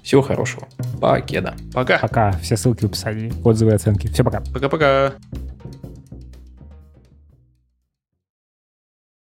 Всего 0.03 0.21
хорошего. 0.21 0.67
Покеда. 1.01 1.55
Пока. 1.73 1.99
Пока. 2.01 2.33
Все 2.43 2.57
ссылки 2.57 2.83
в 2.83 2.87
описании. 2.87 3.33
Отзывы 3.45 3.71
и 3.71 3.75
оценки. 3.77 4.09
Все, 4.09 4.25
пока. 4.25 4.43
Пока-пока. 4.53 5.15